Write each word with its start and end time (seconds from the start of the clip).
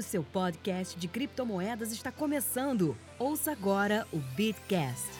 O 0.00 0.02
seu 0.02 0.22
podcast 0.22 0.98
de 0.98 1.06
criptomoedas 1.06 1.92
está 1.92 2.10
começando. 2.10 2.96
Ouça 3.18 3.52
agora 3.52 4.06
o 4.10 4.16
Bitcast. 4.34 5.10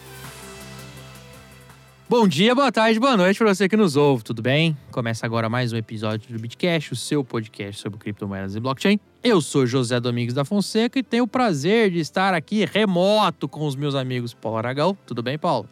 Bom 2.09 2.27
dia, 2.27 2.55
boa 2.55 2.73
tarde, 2.73 2.99
boa 2.99 3.15
noite 3.15 3.37
para 3.37 3.55
você 3.55 3.69
que 3.69 3.77
nos 3.77 3.95
ouve, 3.95 4.25
tudo 4.25 4.41
bem? 4.41 4.75
Começa 4.91 5.27
agora 5.27 5.51
mais 5.51 5.71
um 5.75 5.77
episódio 5.77 6.33
do 6.33 6.41
Bitcast, 6.41 6.95
o 6.95 6.97
seu 6.97 7.23
podcast 7.23 7.79
sobre 7.83 7.99
criptomoedas 7.99 8.57
e 8.57 8.61
blockchain. 8.61 8.99
Eu 9.23 9.43
sou 9.43 9.67
José 9.67 10.01
Domingos 10.01 10.33
da 10.33 10.47
Fonseca 10.47 10.99
e 10.99 11.03
tenho 11.03 11.25
o 11.25 11.29
prazer 11.29 11.91
de 11.91 11.99
estar 11.99 12.33
aqui 12.33 12.65
remoto 12.65 13.47
com 13.47 13.67
os 13.67 13.77
meus 13.77 13.95
amigos 13.95 14.33
Paulo 14.33 14.57
Aragão. 14.57 14.97
Tudo 15.05 15.23
bem, 15.23 15.37
Paulo? 15.37 15.69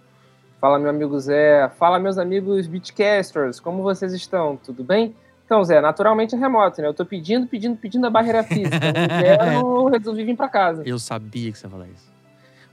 Fala, 0.61 0.79
meu 0.79 0.91
amigo 0.91 1.19
Zé. 1.19 1.67
Fala, 1.79 1.99
meus 1.99 2.19
amigos 2.19 2.67
Bitcasters. 2.67 3.59
Como 3.59 3.83
vocês 3.83 4.13
estão? 4.13 4.59
Tudo 4.59 4.85
bem? 4.85 5.17
Então, 5.49 5.65
Zé, 5.65 5.81
naturalmente 5.81 6.35
é 6.35 6.39
remoto, 6.39 6.83
né? 6.83 6.89
Eu 6.89 6.93
tô 6.93 7.07
pedindo, 7.07 7.47
pedindo, 7.47 7.75
pedindo 7.75 8.07
a 8.07 8.11
barreira 8.11 8.45
física. 8.45 8.69
Não 8.79 9.23
quero, 9.23 9.87
resolvi 9.89 10.23
vir 10.23 10.37
pra 10.37 10.47
casa. 10.47 10.83
Eu 10.85 10.99
sabia 10.99 11.51
que 11.51 11.57
você 11.57 11.65
ia 11.65 11.71
falar 11.71 11.89
isso. 11.89 12.13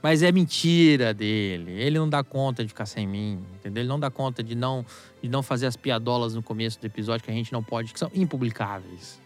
Mas 0.02 0.22
é 0.22 0.30
mentira 0.30 1.14
dele. 1.14 1.72
Ele 1.72 1.98
não 1.98 2.06
dá 2.06 2.22
conta 2.22 2.62
de 2.62 2.68
ficar 2.68 2.84
sem 2.84 3.06
mim, 3.06 3.42
entendeu? 3.54 3.80
Ele 3.80 3.88
não 3.88 3.98
dá 3.98 4.10
conta 4.10 4.42
de 4.42 4.54
não, 4.54 4.84
de 5.22 5.28
não 5.30 5.42
fazer 5.42 5.64
as 5.64 5.74
piadolas 5.74 6.34
no 6.34 6.42
começo 6.42 6.78
do 6.78 6.84
episódio 6.86 7.24
que 7.24 7.30
a 7.30 7.34
gente 7.34 7.50
não 7.50 7.62
pode, 7.62 7.94
que 7.94 7.98
são 7.98 8.10
impublicáveis. 8.14 9.18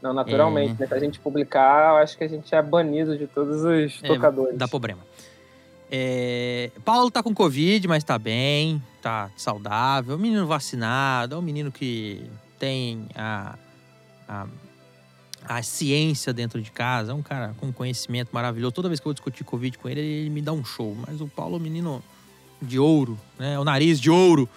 Não, 0.00 0.14
naturalmente, 0.14 0.76
é... 0.76 0.80
né? 0.80 0.86
Se 0.86 0.94
a 0.94 0.98
gente 0.98 1.20
publicar, 1.20 1.90
eu 1.90 1.96
acho 1.96 2.16
que 2.16 2.24
a 2.24 2.28
gente 2.28 2.54
é 2.54 2.62
banido 2.62 3.18
de 3.18 3.26
todos 3.26 3.62
os 3.62 4.02
é, 4.02 4.08
tocadores. 4.08 4.56
Dá 4.56 4.66
problema. 4.66 5.00
É... 5.90 6.70
Paulo 6.82 7.10
tá 7.10 7.22
com 7.22 7.34
Covid, 7.34 7.86
mas 7.88 8.02
tá 8.02 8.18
bem, 8.18 8.82
tá 9.02 9.30
saudável. 9.36 10.14
É 10.14 10.16
um 10.16 10.20
menino 10.20 10.46
vacinado, 10.46 11.34
é 11.34 11.38
um 11.38 11.42
menino 11.42 11.70
que 11.70 12.26
tem 12.58 13.06
a, 13.14 13.54
a, 14.28 14.46
a, 15.46 15.62
ciência 15.62 16.32
dentro 16.32 16.60
de 16.60 16.70
casa, 16.70 17.12
é 17.12 17.14
um 17.14 17.22
cara 17.22 17.54
com 17.58 17.72
conhecimento 17.72 18.30
maravilhoso. 18.32 18.72
Toda 18.72 18.88
vez 18.88 19.00
que 19.00 19.06
eu 19.06 19.10
vou 19.10 19.14
discutir 19.14 19.44
Covid 19.44 19.78
com 19.78 19.88
ele, 19.88 20.00
ele 20.00 20.30
me 20.30 20.42
dá 20.42 20.52
um 20.52 20.64
show. 20.64 20.96
Mas 21.06 21.20
o 21.20 21.28
Paulo 21.28 21.56
é 21.56 21.58
um 21.58 21.62
menino 21.62 22.02
de 22.60 22.78
ouro, 22.78 23.18
né? 23.38 23.58
O 23.58 23.64
nariz 23.64 24.00
de 24.00 24.10
ouro. 24.10 24.48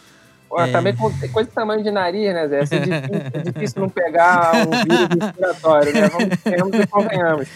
Ué, 0.52 0.70
é... 0.70 0.72
Também 0.72 0.96
com 0.96 1.12
coisa 1.32 1.48
de 1.48 1.56
tamanho 1.56 1.84
de 1.84 1.92
nariz, 1.92 2.34
né, 2.34 2.48
Zé? 2.48 2.60
É 2.60 2.64
difícil, 2.64 3.32
é 3.34 3.40
difícil 3.52 3.82
não 3.82 3.90
pegar 3.90 4.52
um 4.56 4.72
vírus 4.72 5.08
respiratório, 5.22 5.94
né? 5.94 6.10
Vamos, 6.58 6.80
e 6.80 6.88
convenhamos. 6.88 7.48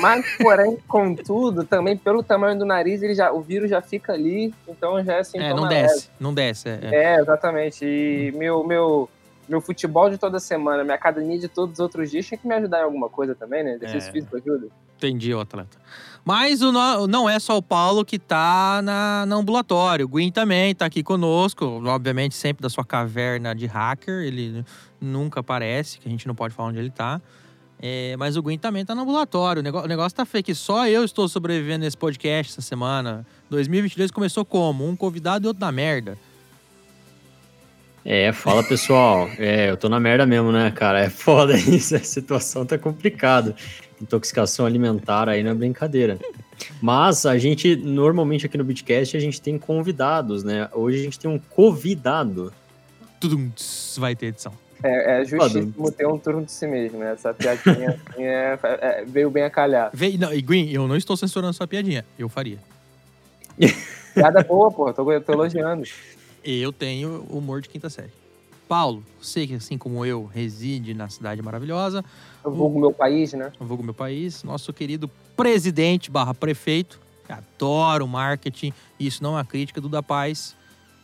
Mas, 0.00 0.24
porém, 0.38 0.78
contudo, 0.88 1.64
também 1.64 1.96
pelo 1.96 2.22
tamanho 2.22 2.58
do 2.58 2.64
nariz, 2.64 3.02
ele 3.02 3.14
já, 3.14 3.30
o 3.30 3.42
vírus 3.42 3.68
já 3.68 3.82
fica 3.82 4.14
ali, 4.14 4.54
então 4.66 5.04
já 5.04 5.14
é 5.14 5.20
assim. 5.20 5.38
É, 5.38 5.52
não 5.52 5.68
desce, 5.68 6.08
não 6.18 6.32
desce. 6.32 6.68
É, 6.68 6.78
é. 6.82 6.94
é, 6.94 7.20
exatamente. 7.20 7.84
E 7.84 8.32
meu, 8.34 8.64
meu, 8.66 9.08
meu 9.50 9.60
futebol 9.60 10.08
de 10.08 10.16
toda 10.16 10.38
semana, 10.38 10.84
minha 10.84 10.94
academia 10.94 11.36
de 11.36 11.48
todos 11.48 11.74
os 11.74 11.80
outros 11.80 12.08
dias 12.08 12.24
tinha 12.24 12.38
que 12.38 12.46
me 12.46 12.54
ajudar 12.54 12.80
em 12.80 12.84
alguma 12.84 13.08
coisa 13.08 13.34
também, 13.34 13.64
né? 13.64 13.74
Exercício 13.74 14.08
é. 14.08 14.12
físico 14.12 14.36
ajuda. 14.36 14.68
Entendi, 14.96 15.34
o 15.34 15.40
atleta. 15.40 15.76
Mas 16.24 16.62
o 16.62 16.70
no, 16.70 17.08
não 17.08 17.28
é 17.28 17.38
só 17.40 17.56
o 17.56 17.62
Paulo 17.62 18.04
que 18.04 18.16
tá 18.16 18.80
na, 18.84 19.24
no 19.26 19.38
ambulatório. 19.38 20.04
O 20.06 20.08
Gwyn 20.08 20.30
também 20.30 20.72
tá 20.72 20.86
aqui 20.86 21.02
conosco, 21.02 21.64
obviamente 21.84 22.36
sempre 22.36 22.62
da 22.62 22.70
sua 22.70 22.84
caverna 22.84 23.52
de 23.52 23.66
hacker. 23.66 24.22
Ele 24.22 24.64
nunca 25.00 25.40
aparece, 25.40 25.98
que 25.98 26.06
a 26.06 26.10
gente 26.10 26.28
não 26.28 26.34
pode 26.34 26.54
falar 26.54 26.68
onde 26.68 26.78
ele 26.78 26.90
tá. 26.90 27.20
É, 27.82 28.14
mas 28.18 28.36
o 28.36 28.42
Gwyn 28.42 28.58
também 28.58 28.84
tá 28.84 28.94
no 28.94 29.02
ambulatório. 29.02 29.60
O 29.60 29.62
negócio, 29.64 29.86
o 29.86 29.88
negócio 29.88 30.14
tá 30.14 30.24
feio 30.24 30.44
que 30.44 30.54
só 30.54 30.86
eu 30.86 31.02
estou 31.02 31.28
sobrevivendo 31.28 31.84
nesse 31.84 31.96
podcast 31.96 32.52
essa 32.52 32.62
semana. 32.62 33.26
2022 33.48 34.12
começou 34.12 34.44
como? 34.44 34.86
Um 34.86 34.94
convidado 34.94 35.46
e 35.46 35.48
outro 35.48 35.60
na 35.60 35.72
merda. 35.72 36.16
É, 38.04 38.32
fala 38.32 38.62
pessoal. 38.62 39.28
É, 39.38 39.70
eu 39.70 39.76
tô 39.76 39.88
na 39.88 40.00
merda 40.00 40.24
mesmo, 40.24 40.50
né, 40.50 40.70
cara? 40.70 41.00
É 41.00 41.10
foda 41.10 41.56
isso, 41.58 41.94
a 41.94 42.00
situação 42.00 42.64
tá 42.64 42.78
complicada. 42.78 43.54
Intoxicação 44.00 44.64
alimentar 44.64 45.28
aí 45.28 45.42
não 45.42 45.50
é 45.50 45.54
brincadeira. 45.54 46.18
Mas 46.80 47.26
a 47.26 47.36
gente, 47.38 47.76
normalmente 47.76 48.46
aqui 48.46 48.56
no 48.56 48.64
Bitcast, 48.64 49.16
a 49.16 49.20
gente 49.20 49.40
tem 49.40 49.58
convidados, 49.58 50.42
né? 50.42 50.68
Hoje 50.72 51.00
a 51.00 51.02
gente 51.02 51.18
tem 51.18 51.30
um 51.30 51.38
convidado. 51.38 52.52
Tudo 53.18 53.52
vai 53.98 54.16
ter 54.16 54.26
edição. 54.26 54.52
É, 54.82 55.20
é 55.20 55.24
justíssimo 55.24 55.92
ter 55.92 56.06
um 56.06 56.18
turno 56.18 56.44
de 56.44 56.52
si 56.52 56.66
mesmo, 56.66 56.98
né? 56.98 57.12
Essa 57.12 57.34
piadinha 57.34 58.00
assim, 58.08 58.22
é, 58.22 58.58
é, 58.62 59.04
veio 59.06 59.30
bem 59.30 59.42
a 59.42 59.50
calhar. 59.50 59.90
Veio, 59.92 60.18
não, 60.18 60.32
e 60.32 60.40
Green, 60.40 60.70
eu 60.70 60.88
não 60.88 60.96
estou 60.96 61.16
censurando 61.16 61.52
sua 61.52 61.66
piadinha. 61.66 62.04
Eu 62.18 62.30
faria. 62.30 62.58
Piada 64.14 64.42
boa, 64.42 64.70
pô. 64.70 64.90
Tô, 64.92 65.04
tô 65.20 65.32
elogiando. 65.32 65.82
Eu 66.44 66.72
tenho 66.72 67.26
humor 67.28 67.60
de 67.60 67.68
quinta 67.68 67.90
série. 67.90 68.12
Paulo, 68.68 69.04
você 69.20 69.46
que 69.46 69.54
assim 69.54 69.76
como 69.76 70.06
eu 70.06 70.24
reside 70.26 70.94
na 70.94 71.08
cidade 71.08 71.42
maravilhosa. 71.42 72.04
Eu 72.44 72.52
vulgo 72.52 72.78
o 72.78 72.80
meu 72.80 72.92
país, 72.92 73.32
né? 73.32 73.52
Eu 73.58 73.66
vulgo 73.66 73.82
meu 73.82 73.92
país. 73.92 74.44
Nosso 74.44 74.72
querido 74.72 75.10
presidente 75.36 76.10
barra 76.10 76.32
prefeito, 76.32 77.00
que 77.26 77.32
adora 77.32 78.04
o 78.04 78.08
marketing, 78.08 78.72
isso 78.98 79.22
não 79.22 79.30
é 79.30 79.38
uma 79.38 79.44
crítica, 79.44 79.80
Duda 79.80 80.02
Paz, 80.02 80.54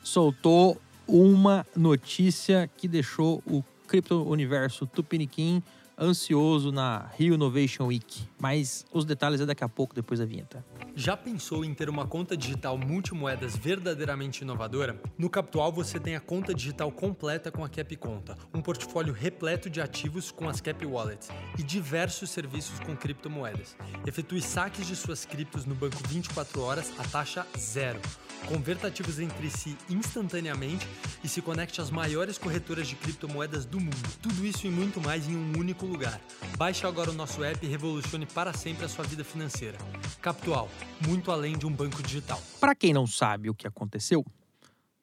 soltou 0.05 0.77
uma 1.09 1.67
notícia 1.75 2.71
que 2.77 2.87
deixou 2.87 3.43
o 3.47 3.65
cripto 3.87 4.23
universo 4.29 4.87
tupiniquim 4.87 5.63
ansioso 5.99 6.71
na 6.71 7.11
Rio 7.17 7.35
Innovation 7.35 7.87
Week. 7.87 8.29
Mas 8.41 8.85
os 8.93 9.05
detalhes 9.05 9.41
é 9.41 9.47
daqui 9.47 9.65
a 9.65 9.69
pouco, 9.69 9.95
depois 9.95 10.21
da 10.21 10.27
vinheta. 10.27 10.65
Já 10.95 11.17
pensou 11.17 11.65
em 11.65 11.75
ter 11.75 11.89
uma 11.89 12.07
conta 12.07 12.37
digital 12.37 12.79
multimoedas 12.79 13.57
verdadeiramente 13.57 14.43
inovadora? 14.43 15.01
No 15.19 15.29
Capital 15.29 15.71
você 15.73 16.01
tem 16.01 16.17
a 16.17 16.21
conta 16.21 16.55
digital 16.55 16.91
completa 16.91 17.51
com 17.51 17.65
a 17.65 17.69
Cap 17.69 17.95
Conta, 17.97 18.37
um 18.55 18.61
portfólio 18.61 19.13
repleto 19.13 19.69
de 19.69 19.81
ativos 19.81 20.31
com 20.31 20.49
as 20.49 20.61
Cap 20.61 20.85
Wallets 20.85 21.29
e 21.59 21.63
diversos 21.63 22.31
serviços 22.31 22.81
com 22.81 22.97
criptomoedas. 22.97 23.77
Efetue 24.07 24.41
saques 24.41 24.87
de 24.87 24.97
suas 24.97 25.25
criptos 25.25 25.65
no 25.65 25.75
banco 25.75 25.97
24 26.09 26.61
horas 26.63 26.93
a 26.99 27.05
taxa 27.05 27.47
zero. 27.59 28.01
Converta 28.49 28.87
ativos 28.87 29.19
entre 29.19 29.51
si 29.51 29.77
instantaneamente 29.91 30.87
e 31.23 31.29
se 31.29 31.43
conecte 31.43 31.81
às 31.81 31.91
maiores 31.91 32.39
corretoras 32.39 32.87
de 32.87 32.95
criptomoedas 32.95 33.65
do 33.65 33.81
mundo. 33.81 34.19
Tudo 34.23 34.47
isso 34.47 34.67
e 34.67 34.71
muito 34.71 35.01
mais 35.01 35.29
em 35.29 35.37
um 35.37 35.59
único 35.59 35.85
lugar. 35.85 36.21
Baixe 36.57 36.87
agora 36.87 37.11
o 37.11 37.15
nosso 37.15 37.43
app 37.43 37.65
e 37.65 37.69
revolucione 37.69 38.25
para 38.25 38.53
sempre 38.53 38.85
a 38.85 38.89
sua 38.89 39.05
vida 39.05 39.25
financeira. 39.25 39.77
Capital 40.23 40.69
muito 41.07 41.31
além 41.31 41.59
de 41.59 41.67
um 41.67 41.73
banco 41.73 42.03
digital. 42.03 42.41
Para 42.61 42.75
quem 42.75 42.93
não 42.93 43.07
sabe 43.07 43.51
o 43.51 43.55
que 43.55 43.67
aconteceu, 43.67 44.25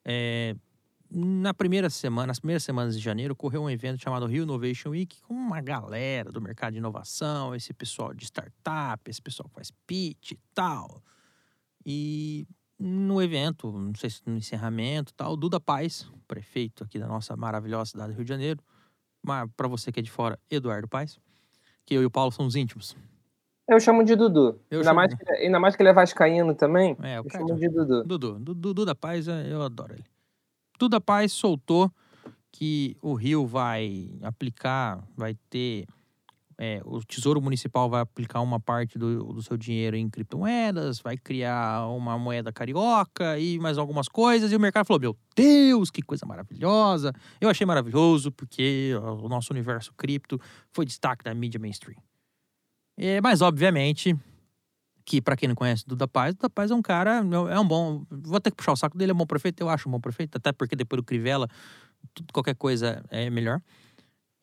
é, 0.05 0.55
na 1.11 1.53
primeira 1.53 1.89
semana, 1.89 2.27
nas 2.27 2.39
primeiras 2.39 2.63
semanas 2.63 2.95
de 2.95 3.03
janeiro, 3.03 3.33
ocorreu 3.33 3.61
um 3.61 3.69
evento 3.69 4.01
chamado 4.01 4.25
Rio 4.25 4.43
Innovation 4.43 4.89
Week 4.89 5.21
com 5.21 5.33
uma 5.33 5.61
galera 5.61 6.31
do 6.31 6.41
mercado 6.41 6.73
de 6.73 6.79
inovação, 6.79 7.53
esse 7.53 7.73
pessoal 7.73 8.13
de 8.13 8.25
startup, 8.25 9.09
esse 9.09 9.21
pessoal 9.21 9.47
que 9.49 9.55
faz 9.55 9.69
pitch 9.85 10.31
e 10.31 10.39
tal. 10.53 11.03
E 11.85 12.47
no 12.85 13.21
evento, 13.21 13.71
não 13.71 13.95
sei 13.95 14.09
se 14.09 14.21
no 14.25 14.35
encerramento 14.35 15.13
tal, 15.13 15.37
Duda 15.37 15.57
Paz, 15.57 16.05
prefeito 16.27 16.83
aqui 16.83 16.99
da 16.99 17.07
nossa 17.07 17.33
maravilhosa 17.37 17.91
cidade 17.91 18.11
do 18.11 18.15
Rio 18.17 18.25
de 18.25 18.29
Janeiro, 18.29 18.59
mas 19.25 19.49
para 19.55 19.69
você 19.69 19.89
que 19.89 20.01
é 20.01 20.03
de 20.03 20.11
fora, 20.11 20.37
Eduardo 20.51 20.85
Paz, 20.85 21.17
que 21.85 21.93
eu 21.93 22.01
e 22.01 22.05
o 22.05 22.11
Paulo 22.11 22.29
somos 22.29 22.57
íntimos. 22.57 22.93
Eu 23.69 23.79
chamo 23.79 24.03
de 24.03 24.17
Dudu. 24.17 24.59
Eu 24.69 24.79
ainda, 24.79 24.83
chamo... 24.83 24.95
mais 24.95 25.13
que, 25.13 25.31
ainda 25.31 25.59
mais 25.61 25.75
que 25.77 25.81
ele 25.81 25.89
é 25.89 25.93
vascaíno 25.93 26.53
também. 26.53 26.97
É, 27.01 27.19
eu 27.19 27.25
chamo 27.31 27.55
de 27.55 27.69
Dudu. 27.69 28.03
Dudu. 28.03 28.39
Dudu 28.39 28.85
da 28.85 28.93
Paz, 28.93 29.29
é, 29.29 29.49
eu 29.49 29.61
adoro 29.61 29.93
ele. 29.93 30.03
Dudu 30.73 30.89
da 30.89 30.99
Paz 30.99 31.31
soltou 31.31 31.89
que 32.51 32.97
o 33.01 33.13
Rio 33.13 33.47
vai 33.47 34.11
aplicar, 34.21 35.01
vai 35.15 35.35
ter... 35.49 35.87
É, 36.57 36.81
o 36.85 37.03
Tesouro 37.03 37.41
Municipal 37.41 37.89
vai 37.89 38.01
aplicar 38.01 38.41
uma 38.41 38.59
parte 38.59 38.97
do, 38.97 39.33
do 39.33 39.41
seu 39.41 39.57
dinheiro 39.57 39.95
em 39.95 40.09
criptomoedas, 40.09 40.99
vai 40.99 41.17
criar 41.17 41.87
uma 41.87 42.17
moeda 42.17 42.51
carioca 42.51 43.37
e 43.39 43.59
mais 43.59 43.77
algumas 43.77 44.07
coisas. 44.07 44.51
E 44.51 44.55
o 44.55 44.59
mercado 44.59 44.85
falou: 44.85 44.99
Meu 44.99 45.17
Deus, 45.35 45.89
que 45.89 46.01
coisa 46.01 46.25
maravilhosa! 46.25 47.11
Eu 47.41 47.49
achei 47.49 47.65
maravilhoso 47.65 48.31
porque 48.31 48.93
o 49.21 49.27
nosso 49.27 49.51
universo 49.51 49.93
cripto 49.95 50.39
foi 50.71 50.85
destaque 50.85 51.23
da 51.23 51.33
mídia 51.33 51.59
mainstream. 51.59 52.01
É, 52.97 53.19
mas, 53.21 53.41
obviamente, 53.41 54.15
que 55.05 55.21
para 55.21 55.35
quem 55.35 55.47
não 55.47 55.55
conhece 55.55 55.85
Duda 55.85 56.07
Paz, 56.07 56.33
Duda 56.35 56.49
Paz 56.49 56.71
é 56.71 56.75
um 56.75 56.81
cara, 56.81 57.23
é 57.51 57.59
um 57.59 57.67
bom. 57.67 58.05
Vou 58.09 58.39
ter 58.39 58.51
que 58.51 58.57
puxar 58.57 58.73
o 58.73 58.75
saco 58.75 58.97
dele, 58.97 59.11
é 59.11 59.15
um 59.15 59.17
bom 59.17 59.25
prefeito, 59.25 59.61
eu 59.61 59.69
acho 59.69 59.87
um 59.89 59.91
bom 59.91 59.99
prefeito, 59.99 60.37
até 60.37 60.51
porque 60.51 60.75
depois 60.75 61.01
do 61.01 61.05
Crivella, 61.05 61.47
tudo, 62.13 62.31
qualquer 62.31 62.55
coisa 62.55 63.03
é 63.09 63.29
melhor. 63.29 63.61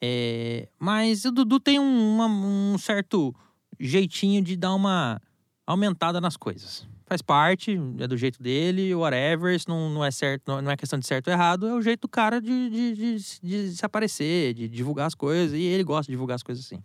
É, 0.01 0.69
mas 0.79 1.25
o 1.25 1.31
Dudu 1.31 1.61
tem 1.61 1.79
um, 1.79 2.17
uma, 2.17 2.27
um 2.27 2.79
certo 2.79 3.35
jeitinho 3.79 4.43
de 4.43 4.57
dar 4.57 4.75
uma 4.75 5.21
aumentada 5.67 6.21
nas 6.21 6.37
coisas. 6.37 6.87
Faz 7.07 7.21
parte, 7.21 7.79
é 7.99 8.07
do 8.07 8.17
jeito 8.17 8.43
dele, 8.43 8.95
whatever, 8.95 9.55
isso 9.55 9.69
não, 9.69 9.91
não 9.91 10.05
é 10.05 10.11
certo, 10.11 10.63
não, 10.63 10.71
é 10.71 10.77
questão 10.77 10.99
de 10.99 11.07
certo 11.07 11.27
ou 11.27 11.33
errado, 11.33 11.67
é 11.67 11.75
o 11.75 11.83
jeito 11.83 12.03
do 12.03 12.09
cara 12.09 12.41
de, 12.41 12.71
de, 12.71 12.95
de, 12.95 13.41
de 13.43 13.77
se 13.77 13.85
aparecer, 13.85 14.55
de 14.55 14.69
divulgar 14.69 15.07
as 15.07 15.15
coisas, 15.15 15.59
e 15.59 15.63
ele 15.63 15.83
gosta 15.83 16.07
de 16.07 16.13
divulgar 16.13 16.37
as 16.37 16.43
coisas 16.43 16.65
assim. 16.65 16.83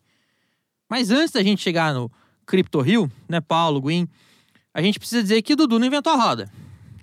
Mas 0.90 1.12
antes 1.12 1.32
da 1.32 1.44
gente 1.44 1.62
chegar 1.62 1.94
no 1.94 2.12
Crypto 2.46 2.82
Rio, 2.82 3.10
né, 3.30 3.40
Paulo, 3.40 3.80
Gwyn, 3.80 4.08
a 4.74 4.82
gente 4.82 5.00
precisa 5.00 5.22
dizer 5.22 5.42
que 5.42 5.54
o 5.54 5.56
Dudu 5.56 5.78
não 5.78 5.88
inventou 5.88 6.14
a 6.14 6.16
roda. 6.16 6.52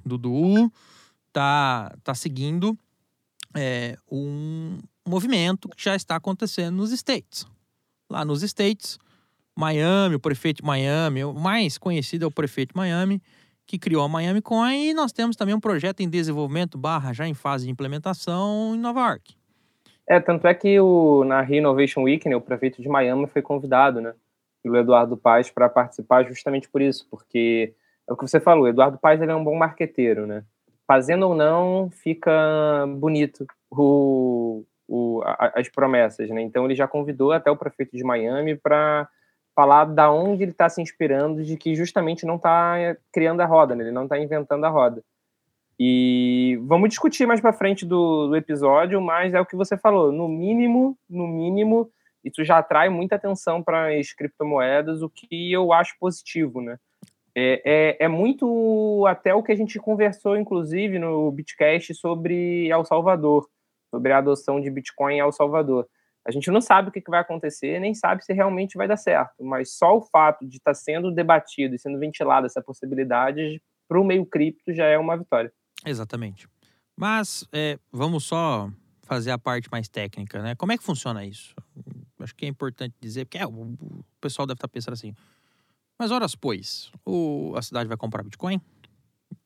Dudu 0.05 0.70
tá, 1.32 1.94
tá 2.03 2.15
seguindo 2.15 2.76
é, 3.55 3.97
um 4.11 4.79
movimento 5.06 5.69
que 5.69 5.82
já 5.82 5.94
está 5.94 6.16
acontecendo 6.16 6.76
nos 6.76 6.93
States. 6.93 7.46
Lá 8.10 8.25
nos 8.25 8.43
States, 8.43 8.99
Miami, 9.56 10.14
o 10.14 10.20
prefeito 10.20 10.58
de 10.58 10.66
Miami, 10.66 11.25
o 11.25 11.32
mais 11.32 11.78
conhecido 11.78 12.25
é 12.25 12.28
o 12.28 12.31
prefeito 12.31 12.72
de 12.72 12.76
Miami, 12.76 13.20
que 13.66 13.78
criou 13.78 14.04
a 14.04 14.08
Miami 14.08 14.43
Coin, 14.43 14.90
e 14.90 14.94
nós 14.94 15.12
temos 15.12 15.37
também 15.37 15.54
um 15.54 15.60
projeto 15.60 16.00
em 16.00 16.08
desenvolvimento, 16.08 16.76
barra 16.76 17.12
já 17.12 17.26
em 17.26 17.34
fase 17.34 17.66
de 17.66 17.70
implementação 17.70 18.75
em 18.75 18.78
Nova 18.78 19.00
York. 19.08 19.34
É, 20.06 20.20
tanto 20.20 20.46
é 20.46 20.54
que 20.54 20.78
o, 20.81 21.25
na 21.25 21.40
Renovation 21.40 22.02
Week, 22.02 22.28
né, 22.28 22.37
o 22.37 22.40
prefeito 22.40 22.82
de 22.82 22.88
Miami 22.88 23.26
foi 23.26 23.40
convidado, 23.40 24.00
né, 24.00 24.14
pelo 24.62 24.76
Eduardo 24.76 25.16
Paes 25.16 25.50
para 25.50 25.69
participar 25.69 26.25
justamente 26.25 26.69
por 26.69 26.82
isso, 26.82 27.06
porque 27.10 27.75
é 28.08 28.12
o 28.12 28.16
que 28.16 28.26
você 28.26 28.40
falou, 28.40 28.69
Eduardo 28.69 28.98
Paes 28.98 29.20
ele 29.20 29.32
é 29.32 29.34
um 29.34 29.44
bom 29.44 29.56
marqueteiro, 29.56 30.26
né? 30.26 30.44
Fazendo 30.87 31.28
ou 31.28 31.34
não, 31.34 31.90
fica 31.90 32.31
bonito 32.98 33.46
o, 33.70 34.64
o, 34.93 35.23
a, 35.25 35.53
as 35.59 35.71
promessas, 35.71 36.29
né? 36.29 36.43
Então 36.43 36.67
ele 36.67 36.75
já 36.75 36.87
convidou 36.87 37.33
até 37.33 37.50
o 37.50 37.56
prefeito 37.56 37.97
de 37.97 38.05
Miami 38.05 38.55
para 38.55 39.09
falar 39.56 39.87
da 39.87 40.12
onde 40.12 40.43
ele 40.43 40.50
está 40.50 40.69
se 40.69 40.83
inspirando, 40.83 41.43
de 41.43 41.56
que 41.56 41.75
justamente 41.75 42.27
não 42.27 42.37
está 42.37 42.75
criando 43.11 43.41
a 43.41 43.47
roda, 43.47 43.75
né? 43.75 43.85
ele 43.85 43.91
não 43.91 44.05
está 44.05 44.19
inventando 44.19 44.65
a 44.65 44.69
roda. 44.69 45.03
E 45.81 46.59
vamos 46.62 46.91
discutir 46.91 47.27
mais 47.27 47.41
para 47.41 47.55
frente 47.55 47.87
do, 47.87 48.29
do, 48.29 48.37
episódio, 48.37 49.00
mas 49.00 49.33
é 49.33 49.41
o 49.41 49.47
que 49.47 49.56
você 49.56 49.79
falou, 49.79 50.12
no 50.12 50.29
mínimo, 50.29 50.97
no 51.09 51.27
mínimo, 51.27 51.91
isso 52.23 52.44
já 52.44 52.59
atrai 52.59 52.91
muita 52.91 53.17
atenção 53.17 53.62
para 53.62 53.99
as 53.99 54.12
criptomoedas, 54.12 55.03
o 55.03 55.09
que 55.09 55.50
eu 55.50 55.73
acho 55.73 55.97
positivo, 55.99 56.61
né? 56.61 56.79
É, 57.35 57.62
é, 57.65 58.05
é, 58.05 58.09
muito 58.09 59.06
até 59.09 59.35
o 59.35 59.43
que 59.43 59.53
a 59.53 59.56
gente 59.56 59.79
conversou, 59.79 60.37
inclusive, 60.37 60.99
no 60.99 61.31
Bitcast 61.33 61.94
sobre 61.94 62.69
El 62.69 62.85
Salvador, 62.85 63.49
sobre 63.93 64.12
a 64.12 64.19
adoção 64.19 64.59
de 64.61 64.71
Bitcoin 64.71 65.17
em 65.17 65.21
El 65.21 65.31
Salvador. 65.31 65.87
A 66.27 66.31
gente 66.31 66.50
não 66.50 66.61
sabe 66.61 66.89
o 66.89 66.93
que 66.93 67.03
vai 67.09 67.21
acontecer, 67.21 67.79
nem 67.79 67.94
sabe 67.94 68.25
se 68.25 68.33
realmente 68.33 68.77
vai 68.77 68.89
dar 68.89 68.97
certo, 68.97 69.44
mas 69.44 69.77
só 69.77 69.97
o 69.97 70.00
fato 70.00 70.47
de 70.47 70.56
estar 70.56 70.71
tá 70.71 70.75
sendo 70.75 71.12
debatido 71.12 71.75
e 71.75 71.79
sendo 71.79 71.99
ventilada 71.99 72.47
essa 72.47 72.62
possibilidade 72.62 73.61
para 73.89 74.00
o 74.00 74.05
meio 74.05 74.25
cripto 74.25 74.73
já 74.73 74.87
é 74.87 74.97
uma 74.97 75.17
vitória. 75.17 75.53
Exatamente. 75.85 76.49
Mas 76.97 77.47
é, 77.53 77.79
vamos 77.91 78.25
só 78.25 78.71
fazer 79.03 79.33
a 79.33 79.39
parte 79.39 79.69
mais 79.71 79.89
técnica, 79.89 80.41
né? 80.41 80.55
Como 80.55 80.73
é 80.73 80.79
que 80.79 80.85
funciona 80.85 81.25
isso? 81.25 81.55
Acho 82.21 82.35
que 82.35 82.47
é 82.47 82.49
importante 82.49 82.94
dizer, 83.00 83.25
porque 83.25 83.39
é, 83.39 83.47
o, 83.47 83.77
pessoal 84.21 84.47
deve 84.47 84.59
estar 84.59 84.69
tá 84.69 84.73
pensando 84.73 84.94
assim, 84.94 85.12
mas 85.99 86.12
horas 86.12 86.37
pois, 86.37 86.93
o, 87.05 87.53
a 87.56 87.62
cidade 87.62 87.89
vai 87.89 87.97
comprar 87.97 88.23
Bitcoin? 88.23 88.61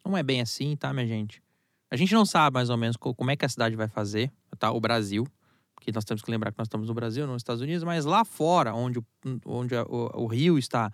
Não 0.05 0.17
é 0.17 0.23
bem 0.23 0.43
assim, 0.43 0.77
tá, 0.77 0.93
minha 0.93 1.07
gente? 1.07 1.43
A 1.91 1.97
gente 1.97 2.12
não 2.12 2.27
sabe 2.27 2.55
mais 2.55 2.69
ou 2.69 2.77
menos 2.77 2.97
como 2.97 3.31
é 3.31 3.37
que 3.37 3.44
a 3.44 3.49
cidade 3.49 3.77
vai 3.77 3.87
fazer, 3.87 4.33
tá? 4.59 4.73
O 4.73 4.81
Brasil, 4.81 5.27
porque 5.75 5.93
nós 5.93 6.05
temos 6.05 6.23
que 6.23 6.31
lembrar 6.31 6.50
que 6.50 6.59
nós 6.59 6.67
estamos 6.67 6.88
no 6.88 6.94
Brasil, 6.94 7.27
nos 7.27 7.37
Estados 7.37 7.62
Unidos, 7.62 7.85
mas 7.85 8.05
lá 8.05 8.25
fora, 8.25 8.75
onde, 8.75 9.00
onde 9.44 9.77
a, 9.77 9.83
o, 9.85 10.25
o, 10.25 10.27
rio 10.27 10.59
está 10.59 10.93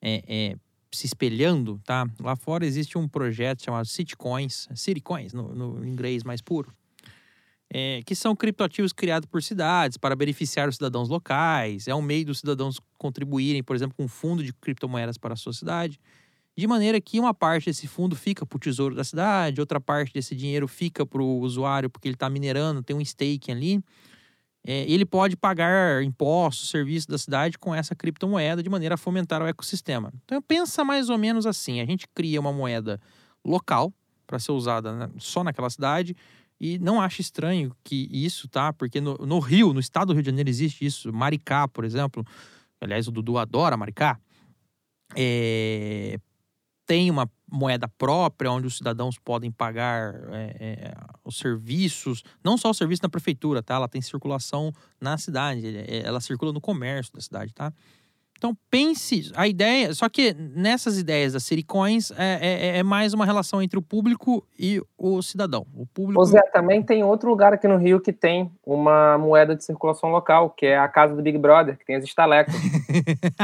é, 0.00 0.22
é, 0.26 0.56
se 0.90 1.06
espelhando, 1.06 1.78
tá? 1.84 2.06
Lá 2.18 2.34
fora 2.34 2.64
existe 2.64 2.96
um 2.96 3.06
projeto 3.06 3.62
chamado 3.62 3.86
Citycoins, 3.86 4.68
Citycoins, 4.74 5.34
no, 5.34 5.54
no 5.54 5.86
inglês 5.86 6.24
mais 6.24 6.40
puro, 6.40 6.72
é, 7.68 8.00
que 8.06 8.14
são 8.14 8.34
criptoativos 8.34 8.92
criados 8.92 9.26
por 9.26 9.42
cidades 9.42 9.98
para 9.98 10.16
beneficiar 10.16 10.66
os 10.66 10.76
cidadãos 10.76 11.10
locais. 11.10 11.88
É 11.88 11.94
um 11.94 12.02
meio 12.02 12.24
dos 12.24 12.38
cidadãos 12.38 12.80
contribuírem, 12.96 13.62
por 13.62 13.76
exemplo, 13.76 13.94
com 13.94 14.04
um 14.04 14.08
fundo 14.08 14.42
de 14.42 14.54
criptomoedas 14.54 15.18
para 15.18 15.34
a 15.34 15.36
sua 15.36 15.52
cidade 15.52 16.00
de 16.56 16.66
maneira 16.66 17.00
que 17.00 17.18
uma 17.18 17.32
parte 17.32 17.66
desse 17.66 17.86
fundo 17.88 18.14
fica 18.14 18.44
para 18.44 18.56
o 18.56 18.60
tesouro 18.60 18.94
da 18.94 19.04
cidade, 19.04 19.60
outra 19.60 19.80
parte 19.80 20.12
desse 20.12 20.36
dinheiro 20.36 20.68
fica 20.68 21.06
para 21.06 21.22
o 21.22 21.40
usuário 21.40 21.88
porque 21.88 22.08
ele 22.08 22.14
está 22.14 22.28
minerando, 22.28 22.82
tem 22.82 22.94
um 22.94 23.04
stake 23.04 23.50
ali. 23.50 23.82
É, 24.64 24.84
ele 24.88 25.04
pode 25.04 25.36
pagar 25.36 26.04
impostos, 26.04 26.70
serviços 26.70 27.06
da 27.06 27.18
cidade 27.18 27.58
com 27.58 27.74
essa 27.74 27.96
criptomoeda 27.96 28.62
de 28.62 28.68
maneira 28.68 28.94
a 28.94 28.98
fomentar 28.98 29.42
o 29.42 29.46
ecossistema. 29.46 30.12
Então 30.24 30.40
pensa 30.40 30.84
mais 30.84 31.08
ou 31.08 31.18
menos 31.18 31.46
assim: 31.46 31.80
a 31.80 31.84
gente 31.84 32.06
cria 32.14 32.40
uma 32.40 32.52
moeda 32.52 33.00
local 33.44 33.92
para 34.26 34.38
ser 34.38 34.52
usada 34.52 35.10
só 35.18 35.42
naquela 35.42 35.70
cidade. 35.70 36.14
E 36.60 36.78
não 36.78 37.00
acha 37.00 37.20
estranho 37.20 37.74
que 37.82 38.08
isso, 38.12 38.46
tá? 38.46 38.72
Porque 38.72 39.00
no, 39.00 39.16
no 39.16 39.40
Rio, 39.40 39.72
no 39.72 39.80
estado 39.80 40.08
do 40.08 40.12
Rio 40.12 40.22
de 40.22 40.30
Janeiro, 40.30 40.48
existe 40.48 40.86
isso. 40.86 41.12
Maricá, 41.12 41.66
por 41.66 41.84
exemplo. 41.84 42.24
Aliás, 42.80 43.08
o 43.08 43.10
Dudu 43.10 43.36
adora 43.36 43.76
Maricá. 43.76 44.16
É, 45.16 46.20
tem 46.92 47.10
uma 47.10 47.26
moeda 47.50 47.88
própria 47.88 48.52
onde 48.52 48.66
os 48.66 48.76
cidadãos 48.76 49.18
podem 49.18 49.50
pagar 49.50 50.14
é, 50.30 50.56
é, 50.60 50.94
os 51.24 51.38
serviços, 51.38 52.22
não 52.44 52.58
só 52.58 52.68
o 52.68 52.74
serviço 52.74 53.02
na 53.02 53.08
prefeitura, 53.08 53.62
tá? 53.62 53.76
Ela 53.76 53.88
tem 53.88 54.02
circulação 54.02 54.70
na 55.00 55.16
cidade, 55.16 55.66
é, 55.88 56.02
ela 56.04 56.20
circula 56.20 56.52
no 56.52 56.60
comércio 56.60 57.10
da 57.14 57.22
cidade, 57.22 57.54
tá? 57.54 57.72
Então 58.42 58.56
pense, 58.68 59.30
a 59.36 59.46
ideia, 59.46 59.94
só 59.94 60.08
que 60.08 60.34
nessas 60.34 60.98
ideias 60.98 61.32
das 61.32 61.44
Siricoins 61.44 62.10
é, 62.10 62.14
é, 62.16 62.66
é, 62.66 62.78
é, 62.78 62.82
mais 62.82 63.14
uma 63.14 63.24
relação 63.24 63.62
entre 63.62 63.78
o 63.78 63.82
público 63.82 64.44
e 64.58 64.82
o 64.98 65.22
cidadão. 65.22 65.64
O 65.72 65.86
público. 65.86 66.20
Ô 66.20 66.24
Zé, 66.24 66.42
também 66.52 66.82
tem 66.82 67.04
outro 67.04 67.30
lugar 67.30 67.52
aqui 67.52 67.68
no 67.68 67.76
Rio 67.76 68.00
que 68.00 68.12
tem 68.12 68.50
uma 68.66 69.16
moeda 69.16 69.54
de 69.54 69.64
circulação 69.64 70.10
local, 70.10 70.50
que 70.50 70.66
é 70.66 70.76
a 70.76 70.88
casa 70.88 71.14
do 71.14 71.22
Big 71.22 71.38
Brother, 71.38 71.78
que 71.78 71.86
tem 71.86 71.94
as 71.94 72.02
estalecas. 72.02 72.52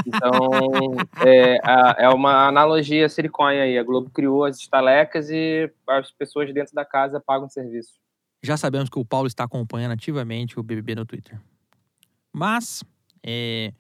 então 0.07 0.95
é, 1.25 1.59
é 2.05 2.09
uma 2.09 2.47
analogia 2.47 3.09
Siricoin 3.09 3.59
aí. 3.59 3.79
A 3.79 3.83
Globo 3.83 4.11
criou 4.11 4.45
as 4.45 4.59
estalecas 4.59 5.31
e 5.31 5.71
as 5.89 6.11
pessoas 6.11 6.53
dentro 6.53 6.75
da 6.75 6.85
casa 6.85 7.21
pagam 7.21 7.49
serviço. 7.49 7.95
Já 8.43 8.57
sabemos 8.57 8.89
que 8.89 8.99
o 8.99 9.05
Paulo 9.05 9.27
está 9.27 9.45
acompanhando 9.45 9.93
ativamente 9.93 10.59
o 10.59 10.63
BBB 10.63 10.95
no 10.95 11.05
Twitter. 11.05 11.41
Mas 12.33 12.85
é, 13.25 13.73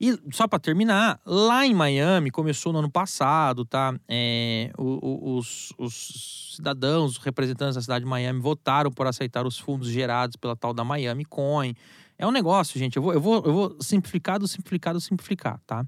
e 0.00 0.16
só 0.30 0.46
para 0.46 0.60
terminar, 0.60 1.20
lá 1.26 1.66
em 1.66 1.74
Miami, 1.74 2.30
começou 2.30 2.72
no 2.72 2.78
ano 2.78 2.90
passado, 2.90 3.64
tá? 3.64 3.98
É, 4.08 4.70
os, 4.78 5.72
os, 5.76 6.54
cidadãos, 6.54 7.12
os 7.12 7.18
representantes 7.18 7.74
da 7.74 7.82
cidade 7.82 8.04
de 8.04 8.10
Miami 8.10 8.38
votaram 8.38 8.92
por 8.92 9.08
aceitar 9.08 9.44
os 9.44 9.58
fundos 9.58 9.88
gerados 9.88 10.36
pela 10.36 10.54
tal 10.54 10.72
da 10.72 10.84
Miami 10.84 11.24
Coin. 11.24 11.74
É 12.18 12.26
um 12.26 12.32
negócio, 12.32 12.78
gente. 12.78 12.96
Eu 12.96 13.02
vou, 13.02 13.14
eu 13.14 13.20
vou, 13.20 13.36
eu 13.44 13.52
vou 13.52 13.76
simplificar 13.80 14.38
do 14.38 14.48
simplificar 14.48 14.92
do 14.92 15.00
simplificar, 15.00 15.60
tá? 15.66 15.86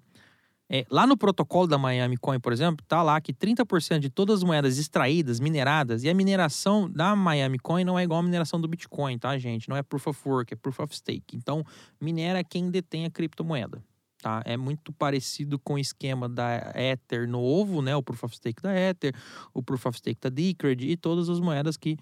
É, 0.73 0.87
lá 0.89 1.05
no 1.05 1.17
protocolo 1.17 1.67
da 1.67 1.77
Miami 1.77 2.17
Coin, 2.17 2.39
por 2.39 2.53
exemplo, 2.53 2.87
tá 2.87 3.03
lá 3.03 3.21
que 3.21 3.35
30% 3.35 3.99
de 3.99 4.09
todas 4.09 4.39
as 4.39 4.45
moedas 4.45 4.79
extraídas, 4.79 5.41
mineradas, 5.41 6.05
e 6.05 6.09
a 6.09 6.15
mineração 6.15 6.89
da 6.89 7.17
Miami 7.17 7.59
Coin 7.59 7.83
não 7.83 7.99
é 7.99 8.05
igual 8.05 8.21
à 8.21 8.23
mineração 8.23 8.61
do 8.61 8.69
Bitcoin, 8.69 9.19
tá, 9.19 9.37
gente? 9.37 9.69
Não 9.69 9.77
é 9.77 9.83
proof 9.83 10.07
of 10.07 10.29
work, 10.29 10.55
é 10.55 10.57
proof 10.57 10.79
of 10.79 10.95
stake. 10.95 11.37
Então, 11.37 11.65
minera 12.01 12.45
quem 12.45 12.71
detém 12.71 13.05
a 13.05 13.11
criptomoeda. 13.11 13.83
Tá? 14.23 14.43
É 14.45 14.57
muito 14.57 14.93
parecido 14.93 15.59
com 15.59 15.75
o 15.75 15.79
esquema 15.79 16.29
da 16.29 16.73
Ether 16.77 17.27
novo, 17.27 17.81
né? 17.83 17.97
O 17.97 18.03
Proof 18.03 18.25
of 18.25 18.37
Stake 18.37 18.63
da 18.63 18.73
Ether, 18.73 19.15
o 19.55 19.63
Proof 19.63 19.87
of 19.87 19.97
Stake 19.97 20.21
da 20.21 20.29
Decred 20.29 20.91
e 20.91 20.95
todas 20.95 21.31
as 21.31 21.41
moedas 21.41 21.77
que, 21.79 21.97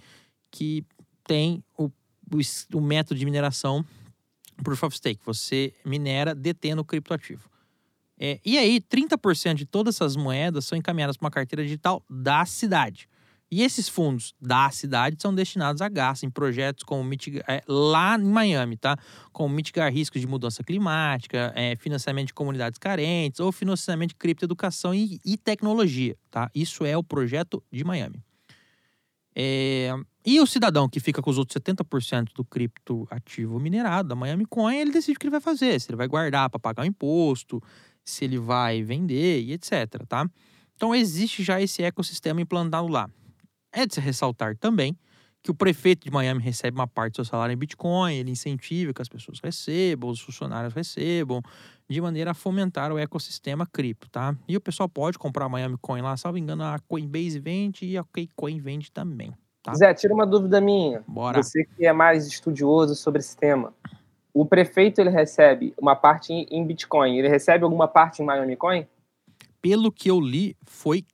que 0.50 0.84
tem 1.24 1.62
o, 1.78 1.84
o, 1.84 2.40
o 2.74 2.80
método 2.80 3.18
de 3.18 3.24
mineração 3.24 3.84
Proof 4.62 4.82
of 4.84 4.96
Stake. 4.96 5.20
Você 5.24 5.72
minera 5.84 6.34
detendo 6.34 6.82
o 6.82 6.84
criptoativo. 6.84 7.48
É, 8.18 8.40
e 8.44 8.58
aí, 8.58 8.80
30% 8.80 9.54
de 9.54 9.64
todas 9.64 9.94
essas 9.94 10.16
moedas 10.16 10.64
são 10.64 10.76
encaminhadas 10.76 11.16
para 11.16 11.26
uma 11.26 11.30
carteira 11.30 11.62
digital 11.62 12.04
da 12.10 12.44
cidade. 12.44 13.08
E 13.50 13.62
esses 13.62 13.88
fundos 13.88 14.34
da 14.40 14.68
cidade 14.70 15.16
são 15.20 15.34
destinados 15.34 15.80
a 15.80 15.88
gastos 15.88 16.24
em 16.24 16.30
projetos 16.30 16.84
como 16.84 17.02
mitigar, 17.02 17.44
é, 17.48 17.62
lá 17.66 18.18
em 18.18 18.24
Miami, 18.24 18.76
tá? 18.76 18.96
Como 19.32 19.54
mitigar 19.54 19.90
riscos 19.90 20.20
de 20.20 20.26
mudança 20.26 20.62
climática, 20.62 21.52
é, 21.56 21.74
financiamento 21.76 22.26
de 22.26 22.34
comunidades 22.34 22.78
carentes 22.78 23.40
ou 23.40 23.50
financiamento 23.50 24.10
de 24.10 24.16
criptoeducação 24.16 24.94
e, 24.94 25.18
e 25.24 25.38
tecnologia, 25.38 26.14
tá? 26.30 26.50
Isso 26.54 26.84
é 26.84 26.94
o 26.96 27.02
projeto 27.02 27.62
de 27.72 27.84
Miami. 27.84 28.22
É, 29.34 29.94
e 30.30 30.40
o 30.40 30.46
cidadão 30.46 30.86
que 30.86 31.00
fica 31.00 31.22
com 31.22 31.30
os 31.30 31.38
outros 31.38 31.56
70% 31.56 32.34
do 32.34 32.44
cripto 32.44 33.08
ativo 33.10 33.58
minerado 33.58 34.10
da 34.10 34.14
Miami 34.14 34.44
Coin, 34.44 34.76
ele 34.76 34.90
decide 34.90 35.16
o 35.16 35.18
que 35.18 35.24
ele 35.24 35.30
vai 35.30 35.40
fazer, 35.40 35.80
se 35.80 35.90
ele 35.90 35.96
vai 35.96 36.06
guardar 36.06 36.50
para 36.50 36.60
pagar 36.60 36.82
o 36.82 36.86
imposto, 36.86 37.62
se 38.04 38.26
ele 38.26 38.38
vai 38.38 38.82
vender 38.82 39.40
e 39.40 39.54
etc, 39.54 40.04
tá? 40.06 40.28
Então 40.76 40.94
existe 40.94 41.42
já 41.42 41.62
esse 41.62 41.82
ecossistema 41.82 42.42
implantado 42.42 42.88
lá. 42.88 43.08
É 43.72 43.86
de 43.86 43.94
se 43.94 44.00
ressaltar 44.00 44.54
também 44.58 44.94
que 45.42 45.50
o 45.50 45.54
prefeito 45.54 46.04
de 46.04 46.10
Miami 46.10 46.42
recebe 46.42 46.76
uma 46.76 46.86
parte 46.86 47.12
do 47.12 47.16
seu 47.16 47.24
salário 47.24 47.54
em 47.54 47.56
Bitcoin, 47.56 48.12
ele 48.12 48.30
incentiva 48.30 48.92
que 48.92 49.00
as 49.00 49.08
pessoas 49.08 49.40
recebam, 49.42 50.10
os 50.10 50.20
funcionários 50.20 50.74
recebam, 50.74 51.40
de 51.88 52.02
maneira 52.02 52.32
a 52.32 52.34
fomentar 52.34 52.92
o 52.92 52.98
ecossistema 52.98 53.66
cripto, 53.66 54.10
tá? 54.10 54.36
E 54.46 54.54
o 54.54 54.60
pessoal 54.60 54.90
pode 54.90 55.18
comprar 55.18 55.48
Miami 55.48 55.78
Coin 55.80 56.02
lá, 56.02 56.14
salvo 56.18 56.36
engano, 56.36 56.64
a 56.64 56.78
Coinbase 56.80 57.38
vende 57.38 57.86
e 57.86 57.96
a 57.96 58.04
Kcoin 58.04 58.60
vende 58.60 58.92
também. 58.92 59.32
Tá? 59.70 59.74
Zé, 59.74 59.94
tira 59.94 60.14
uma 60.14 60.26
dúvida 60.26 60.60
minha. 60.60 61.02
Bora. 61.06 61.42
Você 61.42 61.64
que 61.64 61.86
é 61.86 61.92
mais 61.92 62.26
estudioso 62.26 62.94
sobre 62.94 63.20
esse 63.20 63.36
tema. 63.36 63.72
O 64.32 64.44
prefeito 64.46 65.00
ele 65.00 65.10
recebe 65.10 65.74
uma 65.78 65.96
parte 65.96 66.32
em 66.32 66.66
Bitcoin, 66.66 67.18
ele 67.18 67.28
recebe 67.28 67.64
alguma 67.64 67.88
parte 67.88 68.22
em 68.22 68.24
Miami 68.24 68.56
Coin? 68.56 68.86
Pelo 69.60 69.90
que 69.90 70.10
eu 70.10 70.20
li, 70.20 70.56
foi 70.64 71.04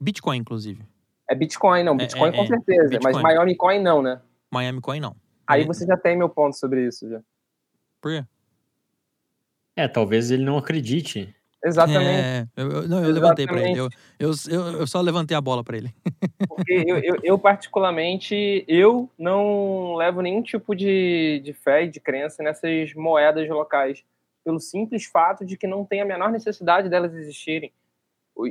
Bitcoin, 0.00 0.38
inclusive. 0.38 0.82
É 1.28 1.34
Bitcoin, 1.34 1.82
não. 1.82 1.94
É, 1.94 1.98
Bitcoin 1.98 2.28
é, 2.28 2.32
com 2.32 2.42
é, 2.42 2.46
certeza. 2.46 2.88
Bitcoin. 2.90 3.12
Mas 3.12 3.22
Miami 3.22 3.56
Coin 3.56 3.80
não, 3.80 4.02
né? 4.02 4.20
Miami 4.50 4.80
Coin 4.80 5.00
não. 5.00 5.16
Aí 5.46 5.64
você 5.64 5.86
já 5.86 5.96
tem 5.96 6.16
meu 6.16 6.28
ponto 6.28 6.56
sobre 6.56 6.86
isso, 6.86 7.08
já. 7.08 7.20
Por 8.00 8.12
quê? 8.12 8.24
É, 9.74 9.88
talvez 9.88 10.30
ele 10.30 10.44
não 10.44 10.58
acredite. 10.58 11.34
Exatamente. 11.64 12.20
É, 12.20 12.46
eu, 12.56 12.70
eu- 12.70 12.88
não, 12.88 13.04
eu 13.04 13.12
levantei 13.12 13.46
pra 13.46 13.60
ele. 13.60 13.78
Eu, 13.78 13.88
eu, 14.18 14.30
eu, 14.80 14.86
só 14.86 15.00
levantei 15.00 15.36
a 15.36 15.40
bola 15.40 15.64
pra 15.64 15.76
ele. 15.76 15.92
Porque 16.48 16.84
eu, 16.86 16.98
eu, 16.98 17.16
eu, 17.22 17.38
particularmente, 17.38 18.64
eu 18.68 19.10
não 19.18 19.94
levo 19.96 20.20
nenhum 20.20 20.42
tipo 20.42 20.74
de, 20.74 21.40
de 21.44 21.52
fé 21.52 21.84
e 21.84 21.88
de 21.88 22.00
crença 22.00 22.42
nessas 22.42 22.94
moedas 22.94 23.48
locais, 23.48 24.04
pelo 24.44 24.60
simples 24.60 25.04
fato 25.06 25.44
de 25.44 25.56
que 25.56 25.66
não 25.66 25.84
tem 25.84 26.00
a 26.00 26.04
menor 26.04 26.30
necessidade 26.30 26.88
delas 26.88 27.14
existirem. 27.14 27.72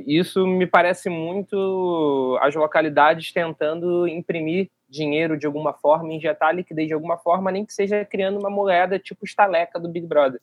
Isso 0.06 0.46
me 0.46 0.66
parece 0.66 1.08
muito 1.08 2.38
as 2.42 2.54
localidades 2.54 3.32
tentando 3.32 4.06
imprimir 4.06 4.68
dinheiro 4.86 5.38
de 5.38 5.46
alguma 5.46 5.72
forma, 5.72 6.12
injetar 6.12 6.54
liquidez 6.54 6.88
de 6.88 6.94
alguma 6.94 7.16
forma, 7.16 7.50
nem 7.50 7.64
que 7.64 7.72
seja 7.72 8.04
criando 8.04 8.38
uma 8.38 8.50
moeda 8.50 8.98
tipo 8.98 9.24
estaleca 9.24 9.80
do 9.80 9.88
Big 9.88 10.06
Brother. 10.06 10.40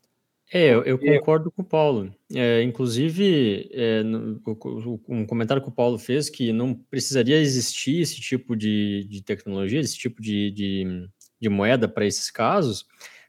É, 0.54 0.70
eu, 0.74 0.84
eu 0.84 1.00
concordo 1.00 1.52
com 1.52 1.62
o 1.64 1.66
Paulo. 1.66 2.14
É, 2.34 2.62
inclusive, 2.62 3.68
é, 3.74 4.04
no- 4.04 4.40
um 5.10 5.26
comentário 5.26 5.62
que 5.62 5.70
o 5.70 5.72
Paulo 5.72 5.98
fez 5.98 6.30
que 6.30 6.54
não 6.54 6.74
precisaria 6.74 7.38
existir 7.40 8.00
esse 8.02 8.22
tipo 8.22 8.56
de, 8.56 9.06
de 9.10 9.24
tecnologia, 9.24 9.80
esse 9.80 9.98
tipo 9.98 10.22
de, 10.22 10.52
de, 10.52 11.10
de 11.42 11.50
moeda 11.50 11.88
para 11.88 12.06
esses 12.06 12.30
casos, 12.30 12.86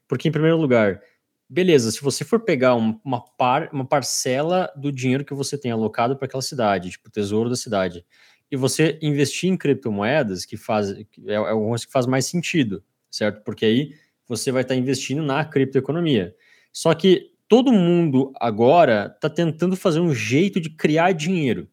porque, 0.06 0.28
em 0.28 0.32
primeiro 0.32 0.58
lugar, 0.58 1.00
beleza, 1.49 1.90
se 1.90 2.02
você 2.02 2.23
for 2.25 2.40
pegar 2.40 2.75
um- 2.76 3.00
uma, 3.04 3.20
par, 3.37 3.70
uma 3.73 3.87
parcela 3.87 4.70
do 4.76 4.92
dinheiro 4.92 5.25
que 5.25 5.35
você 5.35 5.56
tem 5.58 5.70
alocado 5.73 6.16
para 6.16 6.26
aquela 6.26 6.42
cidade, 6.42 6.90
tipo 6.90 7.08
o 7.08 7.12
tesouro 7.12 7.49
da 7.49 7.56
cidade, 7.56 8.04
e 8.50 8.56
você 8.56 8.99
investir 9.02 9.50
em 9.50 9.56
criptomoedas, 9.56 10.44
que 10.44 10.56
faz, 10.56 10.90
é, 10.92 11.04
é 11.35 11.40
o 11.52 11.75
que 11.75 11.90
faz 11.90 12.06
mais 12.06 12.26
sentido, 12.26 12.85
certo? 13.11 13.42
Porque 13.42 13.64
aí 13.64 13.94
você 14.28 14.52
vai 14.52 14.62
estar 14.62 14.75
investindo 14.76 15.23
na 15.23 15.44
criptoeconomia. 15.44 16.35
Só 16.76 16.92
que 16.92 17.30
todo 17.49 17.73
mundo 17.73 18.35
agora 18.38 19.11
está 19.14 19.30
tentando 19.30 19.75
fazer 19.75 19.99
um 19.99 20.12
jeito 20.12 20.61
de 20.61 20.68
criar 20.68 21.12
dinheiro. 21.12 21.66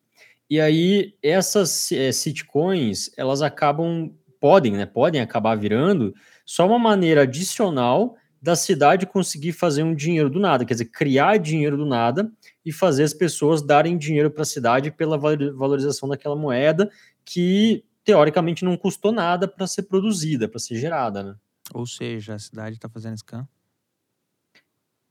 E 0.49 0.61
aí 0.61 1.13
essas 1.21 1.91
é, 1.91 2.09
sitcoins, 2.09 3.11
elas 3.17 3.41
acabam, 3.41 4.13
podem, 4.39 4.71
né? 4.71 4.85
Podem 4.85 5.19
acabar 5.19 5.55
virando 5.55 6.13
só 6.45 6.65
uma 6.65 6.79
maneira 6.79 7.23
adicional 7.23 8.15
da 8.41 8.55
cidade 8.55 9.05
conseguir 9.05 9.51
fazer 9.51 9.83
um 9.83 9.93
dinheiro 9.93 10.29
do 10.29 10.39
nada, 10.39 10.63
quer 10.63 10.73
dizer, 10.73 10.85
criar 10.85 11.35
dinheiro 11.35 11.75
do 11.75 11.85
nada 11.85 12.31
e 12.65 12.71
fazer 12.71 13.03
as 13.03 13.13
pessoas 13.13 13.61
darem 13.61 13.97
dinheiro 13.97 14.31
para 14.31 14.43
a 14.43 14.45
cidade 14.45 14.89
pela 14.89 15.17
valorização 15.17 16.07
daquela 16.07 16.37
moeda 16.37 16.89
que 17.25 17.83
teoricamente 18.05 18.63
não 18.63 18.77
custou 18.77 19.11
nada 19.11 19.49
para 19.49 19.67
ser 19.67 19.83
produzida, 19.83 20.47
para 20.47 20.59
ser 20.59 20.75
gerada, 20.75 21.23
né? 21.23 21.35
Ou 21.73 21.85
seja, 21.85 22.35
a 22.35 22.39
cidade 22.39 22.79
tá 22.79 22.87
fazendo 22.87 23.17
scan. 23.17 23.45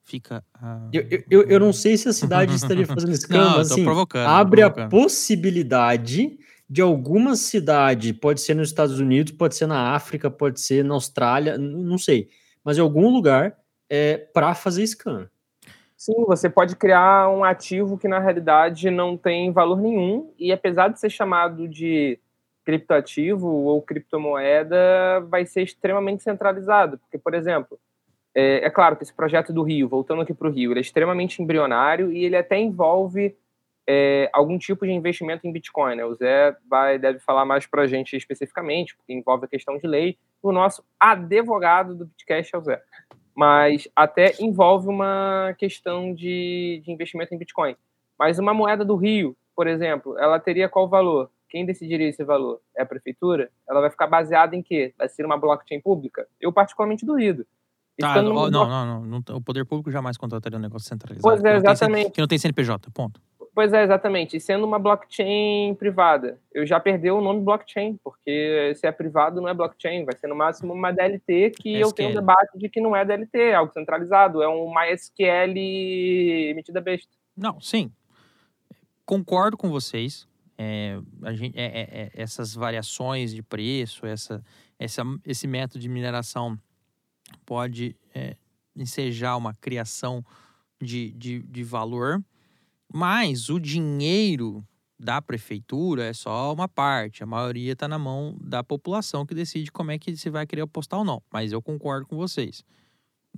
Fica. 0.05 0.45
ah, 0.55 0.89
Eu, 0.93 1.07
eu- 1.31 1.43
eu, 1.49 1.61
não 1.61 1.73
sei 1.73 1.97
se 1.97 2.09
a 2.09 2.13
cidade 2.13 2.55
estaria 2.57 2.87
fazendo 2.87 3.13
scam, 3.15 3.39
Não, 3.39 3.57
mas 3.59 3.71
assim, 3.73 3.85
provocando, 3.85 4.29
abre 4.29 4.63
a 4.63 4.71
provocando. 4.71 4.91
possibilidade 4.91 6.39
de 6.69 6.81
alguma 6.81 7.37
cidade, 7.37 8.13
pode 8.15 8.41
ser 8.41 8.55
nos 8.55 8.69
Estados 8.69 8.99
Unidos, 8.99 9.33
pode 9.33 9.55
ser 9.55 9.67
na 9.67 9.95
África, 9.95 10.31
pode 10.31 10.61
ser 10.61 10.83
na 10.85 10.95
Austrália, 10.95 11.59
não 11.59 11.99
sei, 11.99 12.29
mas 12.65 12.79
em 12.79 12.81
algum 12.81 13.11
lugar 13.11 13.57
é 13.91 14.17
para 14.17 14.55
fazer 14.55 14.83
scam. 14.87 15.29
Sim, 15.97 16.25
você 16.27 16.49
pode 16.51 16.75
criar 16.75 17.29
um 17.31 17.45
ativo 17.45 17.97
que 17.97 18.09
na 18.09 18.19
realidade 18.19 18.91
não 18.91 19.17
tem 19.17 19.53
valor 19.53 19.81
nenhum 19.81 20.33
e 20.39 20.51
apesar 20.51 20.89
de 20.89 20.99
ser 20.99 21.11
chamado 21.11 21.69
de 21.69 22.19
criptoativo 22.65 23.47
ou 23.47 23.81
criptomoeda, 23.83 25.21
vai 25.29 25.45
ser 25.47 25.63
extremamente 25.63 26.23
centralizado. 26.23 26.99
Porque, 26.99 27.19
por 27.19 27.35
exemplo, 27.35 27.79
é, 28.35 28.65
é 28.65 28.71
claro 28.71 28.97
que 28.97 29.03
esse 29.03 29.15
projeto 29.15 29.53
do 29.53 29.63
Rio, 29.63 29.89
voltando 29.89 30.23
aqui 30.23 30.35
para 30.35 30.49
o 30.49 30.51
Rio, 30.51 30.73
ele 30.73 30.81
é 30.81 30.83
extremamente 30.83 31.43
embrionário 31.43 32.13
e 32.13 32.25
ele 32.25 32.37
até 32.37 32.59
envolve 32.59 33.37
é, 33.87 34.31
algum 34.33 34.59
tipo 34.59 34.87
de 34.87 34.93
investimento 34.93 35.47
em 35.47 35.53
Bitcoin. 35.53 35.97
Né? 35.97 36.05
O 36.05 36.15
Zé 36.15 36.57
vai, 36.69 36.99
deve 36.99 37.19
falar 37.19 37.45
mais 37.45 37.67
para 37.67 37.83
a 37.83 37.87
gente 37.87 38.17
especificamente, 38.17 38.97
porque 38.97 39.13
envolve 39.13 39.45
a 39.45 39.49
questão 39.49 39.77
de 39.79 39.87
lei. 39.87 40.17
O 40.43 40.53
nosso 40.53 40.85
advogado 40.99 41.95
do 41.95 42.07
Bitcast 42.07 42.55
é 42.55 42.59
o 42.59 42.63
Zé 42.63 42.83
mas 43.35 43.89
até 43.97 44.35
envolve 44.41 44.89
uma 44.89 45.55
questão 45.59 46.15
de, 46.15 46.83
de 46.85 46.93
investimento 46.93 47.35
em 47.35 47.39
Bitcoin. 47.39 47.77
Mas 48.19 48.39
uma 48.39 48.55
moeda 48.55 48.85
do 48.85 48.97
Rio, 48.97 49.37
por 49.57 49.67
exemplo, 49.67 50.19
ela 50.19 50.39
teria 50.39 50.69
qual 50.69 50.89
valor? 50.89 51.31
Quem 51.49 51.67
decidiria 51.67 52.09
esse 52.09 52.25
valor? 52.25 52.61
É 52.77 52.83
a 52.83 52.87
prefeitura? 52.87 53.51
Ela 53.69 53.81
vai 53.81 53.91
ficar 53.91 54.07
baseada 54.07 54.57
em 54.57 54.63
quê? 54.63 54.95
Vai 54.97 55.09
ser 55.09 55.25
uma 55.25 55.37
blockchain 55.37 55.81
pública? 55.81 56.27
Eu 56.41 56.53
particularmente 56.53 57.05
duvido. 57.05 57.47
Tá, 57.99 58.19
ó, 58.19 58.23
não, 58.23 58.51
não, 58.51 58.87
não, 58.87 59.05
não 59.05 59.37
O 59.37 59.41
poder 59.41 59.65
público 59.67 59.91
jamais 59.91 60.17
contrataria 60.17 60.59
um 60.59 60.63
negócio 60.63 60.89
centralizado. 60.89 61.23
Pois 61.23 61.45
é, 61.45 61.51
tem 61.51 61.57
exatamente. 61.59 62.11
que 62.11 62.21
não 62.21 62.29
tem 62.29 62.39
CNPJ, 62.39 62.91
ponto. 62.91 63.21
Pois 63.55 63.71
é, 63.71 63.85
exatamente. 63.85 64.39
E 64.39 64.41
sendo 64.41 64.65
uma 64.65 64.79
blockchain 64.79 65.75
privada, 65.75 66.41
eu 66.55 66.67
já 66.67 66.81
perdeu 66.81 67.19
o 67.19 67.21
nome 67.21 67.43
blockchain, 67.43 67.99
porque 68.03 68.73
se 68.77 68.87
é 68.87 68.93
privado 68.93 69.43
não 69.43 69.49
é 69.49 69.53
blockchain, 69.53 70.07
vai 70.07 70.17
ser 70.17 70.27
no 70.27 70.35
máximo 70.35 70.73
uma 70.73 70.91
DLT 70.91 71.51
que 71.51 71.75
eu 71.79 71.93
tenho 71.93 72.09
um 72.09 72.13
SQL. 72.13 72.21
debate 72.21 72.59
de 72.59 72.69
que 72.71 72.81
não 72.81 72.97
é 72.97 73.05
DLT, 73.05 73.39
é 73.39 73.55
algo 73.55 73.71
centralizado, 73.75 74.43
é 74.43 74.49
um 74.49 74.73
MySQL 74.73 76.55
metida 76.55 76.81
besta. 76.81 77.13
Não, 77.37 77.61
sim. 77.61 77.93
Concordo 79.05 79.57
com 79.59 79.69
vocês. 79.69 80.27
É, 80.57 80.99
a 81.23 81.33
gente, 81.35 81.59
é- 81.59 81.81
é- 81.81 81.89
é- 82.05 82.11
essas 82.15 82.55
variações 82.55 83.35
de 83.35 83.43
preço, 83.43 84.07
essa, 84.07 84.43
essa, 84.79 85.03
esse 85.27 85.47
método 85.47 85.79
de 85.81 85.89
mineração 85.89 86.59
pode 87.41 87.97
é, 88.15 88.37
ensejar 88.77 89.37
uma 89.37 89.55
criação 89.55 90.25
de, 90.81 91.13
de, 91.13 91.41
de 91.41 91.65
valor, 91.65 92.23
mas 92.93 93.49
o 93.49 93.59
dinheiro 93.59 94.65
da 94.99 95.21
prefeitura 95.21 96.05
é 96.05 96.13
só 96.13 96.53
uma 96.53 96.69
parte. 96.69 97.23
A 97.23 97.27
maioria 97.27 97.73
está 97.73 97.89
na 97.89 97.99
mão 97.99 98.37
da 98.41 98.63
população 98.63 99.27
que 99.27 99.35
decide 99.35 99.73
como 99.73 99.91
é 99.91 99.99
que 99.99 100.17
se 100.17 100.31
vai 100.31 100.47
querer 100.47 100.63
apostar 100.63 100.99
ou 100.99 101.05
não. 101.05 101.23
Mas 101.33 101.53
eu 101.53 101.61
concordo 101.61 102.07
com 102.07 102.17
vocês 102.17 102.65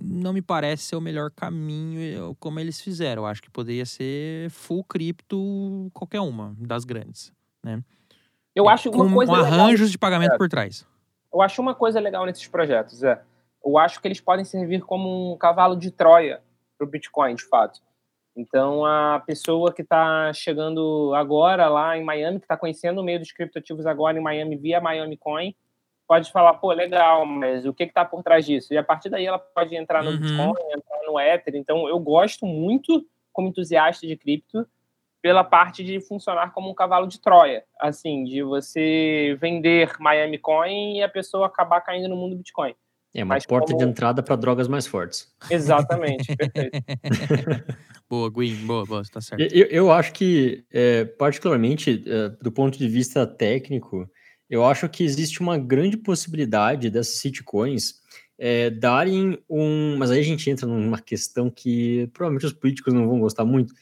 não 0.01 0.33
me 0.33 0.41
parece 0.41 0.83
ser 0.83 0.95
o 0.95 1.01
melhor 1.01 1.31
caminho 1.31 1.99
eh, 1.99 2.35
como 2.39 2.59
eles 2.59 2.81
fizeram. 2.81 3.23
Eu 3.23 3.27
acho 3.27 3.41
que 3.41 3.49
poderia 3.49 3.85
ser 3.85 4.49
full 4.49 4.83
cripto 4.83 5.89
qualquer 5.93 6.19
uma 6.19 6.55
das 6.59 6.83
grandes. 6.83 7.31
Eu 8.53 8.69
acho 8.69 8.91
com 8.91 9.03
uma 9.03 9.13
coisa 9.13 9.31
com 9.31 9.37
legal 9.37 9.59
arranjos 9.59 9.91
de 9.91 9.97
pagamento 9.97 10.37
por 10.37 10.47
trás. 10.47 10.85
Eu 11.33 11.41
acho 11.41 11.61
uma 11.61 11.73
coisa 11.73 11.99
legal 11.99 12.25
nesses 12.25 12.47
projetos, 12.47 13.03
é. 13.03 13.21
Eu 13.65 13.77
acho 13.77 13.99
que 13.99 14.07
eles 14.07 14.21
podem 14.21 14.45
servir 14.45 14.81
como 14.81 15.33
um 15.33 15.37
cavalo 15.37 15.75
de 15.75 15.89
Troia 15.89 16.41
para 16.77 16.85
o 16.85 16.89
Bitcoin, 16.89 17.35
de 17.35 17.43
fato. 17.45 17.81
Então, 18.35 18.85
a 18.85 19.23
pessoa 19.25 19.73
que 19.73 19.81
está 19.81 20.31
chegando 20.33 21.13
agora 21.15 21.67
lá 21.69 21.97
em 21.97 22.03
Miami, 22.03 22.39
que 22.39 22.45
está 22.45 22.57
conhecendo 22.57 22.99
o 22.99 23.03
meio 23.03 23.19
dos 23.19 23.31
criptoativos 23.31 23.85
agora 23.85 24.17
em 24.17 24.21
Miami 24.21 24.57
via 24.57 24.81
Miami 24.81 25.15
Coin, 25.15 25.55
pode 26.05 26.31
falar, 26.31 26.53
pô, 26.55 26.71
legal, 26.73 27.25
mas 27.25 27.65
o 27.65 27.73
que 27.73 27.83
está 27.83 28.03
por 28.03 28.21
trás 28.21 28.45
disso? 28.45 28.73
E 28.73 28.77
a 28.77 28.83
partir 28.83 29.09
daí 29.09 29.25
ela 29.25 29.39
pode 29.39 29.75
entrar 29.75 30.03
no 30.03 30.11
Uhum. 30.11 30.17
Bitcoin, 30.17 30.73
entrar 30.73 30.99
no 31.07 31.19
Ether. 31.19 31.55
Então, 31.55 31.87
eu 31.87 31.97
gosto 31.97 32.45
muito, 32.45 33.05
como 33.31 33.47
entusiasta 33.47 34.05
de 34.05 34.15
cripto, 34.17 34.67
pela 35.21 35.43
parte 35.43 35.83
de 35.83 35.99
funcionar 36.01 36.53
como 36.53 36.69
um 36.69 36.75
cavalo 36.75 37.07
de 37.07 37.19
Troia, 37.19 37.63
assim, 37.79 38.25
de 38.25 38.43
você 38.43 39.35
vender 39.39 39.95
Miami 39.97 40.37
Coin 40.37 40.97
e 40.97 41.01
a 41.01 41.09
pessoa 41.09 41.47
acabar 41.47 41.81
caindo 41.81 42.09
no 42.09 42.15
mundo 42.15 42.35
Bitcoin. 42.35 42.75
É 43.15 43.23
uma 43.23 43.35
Mas 43.35 43.45
porta 43.45 43.67
de 43.67 43.73
como- 43.79 43.89
entrada 43.89 44.21
para 44.21 44.35
drogas 44.35 44.67
mais 44.67 44.85
fortes. 44.85 45.33
Exatamente, 45.49 46.35
perfeito. 46.35 46.83
boa, 48.09 48.29
Gui, 48.29 48.53
boa, 48.55 48.85
boa, 48.85 49.03
você 49.03 49.09
tá 49.09 49.21
certo. 49.21 49.41
Eu, 49.55 49.67
eu 49.67 49.91
acho 49.91 50.11
que, 50.11 50.65
é, 50.69 51.05
particularmente, 51.05 52.03
é, 52.05 52.29
do 52.41 52.51
ponto 52.51 52.77
de 52.77 52.89
vista 52.89 53.25
técnico, 53.25 54.05
eu 54.49 54.65
acho 54.65 54.89
que 54.89 55.01
existe 55.01 55.39
uma 55.39 55.57
grande 55.57 55.95
possibilidade 55.95 56.89
dessas 56.89 57.15
sitcoins 57.15 57.95
é, 58.37 58.69
darem 58.69 59.39
um. 59.49 59.95
Mas 59.97 60.11
aí 60.11 60.19
a 60.19 60.23
gente 60.23 60.49
entra 60.49 60.67
numa 60.67 60.99
questão 60.99 61.49
que 61.49 62.09
provavelmente 62.13 62.45
os 62.47 62.53
políticos 62.53 62.93
não 62.93 63.07
vão 63.07 63.21
gostar 63.21 63.45
muito, 63.45 63.73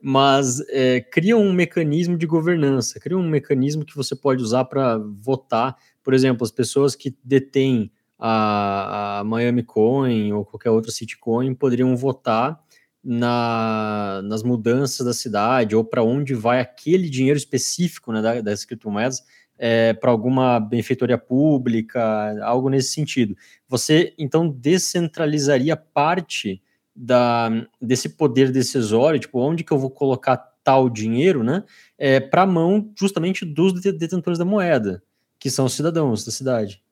mas 0.00 0.60
é, 0.68 1.00
cria 1.00 1.36
um 1.36 1.52
mecanismo 1.52 2.16
de 2.16 2.24
governança, 2.24 3.00
cria 3.00 3.18
um 3.18 3.28
mecanismo 3.28 3.84
que 3.84 3.96
você 3.96 4.14
pode 4.14 4.44
usar 4.44 4.64
para 4.66 4.96
votar. 4.96 5.76
Por 6.04 6.14
exemplo, 6.14 6.44
as 6.44 6.52
pessoas 6.52 6.94
que 6.94 7.16
detêm 7.24 7.90
a, 8.18 9.20
a 9.20 9.24
Miami 9.24 9.62
Coin 9.62 10.32
ou 10.32 10.44
qualquer 10.44 10.70
outra 10.70 10.90
sitcoin 10.90 11.54
poderiam 11.54 11.94
votar 11.96 12.60
na, 13.02 14.20
nas 14.24 14.42
mudanças 14.42 15.06
da 15.06 15.12
cidade 15.14 15.76
ou 15.76 15.84
para 15.84 16.02
onde 16.02 16.34
vai 16.34 16.60
aquele 16.60 17.08
dinheiro 17.08 17.38
específico 17.38 18.12
né, 18.12 18.20
da- 18.20 18.40
das 18.40 18.64
criptomoedas 18.64 19.22
é, 19.58 19.92
para 19.94 20.10
alguma 20.10 20.58
benfeitoria 20.60 21.16
pública, 21.16 22.02
algo 22.44 22.68
nesse 22.68 22.90
sentido. 22.90 23.34
Você 23.68 24.12
então 24.18 24.48
descentralizaria 24.48 25.76
parte 25.76 26.60
da, 26.94 27.48
desse 27.80 28.08
poder 28.10 28.50
decisório, 28.50 29.20
tipo, 29.20 29.38
onde 29.38 29.62
que 29.62 29.72
eu 29.72 29.78
vou 29.78 29.90
colocar 29.90 30.36
tal 30.64 30.90
dinheiro, 30.90 31.44
né, 31.44 31.62
é, 31.96 32.18
para 32.18 32.42
a 32.42 32.46
mão 32.46 32.90
justamente 32.98 33.44
dos 33.44 33.80
det- 33.80 33.92
detentores 33.92 34.38
da 34.38 34.44
moeda, 34.44 35.02
que 35.38 35.48
são 35.48 35.66
os 35.66 35.74
cidadãos 35.74 36.24
da 36.24 36.32
cidade. 36.32 36.82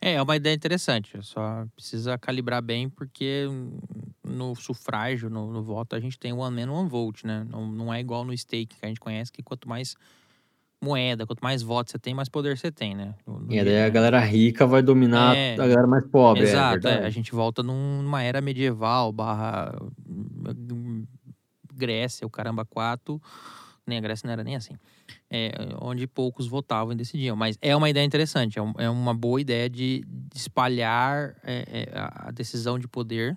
É, 0.00 0.14
é 0.14 0.22
uma 0.22 0.36
ideia 0.36 0.54
interessante. 0.54 1.18
Só 1.22 1.66
precisa 1.74 2.18
calibrar 2.18 2.62
bem, 2.62 2.88
porque 2.88 3.46
no 4.24 4.54
sufrágio, 4.54 5.30
no, 5.30 5.52
no 5.52 5.62
voto, 5.62 5.94
a 5.96 6.00
gente 6.00 6.18
tem 6.18 6.32
one 6.32 6.54
man, 6.64 6.70
one 6.72 6.88
vote, 6.88 7.26
né? 7.26 7.44
Não, 7.48 7.66
não 7.66 7.92
é 7.92 8.00
igual 8.00 8.24
no 8.24 8.36
stake 8.36 8.76
que 8.78 8.84
a 8.84 8.88
gente 8.88 9.00
conhece, 9.00 9.32
que 9.32 9.42
quanto 9.42 9.68
mais 9.68 9.94
moeda, 10.82 11.26
quanto 11.26 11.40
mais 11.42 11.62
votos 11.62 11.92
você 11.92 11.98
tem, 11.98 12.14
mais 12.14 12.28
poder 12.28 12.56
você 12.58 12.70
tem, 12.70 12.94
né? 12.94 13.14
No, 13.26 13.40
no 13.40 13.52
e 13.52 13.64
daí 13.64 13.82
a 13.82 13.88
galera 13.88 14.20
rica 14.20 14.66
vai 14.66 14.82
dominar 14.82 15.34
É, 15.34 15.54
a 15.54 15.66
galera 15.66 15.86
mais 15.86 16.04
pobre. 16.06 16.46
Exato, 16.46 16.86
é, 16.88 16.94
é, 17.02 17.06
a 17.06 17.10
gente 17.10 17.32
volta 17.32 17.62
num- 17.62 18.02
numa 18.02 18.22
era 18.22 18.40
medieval, 18.40 19.12
barra 19.12 19.74
hum, 20.08 21.04
Grécia, 21.74 22.26
o 22.26 22.30
caramba, 22.30 22.64
quatro. 22.64 23.20
Nem 23.86 23.98
a 23.98 24.00
Grécia 24.00 24.26
não 24.26 24.32
era 24.32 24.42
nem 24.42 24.56
assim. 24.56 24.74
É, 25.30 25.52
onde 25.80 26.06
poucos 26.06 26.46
votavam 26.48 26.92
e 26.92 26.96
decidiam. 26.96 27.36
Mas 27.36 27.56
é 27.62 27.74
uma 27.76 27.88
ideia 27.88 28.04
interessante, 28.04 28.58
é, 28.58 28.62
um- 28.62 28.74
é 28.78 28.90
uma 28.90 29.14
boa 29.14 29.40
ideia 29.40 29.70
de, 29.70 30.04
de 30.06 30.36
espalhar 30.38 31.36
é, 31.44 31.86
é, 31.88 31.88
a 31.94 32.30
decisão 32.32 32.78
de 32.78 32.88
poder. 32.88 33.36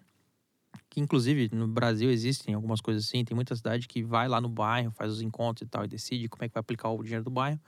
Que 0.90 1.00
inclusive 1.00 1.50
no 1.54 1.68
Brasil 1.68 2.10
existem 2.10 2.56
algumas 2.56 2.82
coisas 2.82 3.06
assim. 3.06 3.24
Tem 3.24 3.36
muita 3.36 3.56
cidade 3.56 3.88
que 3.88 4.02
vai 4.02 4.28
lá 4.28 4.42
no 4.42 4.50
bairro, 4.50 4.92
faz 4.92 5.12
os 5.12 5.22
encontros 5.22 5.68
e 5.68 5.70
tal, 5.70 5.86
e 5.86 5.88
decide 5.88 6.28
como 6.28 6.44
é 6.44 6.48
que 6.48 6.54
vai 6.54 6.62
aplicar 6.62 6.90
o 6.90 7.04
dinheiro 7.04 7.24
do 7.24 7.30
bairro. 7.30 7.60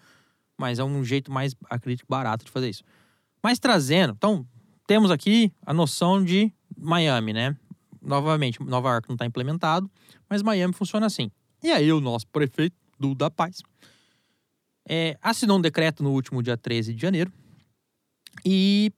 Mas 0.58 0.80
é 0.80 0.84
um 0.84 1.04
jeito 1.04 1.32
mais, 1.32 1.56
acredito, 1.70 2.06
barato 2.10 2.46
de 2.46 2.52
fazer 2.52 2.70
isso. 2.70 2.84
Mas 3.44 3.60
trazendo, 3.60 4.14
então, 4.18 4.46
temos 4.88 5.12
aqui 5.12 5.52
a 5.66 5.74
noção 5.74 6.24
de 6.24 6.52
Miami, 6.76 7.32
né? 7.34 7.56
Novamente, 8.02 8.62
Nova 8.64 8.90
York 8.90 9.08
não 9.08 9.14
está 9.16 9.26
implementado, 9.26 9.90
mas 10.28 10.42
Miami 10.42 10.74
funciona 10.74 11.06
assim. 11.06 11.30
E 11.64 11.70
aí, 11.70 11.92
o 11.92 12.02
nosso 12.02 12.28
prefeito, 12.28 12.76
Duda 13.00 13.30
Paz, 13.30 13.62
é, 14.88 15.18
assinou 15.22 15.58
um 15.58 15.62
decreto 15.62 16.04
no 16.04 16.12
último 16.12 16.42
dia 16.42 16.58
13 16.58 16.94
de 16.94 17.02
janeiro. 17.02 17.32
E 18.46 18.92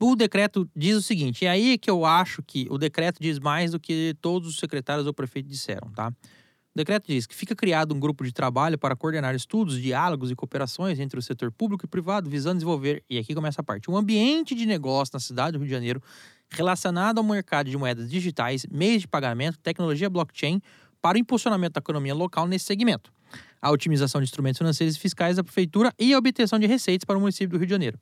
o 0.00 0.14
decreto 0.16 0.68
diz 0.74 0.96
o 0.96 1.02
seguinte: 1.02 1.44
é 1.44 1.50
aí 1.50 1.76
que 1.76 1.90
eu 1.90 2.04
acho 2.04 2.42
que 2.42 2.66
o 2.70 2.78
decreto 2.78 3.20
diz 3.20 3.38
mais 3.38 3.72
do 3.72 3.80
que 3.80 4.16
todos 4.20 4.48
os 4.48 4.58
secretários 4.58 5.06
ou 5.06 5.12
prefeito 5.12 5.48
disseram, 5.48 5.90
tá? 5.90 6.08
O 6.08 6.78
decreto 6.78 7.06
diz 7.08 7.26
que 7.26 7.34
fica 7.34 7.56
criado 7.56 7.92
um 7.92 7.98
grupo 7.98 8.24
de 8.24 8.30
trabalho 8.30 8.78
para 8.78 8.94
coordenar 8.94 9.34
estudos, 9.34 9.80
diálogos 9.82 10.30
e 10.30 10.36
cooperações 10.36 11.00
entre 11.00 11.18
o 11.18 11.22
setor 11.22 11.50
público 11.50 11.84
e 11.84 11.88
privado, 11.88 12.30
visando 12.30 12.54
desenvolver, 12.54 13.02
e 13.10 13.18
aqui 13.18 13.34
começa 13.34 13.60
a 13.60 13.64
parte, 13.64 13.90
um 13.90 13.96
ambiente 13.96 14.54
de 14.54 14.64
negócio 14.64 15.12
na 15.12 15.18
cidade 15.18 15.52
do 15.52 15.58
Rio 15.58 15.66
de 15.66 15.72
Janeiro 15.72 16.00
relacionado 16.48 17.18
ao 17.18 17.24
mercado 17.24 17.68
de 17.68 17.76
moedas 17.76 18.08
digitais, 18.08 18.64
meios 18.70 19.02
de 19.02 19.08
pagamento, 19.08 19.58
tecnologia 19.58 20.08
blockchain, 20.08 20.62
para 21.00 21.16
o 21.16 21.20
impulsionamento 21.20 21.74
da 21.74 21.78
economia 21.78 22.14
local 22.14 22.46
nesse 22.46 22.66
segmento, 22.66 23.12
a 23.60 23.70
otimização 23.70 24.20
de 24.20 24.26
instrumentos 24.26 24.58
financeiros 24.58 24.96
e 24.96 24.98
fiscais 24.98 25.36
da 25.36 25.44
prefeitura 25.44 25.92
e 25.98 26.12
a 26.12 26.18
obtenção 26.18 26.58
de 26.58 26.66
receitas 26.66 27.04
para 27.04 27.16
o 27.16 27.20
município 27.20 27.50
do 27.50 27.58
Rio 27.58 27.66
de 27.66 27.72
Janeiro. 27.72 27.98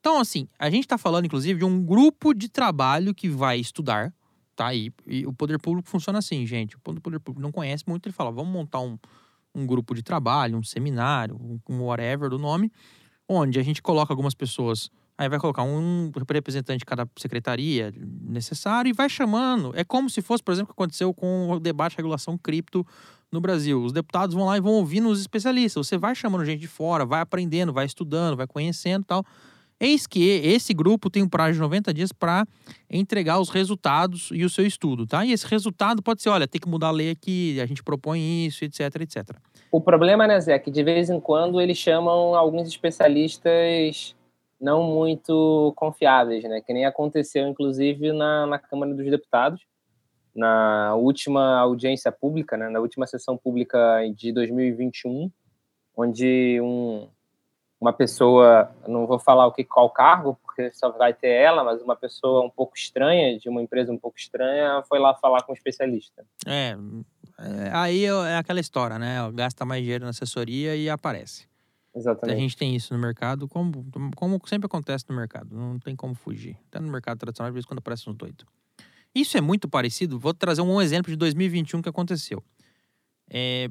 Então, 0.00 0.20
assim, 0.20 0.48
a 0.58 0.70
gente 0.70 0.84
está 0.84 0.96
falando, 0.96 1.24
inclusive, 1.24 1.58
de 1.58 1.64
um 1.64 1.84
grupo 1.84 2.32
de 2.32 2.48
trabalho 2.48 3.14
que 3.14 3.28
vai 3.28 3.58
estudar, 3.58 4.12
tá? 4.54 4.72
E, 4.72 4.92
e 5.06 5.26
o 5.26 5.32
poder 5.32 5.58
público 5.58 5.88
funciona 5.88 6.18
assim, 6.18 6.46
gente. 6.46 6.76
O 6.76 6.80
poder 6.80 7.00
público 7.00 7.40
não 7.40 7.50
conhece 7.50 7.84
muito, 7.86 8.06
ele 8.06 8.12
fala, 8.12 8.30
vamos 8.30 8.52
montar 8.52 8.80
um, 8.80 8.98
um 9.54 9.66
grupo 9.66 9.94
de 9.94 10.02
trabalho, 10.02 10.56
um 10.56 10.62
seminário, 10.62 11.36
um, 11.36 11.60
um 11.68 11.82
whatever 11.82 12.30
do 12.30 12.38
nome, 12.38 12.72
onde 13.28 13.58
a 13.58 13.62
gente 13.62 13.82
coloca 13.82 14.12
algumas 14.12 14.34
pessoas, 14.34 14.90
aí 15.18 15.28
vai 15.28 15.40
colocar 15.40 15.64
um 15.64 16.12
representante 16.30 16.78
de 16.78 16.84
cada 16.84 17.06
secretaria 17.18 17.92
necessário 18.22 18.88
e 18.88 18.92
vai 18.92 19.08
chamando. 19.08 19.72
É 19.74 19.82
como 19.82 20.08
se 20.08 20.22
fosse, 20.22 20.42
por 20.42 20.52
exemplo, 20.52 20.70
o 20.70 20.74
que 20.74 20.80
aconteceu 20.80 21.12
com 21.12 21.50
o 21.50 21.58
debate 21.58 21.92
de 21.92 21.96
regulação 21.96 22.38
cripto 22.38 22.86
no 23.30 23.40
Brasil. 23.40 23.82
Os 23.82 23.92
deputados 23.92 24.34
vão 24.34 24.46
lá 24.46 24.56
e 24.56 24.60
vão 24.60 24.72
ouvindo 24.74 25.08
os 25.08 25.20
especialistas. 25.20 25.86
Você 25.86 25.98
vai 25.98 26.14
chamando 26.14 26.44
gente 26.44 26.60
de 26.60 26.68
fora, 26.68 27.04
vai 27.04 27.20
aprendendo, 27.20 27.72
vai 27.72 27.84
estudando, 27.84 28.36
vai 28.36 28.46
conhecendo 28.46 29.04
tal. 29.04 29.24
Eis 29.80 30.06
que 30.06 30.20
esse 30.20 30.72
grupo 30.72 31.10
tem 31.10 31.22
um 31.22 31.28
prazo 31.28 31.54
de 31.54 31.60
90 31.60 31.92
dias 31.94 32.12
para 32.12 32.46
entregar 32.90 33.40
os 33.40 33.48
resultados 33.48 34.30
e 34.32 34.44
o 34.44 34.50
seu 34.50 34.66
estudo, 34.66 35.06
tá? 35.06 35.24
E 35.24 35.32
esse 35.32 35.46
resultado 35.46 36.02
pode 36.02 36.20
ser, 36.20 36.30
olha, 36.30 36.48
tem 36.48 36.60
que 36.60 36.68
mudar 36.68 36.88
a 36.88 36.92
lei 36.92 37.10
aqui, 37.10 37.60
a 37.60 37.66
gente 37.66 37.82
propõe 37.82 38.46
isso, 38.46 38.64
etc, 38.64 38.80
etc. 39.00 39.36
O 39.70 39.80
problema, 39.80 40.26
né, 40.26 40.40
Zé, 40.40 40.54
é 40.54 40.58
que 40.58 40.70
de 40.70 40.82
vez 40.82 41.10
em 41.10 41.20
quando 41.20 41.60
eles 41.60 41.78
chamam 41.78 42.34
alguns 42.34 42.66
especialistas 42.66 44.16
não 44.60 44.82
muito 44.82 45.72
confiáveis, 45.76 46.44
né? 46.44 46.60
Que 46.60 46.72
nem 46.72 46.84
aconteceu, 46.84 47.46
inclusive, 47.46 48.12
na, 48.12 48.46
na 48.46 48.58
Câmara 48.58 48.92
dos 48.94 49.08
Deputados, 49.08 49.64
na 50.38 50.94
última 50.94 51.58
audiência 51.58 52.12
pública, 52.12 52.56
né, 52.56 52.68
na 52.68 52.78
última 52.78 53.06
sessão 53.06 53.36
pública 53.36 54.00
de 54.14 54.32
2021, 54.32 55.30
onde 55.96 56.60
um, 56.62 57.08
uma 57.80 57.92
pessoa, 57.92 58.72
não 58.86 59.04
vou 59.04 59.18
falar 59.18 59.46
o 59.46 59.52
que 59.52 59.64
qual 59.64 59.90
cargo, 59.90 60.38
porque 60.44 60.70
só 60.72 60.90
vai 60.90 61.12
ter 61.12 61.30
ela, 61.30 61.64
mas 61.64 61.82
uma 61.82 61.96
pessoa 61.96 62.44
um 62.44 62.50
pouco 62.50 62.76
estranha, 62.76 63.36
de 63.36 63.48
uma 63.48 63.60
empresa 63.60 63.92
um 63.92 63.98
pouco 63.98 64.16
estranha, 64.16 64.82
foi 64.88 65.00
lá 65.00 65.12
falar 65.14 65.42
com 65.42 65.52
o 65.52 65.56
especialista. 65.56 66.24
É, 66.46 66.76
é, 67.40 67.70
aí 67.72 68.04
é 68.04 68.36
aquela 68.36 68.60
história, 68.60 68.96
né? 68.96 69.18
Gasta 69.34 69.64
mais 69.64 69.82
dinheiro 69.82 70.04
na 70.04 70.10
assessoria 70.10 70.76
e 70.76 70.88
aparece. 70.88 71.47
A 71.98 72.00
Exatamente. 72.00 72.40
gente 72.40 72.56
tem 72.56 72.76
isso 72.76 72.94
no 72.94 73.00
mercado, 73.00 73.48
como, 73.48 73.84
como 74.14 74.40
sempre 74.46 74.66
acontece 74.66 75.04
no 75.08 75.16
mercado, 75.16 75.54
não 75.54 75.78
tem 75.78 75.96
como 75.96 76.14
fugir. 76.14 76.56
Até 76.68 76.80
no 76.80 76.88
mercado 76.88 77.18
tradicional, 77.18 77.50
de 77.50 77.54
vez 77.54 77.64
em 77.64 77.68
quando 77.68 77.78
aparece 77.78 78.08
uns 78.08 78.16
doidos. 78.16 78.46
Isso 79.14 79.36
é 79.36 79.40
muito 79.40 79.68
parecido, 79.68 80.18
vou 80.18 80.32
trazer 80.32 80.62
um 80.62 80.80
exemplo 80.80 81.10
de 81.10 81.16
2021 81.16 81.82
que 81.82 81.88
aconteceu. 81.88 82.42
É, 83.28 83.68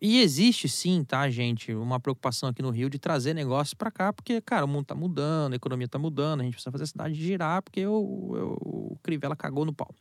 e 0.00 0.20
existe 0.20 0.68
sim, 0.68 1.04
tá, 1.04 1.30
gente, 1.30 1.72
uma 1.72 2.00
preocupação 2.00 2.48
aqui 2.48 2.60
no 2.60 2.70
Rio 2.70 2.90
de 2.90 2.98
trazer 2.98 3.34
negócios 3.34 3.72
para 3.72 3.88
cá, 3.88 4.12
porque, 4.12 4.40
cara, 4.40 4.64
o 4.64 4.68
mundo 4.68 4.86
tá 4.86 4.96
mudando, 4.96 5.52
a 5.52 5.56
economia 5.56 5.86
tá 5.86 5.96
mudando, 5.96 6.40
a 6.40 6.44
gente 6.44 6.54
precisa 6.54 6.72
fazer 6.72 6.84
a 6.84 6.86
cidade 6.88 7.14
girar, 7.14 7.62
porque 7.62 7.86
o, 7.86 7.92
o, 7.94 8.94
o 8.94 8.98
Crivella 9.00 9.36
cagou 9.36 9.64
no 9.64 9.72
pau. 9.72 9.94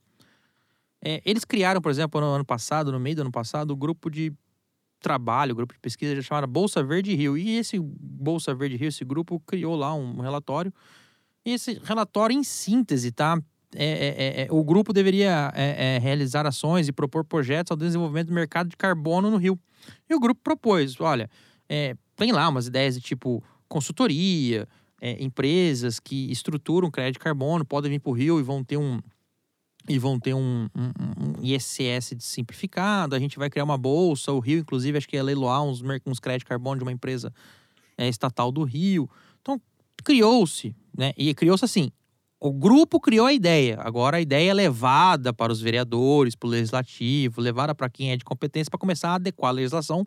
É, 1.03 1.21
eles 1.23 1.45
criaram, 1.45 1.79
por 1.79 1.91
exemplo, 1.91 2.19
no 2.19 2.27
ano 2.27 2.45
passado, 2.45 2.91
no 2.91 2.99
meio 2.99 3.15
do 3.15 3.21
ano 3.21 3.31
passado, 3.31 3.71
o 3.71 3.75
grupo 3.75 4.09
de 4.09 4.33
trabalho, 5.01 5.55
grupo 5.55 5.73
de 5.73 5.79
pesquisa 5.79 6.21
chamado 6.21 6.47
Bolsa 6.47 6.83
Verde 6.83 7.13
Rio. 7.13 7.37
E 7.37 7.57
esse 7.57 7.77
Bolsa 7.79 8.53
Verde 8.53 8.77
Rio, 8.77 8.87
esse 8.87 9.03
grupo 9.03 9.39
criou 9.45 9.75
lá 9.75 9.93
um 9.93 10.21
relatório. 10.21 10.73
E 11.45 11.51
esse 11.51 11.81
relatório, 11.83 12.37
em 12.37 12.43
síntese, 12.43 13.11
tá? 13.11 13.41
É, 13.73 13.85
é, 13.85 14.41
é, 14.43 14.47
o 14.51 14.63
grupo 14.63 14.91
deveria 14.93 15.51
é, 15.55 15.95
é, 15.95 15.99
realizar 15.99 16.45
ações 16.45 16.87
e 16.87 16.91
propor 16.91 17.23
projetos 17.23 17.71
ao 17.71 17.77
desenvolvimento 17.77 18.27
do 18.27 18.33
mercado 18.33 18.69
de 18.69 18.77
carbono 18.77 19.31
no 19.31 19.37
Rio. 19.37 19.59
E 20.09 20.13
o 20.13 20.19
grupo 20.19 20.41
propôs, 20.43 20.99
olha, 20.99 21.29
é, 21.69 21.95
tem 22.15 22.31
lá 22.31 22.47
umas 22.49 22.67
ideias 22.67 22.95
de 22.95 23.01
tipo 23.01 23.41
consultoria, 23.67 24.67
é, 25.01 25.23
empresas 25.23 25.99
que 25.99 26.29
estruturam 26.31 26.91
crédito 26.91 27.13
de 27.13 27.19
carbono, 27.19 27.65
podem 27.65 27.89
vir 27.89 27.99
para 27.99 28.11
o 28.11 28.13
Rio 28.13 28.39
e 28.39 28.43
vão 28.43 28.63
ter 28.63 28.77
um, 28.77 28.99
e 29.87 29.97
vão 29.97 30.19
ter 30.19 30.33
um, 30.33 30.69
um, 30.75 31.39
um 31.39 31.43
ISS 31.43 32.15
simplificado, 32.19 33.15
a 33.15 33.19
gente 33.19 33.37
vai 33.37 33.49
criar 33.49 33.63
uma 33.63 33.77
bolsa, 33.77 34.31
o 34.31 34.39
Rio, 34.39 34.59
inclusive, 34.59 34.97
acho 34.97 35.07
que 35.07 35.15
ia 35.15 35.23
leiloar 35.23 35.63
uns, 35.63 35.81
uns 36.05 36.19
créditos 36.19 36.47
carbono 36.47 36.77
de 36.77 36.83
uma 36.83 36.91
empresa 36.91 37.33
é, 37.97 38.07
estatal 38.07 38.51
do 38.51 38.63
Rio. 38.63 39.09
Então, 39.41 39.59
criou-se, 40.03 40.75
né? 40.95 41.13
E 41.17 41.33
criou-se 41.33 41.65
assim, 41.65 41.91
o 42.39 42.51
grupo 42.51 42.99
criou 42.99 43.25
a 43.27 43.33
ideia, 43.33 43.77
agora 43.81 44.17
a 44.17 44.21
ideia 44.21 44.51
é 44.51 44.53
levada 44.53 45.31
para 45.31 45.51
os 45.51 45.61
vereadores, 45.61 46.35
para 46.35 46.47
o 46.47 46.49
legislativo, 46.49 47.39
levada 47.39 47.75
para 47.75 47.89
quem 47.89 48.11
é 48.11 48.17
de 48.17 48.25
competência 48.25 48.69
para 48.69 48.79
começar 48.79 49.09
a 49.09 49.15
adequar 49.15 49.49
a 49.49 49.53
legislação 49.53 50.05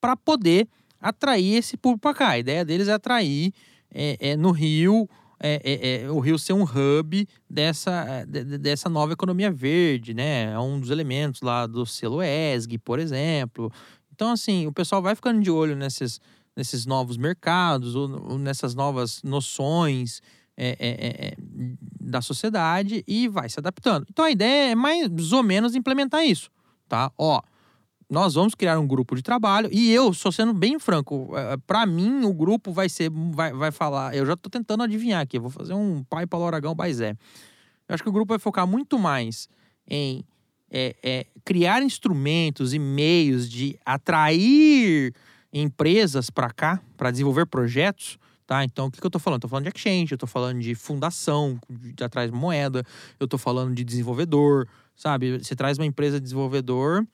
para 0.00 0.16
poder 0.16 0.68
atrair 1.00 1.56
esse 1.56 1.76
público 1.76 2.02
para 2.02 2.14
cá. 2.14 2.28
A 2.30 2.38
ideia 2.38 2.64
deles 2.64 2.88
é 2.88 2.92
atrair 2.92 3.52
é, 3.92 4.16
é, 4.20 4.36
no 4.36 4.50
Rio 4.50 5.08
é, 5.40 5.60
é, 5.64 6.02
é, 6.04 6.10
o 6.10 6.18
Rio 6.20 6.38
ser 6.38 6.52
um 6.52 6.62
hub 6.64 7.28
dessa, 7.48 8.24
de- 8.26 8.44
de- 8.44 8.58
dessa 8.58 8.88
nova 8.88 9.12
economia 9.12 9.50
verde, 9.50 10.14
né? 10.14 10.52
É 10.52 10.58
um 10.58 10.80
dos 10.80 10.90
elementos 10.90 11.40
lá 11.42 11.66
do 11.66 11.84
selo 11.86 12.22
ESG, 12.22 12.78
por 12.78 12.98
exemplo. 12.98 13.70
Então, 14.12 14.30
assim, 14.30 14.66
o 14.66 14.72
pessoal 14.72 15.02
vai 15.02 15.14
ficando 15.14 15.40
de 15.42 15.50
olho 15.50 15.74
nesses, 15.76 16.20
nesses 16.56 16.86
novos 16.86 17.16
mercados, 17.16 17.94
ou, 17.94 18.32
ou 18.32 18.38
nessas 18.38 18.74
novas 18.74 19.22
noções 19.22 20.20
é, 20.56 20.68
é, 20.78 20.88
é, 20.88 21.26
é, 21.28 21.34
da 22.00 22.20
sociedade 22.22 23.02
e 23.08 23.26
vai 23.28 23.48
se 23.48 23.58
adaptando. 23.58 24.06
Então, 24.08 24.24
a 24.24 24.30
ideia 24.30 24.70
é 24.72 24.74
mais 24.74 25.32
ou 25.32 25.42
menos 25.42 25.74
implementar 25.74 26.24
isso, 26.24 26.48
tá? 26.88 27.10
Ó, 27.18 27.40
nós 28.08 28.34
vamos 28.34 28.54
criar 28.54 28.78
um 28.78 28.86
grupo 28.86 29.14
de 29.16 29.22
trabalho 29.22 29.68
e 29.72 29.92
eu, 29.92 30.12
sou 30.12 30.30
sendo 30.30 30.52
bem 30.52 30.78
franco, 30.78 31.30
para 31.66 31.86
mim 31.86 32.24
o 32.24 32.32
grupo 32.32 32.72
vai 32.72 32.88
ser, 32.88 33.10
vai, 33.10 33.52
vai 33.52 33.70
falar, 33.70 34.14
eu 34.14 34.26
já 34.26 34.36
tô 34.36 34.50
tentando 34.50 34.82
adivinhar 34.82 35.20
aqui, 35.20 35.38
vou 35.38 35.50
fazer 35.50 35.74
um 35.74 36.04
pai 36.04 36.26
para 36.26 36.44
Aragão 36.44 36.74
Baizé. 36.74 37.16
Eu 37.88 37.94
acho 37.94 38.02
que 38.02 38.08
o 38.08 38.12
grupo 38.12 38.30
vai 38.30 38.38
focar 38.38 38.66
muito 38.66 38.98
mais 38.98 39.48
em 39.88 40.24
é, 40.70 40.96
é, 41.02 41.26
criar 41.44 41.82
instrumentos 41.82 42.74
e 42.74 42.78
meios 42.78 43.48
de 43.48 43.78
atrair 43.84 45.14
empresas 45.52 46.30
para 46.30 46.50
cá, 46.50 46.82
para 46.96 47.10
desenvolver 47.10 47.46
projetos, 47.46 48.18
tá? 48.44 48.64
Então, 48.64 48.86
o 48.86 48.90
que, 48.90 49.00
que 49.00 49.06
eu 49.06 49.10
tô 49.10 49.20
falando? 49.20 49.42
Tô 49.42 49.48
falando 49.48 49.70
de 49.70 49.76
exchange, 49.76 50.12
eu 50.12 50.18
tô 50.18 50.26
falando 50.26 50.58
de 50.58 50.74
fundação, 50.74 51.60
de 51.70 52.02
atrás 52.02 52.30
moeda, 52.30 52.84
eu 53.20 53.28
tô 53.28 53.38
falando 53.38 53.74
de 53.74 53.84
desenvolvedor, 53.84 54.66
sabe? 54.96 55.38
Você 55.38 55.54
traz 55.54 55.78
uma 55.78 55.86
empresa 55.86 56.18
de 56.18 56.24
desenvolvedor 56.24 57.06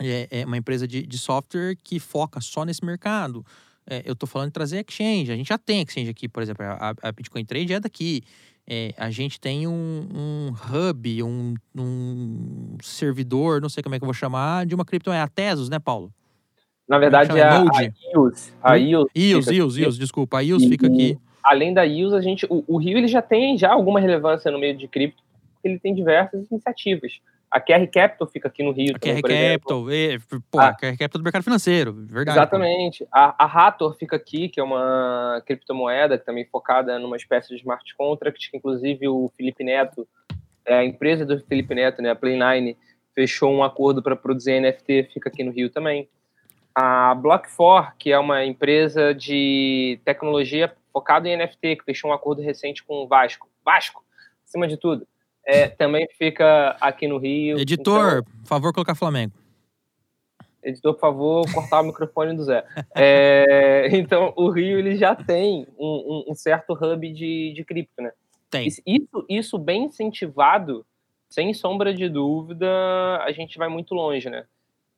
é, 0.00 0.28
é 0.30 0.44
uma 0.44 0.56
empresa 0.56 0.86
de, 0.86 1.06
de 1.06 1.18
software 1.18 1.76
que 1.82 1.98
foca 1.98 2.40
só 2.40 2.64
nesse 2.64 2.84
mercado. 2.84 3.44
é, 3.88 4.02
eu 4.04 4.14
tô 4.14 4.26
falando 4.26 4.48
de 4.48 4.52
trazer 4.52 4.84
exchange. 4.86 5.32
A 5.32 5.36
gente 5.36 5.48
já 5.48 5.58
tem 5.58 5.82
exchange 5.82 6.10
aqui, 6.10 6.28
por 6.28 6.42
exemplo, 6.42 6.64
a, 6.64 6.94
a 7.02 7.12
Bitcoin 7.12 7.44
Trade 7.44 7.72
é 7.72 7.80
daqui. 7.80 8.22
É, 8.70 8.92
a 8.98 9.10
gente 9.10 9.40
tem 9.40 9.66
um, 9.66 10.06
um 10.14 10.50
hub, 10.50 11.22
um, 11.22 11.54
um, 11.74 12.76
servidor, 12.82 13.62
não 13.62 13.70
sei 13.70 13.82
como 13.82 13.94
é 13.94 13.98
que 13.98 14.04
eu 14.04 14.06
vou 14.06 14.12
chamar, 14.12 14.66
de 14.66 14.74
uma 14.74 14.84
criptomoeda. 14.84 15.24
A 15.24 15.28
Tesos, 15.28 15.70
né, 15.70 15.78
Paulo? 15.78 16.12
Na 16.86 16.98
verdade, 16.98 17.38
é 17.38 17.42
a, 17.42 17.62
a 17.62 17.82
IOS. 18.14 18.54
A 18.62 18.74
IOS, 18.76 19.08
IOS, 19.16 19.46
IOS, 19.46 19.76
IOS, 19.78 19.98
desculpa. 19.98 20.38
A 20.38 20.40
IOS 20.42 20.64
e, 20.64 20.68
fica 20.68 20.86
aqui. 20.86 21.18
Além 21.42 21.72
da 21.72 21.82
IOS, 21.84 22.12
a 22.12 22.20
gente, 22.20 22.46
o, 22.50 22.62
o 22.66 22.76
Rio 22.76 22.98
ele 22.98 23.08
já 23.08 23.22
tem 23.22 23.56
já 23.56 23.72
alguma 23.72 24.00
relevância 24.00 24.50
no 24.50 24.58
meio 24.58 24.76
de 24.76 24.86
cripto, 24.86 25.22
porque 25.54 25.68
ele 25.68 25.78
tem 25.78 25.94
diversas 25.94 26.46
iniciativas. 26.50 27.20
A 27.50 27.60
QR 27.60 27.86
Capital 27.90 28.26
fica 28.26 28.48
aqui 28.48 28.62
no 28.62 28.72
Rio. 28.72 28.94
A 28.94 28.98
também, 28.98 29.22
QR 29.22 29.52
Capital, 29.52 29.90
e, 29.90 30.18
pô, 30.50 30.60
a, 30.60 30.68
a 30.68 30.76
QR 30.76 30.98
Capital 30.98 31.20
do 31.20 31.24
mercado 31.24 31.42
financeiro, 31.42 31.92
verdade. 31.92 32.38
Exatamente. 32.38 33.06
A, 33.10 33.44
a 33.44 33.46
Hathor 33.46 33.96
fica 33.96 34.16
aqui, 34.16 34.48
que 34.48 34.60
é 34.60 34.62
uma 34.62 35.42
criptomoeda 35.46 36.18
que 36.18 36.26
também 36.26 36.44
focada 36.44 36.98
numa 36.98 37.16
espécie 37.16 37.48
de 37.48 37.56
smart 37.56 37.96
contract, 37.96 38.50
que 38.50 38.56
inclusive 38.56 39.08
o 39.08 39.32
Felipe 39.34 39.64
Neto, 39.64 40.06
é, 40.66 40.74
a 40.74 40.84
empresa 40.84 41.24
do 41.24 41.40
Felipe 41.40 41.74
Neto, 41.74 42.02
né, 42.02 42.10
a 42.10 42.16
Play9, 42.16 42.76
fechou 43.14 43.50
um 43.50 43.64
acordo 43.64 44.02
para 44.02 44.14
produzir 44.14 44.60
NFT, 44.60 45.10
fica 45.14 45.30
aqui 45.30 45.42
no 45.42 45.50
Rio 45.50 45.70
também. 45.70 46.08
A 46.74 47.16
Block4, 47.16 47.92
que 47.98 48.12
é 48.12 48.18
uma 48.18 48.44
empresa 48.44 49.14
de 49.14 49.98
tecnologia 50.04 50.72
focada 50.92 51.28
em 51.28 51.36
NFT, 51.36 51.76
que 51.76 51.84
fechou 51.84 52.10
um 52.10 52.14
acordo 52.14 52.42
recente 52.42 52.84
com 52.84 53.02
o 53.02 53.08
Vasco. 53.08 53.48
Vasco, 53.64 54.04
acima 54.44 54.68
de 54.68 54.76
tudo 54.76 55.06
é, 55.48 55.66
também 55.66 56.06
fica 56.18 56.76
aqui 56.78 57.08
no 57.08 57.16
Rio. 57.16 57.58
Editor, 57.58 58.18
então, 58.18 58.32
por 58.42 58.46
favor, 58.46 58.72
colocar 58.74 58.94
Flamengo. 58.94 59.32
Editor, 60.62 60.92
por 60.92 61.00
favor, 61.00 61.54
cortar 61.54 61.80
o 61.80 61.84
microfone 61.84 62.36
do 62.36 62.44
Zé. 62.44 62.62
É, 62.94 63.88
então, 63.96 64.34
o 64.36 64.50
Rio 64.50 64.78
ele 64.78 64.96
já 64.96 65.14
tem 65.14 65.66
um, 65.78 65.86
um, 66.28 66.32
um, 66.32 66.34
certo 66.34 66.74
hub 66.74 67.12
de, 67.14 67.54
de 67.54 67.64
cripto, 67.64 68.02
né? 68.02 68.12
Tem. 68.50 68.66
Isso, 68.66 68.82
isso 69.26 69.58
bem 69.58 69.84
incentivado, 69.84 70.84
sem 71.30 71.54
sombra 71.54 71.94
de 71.94 72.10
dúvida, 72.10 72.68
a 73.22 73.32
gente 73.32 73.56
vai 73.56 73.68
muito 73.68 73.94
longe, 73.94 74.28
né? 74.28 74.44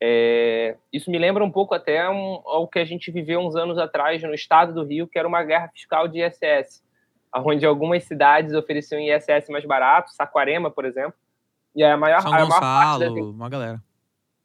É, 0.03 0.75
isso 0.91 1.09
me 1.09 1.17
lembra 1.17 1.45
um 1.45 1.51
pouco 1.51 1.73
até 1.73 2.09
um, 2.09 2.41
ao 2.43 2.67
que 2.67 2.79
a 2.79 2.85
gente 2.85 3.09
viveu 3.09 3.39
uns 3.39 3.55
anos 3.55 3.77
atrás 3.77 4.21
no 4.21 4.33
estado 4.33 4.73
do 4.73 4.83
Rio, 4.83 5.07
que 5.07 5.17
era 5.17 5.27
uma 5.27 5.43
guerra 5.43 5.69
fiscal 5.69 6.09
de 6.09 6.21
ISS 6.21 6.83
onde 7.35 7.65
algumas 7.65 8.03
cidades 8.03 8.53
ofereciam 8.53 8.99
ISS 8.99 9.49
mais 9.49 9.65
barato, 9.65 10.11
Saquarema, 10.11 10.69
por 10.69 10.85
exemplo. 10.85 11.13
E 11.75 11.83
aí 11.83 11.91
a 11.91 11.97
maior, 11.97 12.21
São 12.21 12.33
a 12.33 12.35
maior 12.35 12.59
parte 12.59 12.99
das, 12.99 13.11
uma 13.11 13.49
galera. 13.49 13.81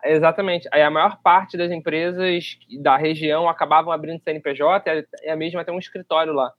Exatamente. 0.04 0.68
Aí 0.72 0.82
a 0.82 0.90
maior 0.90 1.20
parte 1.22 1.56
das 1.56 1.70
empresas 1.72 2.56
da 2.80 2.96
região 2.96 3.48
acabavam 3.48 3.92
abrindo 3.92 4.22
CNPJ 4.22 5.06
e 5.22 5.28
a 5.28 5.36
mesma 5.36 5.62
até 5.62 5.72
um 5.72 5.78
escritório 5.78 6.32
lá. 6.32 6.52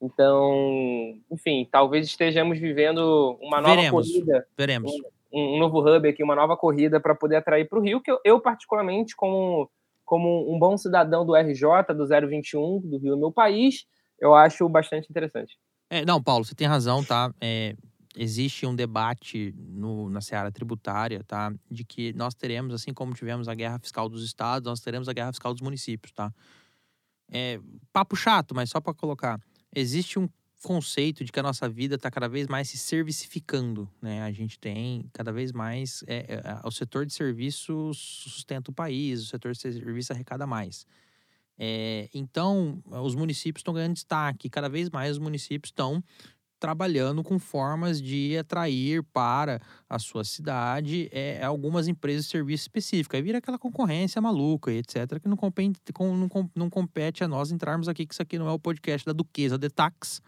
Então, 0.00 1.18
enfim, 1.30 1.66
talvez 1.70 2.06
estejamos 2.06 2.58
vivendo 2.58 3.38
uma 3.40 3.60
nova 3.60 3.76
Veremos. 3.76 4.08
corrida. 4.08 4.46
Veremos. 4.56 4.92
Um, 5.32 5.56
um 5.56 5.58
novo 5.58 5.80
hub 5.80 6.08
aqui, 6.08 6.22
uma 6.22 6.36
nova 6.36 6.56
corrida 6.56 7.00
para 7.00 7.14
poder 7.14 7.36
atrair 7.36 7.68
para 7.68 7.78
o 7.78 7.82
Rio, 7.82 8.00
que 8.00 8.10
eu, 8.10 8.20
eu, 8.24 8.40
particularmente, 8.40 9.16
como, 9.16 9.70
como 10.04 10.54
um 10.54 10.58
bom 10.58 10.76
cidadão 10.76 11.24
do 11.24 11.34
RJ, 11.34 11.94
do 11.94 12.06
021, 12.06 12.80
do 12.80 12.98
Rio, 12.98 13.16
meu 13.16 13.32
país, 13.32 13.86
eu 14.18 14.34
acho 14.34 14.68
bastante 14.68 15.08
interessante. 15.10 15.58
É, 15.90 16.04
não, 16.04 16.22
Paulo, 16.22 16.44
você 16.44 16.54
tem 16.54 16.66
razão, 16.66 17.04
tá? 17.04 17.32
É, 17.40 17.76
existe 18.16 18.66
um 18.66 18.74
debate 18.74 19.54
no, 19.56 20.08
na 20.10 20.20
seara 20.20 20.50
tributária, 20.50 21.22
tá? 21.24 21.52
De 21.70 21.84
que 21.84 22.12
nós 22.14 22.34
teremos, 22.34 22.74
assim 22.74 22.92
como 22.92 23.14
tivemos 23.14 23.48
a 23.48 23.54
guerra 23.54 23.78
fiscal 23.78 24.08
dos 24.08 24.24
estados, 24.24 24.66
nós 24.66 24.80
teremos 24.80 25.08
a 25.08 25.12
guerra 25.12 25.32
fiscal 25.32 25.52
dos 25.52 25.62
municípios, 25.62 26.12
tá? 26.12 26.32
É, 27.30 27.60
papo 27.92 28.16
chato, 28.16 28.54
mas 28.54 28.70
só 28.70 28.80
para 28.80 28.94
colocar. 28.94 29.40
Existe 29.74 30.18
um 30.18 30.28
conceito 30.62 31.24
de 31.24 31.30
que 31.30 31.38
a 31.38 31.42
nossa 31.42 31.68
vida 31.68 31.96
está 31.96 32.10
cada 32.10 32.28
vez 32.28 32.46
mais 32.46 32.68
se 32.68 32.78
servicificando, 32.78 33.88
né? 34.00 34.22
A 34.22 34.32
gente 34.32 34.58
tem 34.58 35.08
cada 35.12 35.30
vez 35.30 35.52
mais 35.52 36.02
é, 36.06 36.40
é, 36.42 36.60
o 36.64 36.70
setor 36.70 37.04
de 37.04 37.12
serviços 37.12 37.98
sustenta 37.98 38.70
o 38.70 38.74
país, 38.74 39.22
o 39.22 39.26
setor 39.26 39.52
de 39.52 39.58
serviço 39.58 40.12
arrecada 40.12 40.46
mais. 40.46 40.86
É, 41.58 42.08
então, 42.12 42.82
os 42.86 43.14
municípios 43.14 43.60
estão 43.60 43.74
ganhando 43.74 43.94
destaque. 43.94 44.50
Cada 44.50 44.68
vez 44.68 44.90
mais 44.90 45.12
os 45.12 45.18
municípios 45.18 45.70
estão 45.70 46.02
trabalhando 46.58 47.22
com 47.22 47.38
formas 47.38 48.00
de 48.00 48.36
atrair 48.38 49.02
para 49.12 49.60
a 49.88 49.98
sua 49.98 50.24
cidade 50.24 51.08
é, 51.12 51.42
algumas 51.44 51.86
empresas 51.86 52.24
de 52.24 52.30
serviço 52.30 52.62
específico. 52.62 53.14
Aí 53.14 53.22
vira 53.22 53.38
aquela 53.38 53.58
concorrência 53.58 54.20
maluca 54.20 54.72
e 54.72 54.78
etc., 54.78 55.20
que 55.20 55.28
não 55.28 55.36
compete, 55.36 55.78
não, 55.98 56.50
não 56.54 56.70
compete 56.70 57.22
a 57.22 57.28
nós 57.28 57.50
entrarmos 57.50 57.88
aqui, 57.88 58.06
que 58.06 58.14
isso 58.14 58.22
aqui 58.22 58.38
não 58.38 58.48
é 58.48 58.52
o 58.52 58.58
podcast 58.58 59.04
da 59.04 59.12
Duquesa 59.12 59.58
de 59.58 59.68
Tax, 59.68 60.22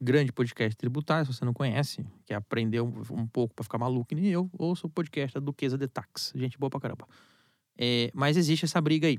grande 0.00 0.32
podcast 0.32 0.74
tributário, 0.76 1.26
se 1.26 1.38
você 1.38 1.44
não 1.44 1.52
conhece, 1.52 2.06
quer 2.24 2.36
aprender 2.36 2.80
um, 2.80 3.02
um 3.10 3.26
pouco 3.26 3.54
para 3.54 3.62
ficar 3.62 3.78
maluco, 3.78 4.14
nem 4.14 4.26
eu, 4.26 4.50
ouça 4.58 4.86
o 4.86 4.90
podcast 4.90 5.34
da 5.34 5.40
Duquesa 5.40 5.76
de 5.76 5.86
Tax. 5.86 6.32
Gente 6.34 6.58
boa 6.58 6.70
pra 6.70 6.80
caramba. 6.80 7.06
É, 7.78 8.10
mas 8.14 8.36
existe 8.36 8.64
essa 8.64 8.80
briga 8.80 9.06
aí. 9.06 9.18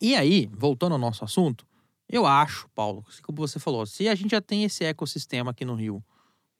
E 0.00 0.16
aí, 0.16 0.48
voltando 0.52 0.92
ao 0.92 0.98
nosso 0.98 1.24
assunto, 1.24 1.66
eu 2.08 2.26
acho, 2.26 2.68
Paulo, 2.74 3.04
como 3.22 3.38
você 3.38 3.58
falou, 3.58 3.86
se 3.86 4.08
a 4.08 4.14
gente 4.14 4.32
já 4.32 4.40
tem 4.40 4.64
esse 4.64 4.84
ecossistema 4.84 5.50
aqui 5.50 5.64
no 5.64 5.74
Rio, 5.74 6.04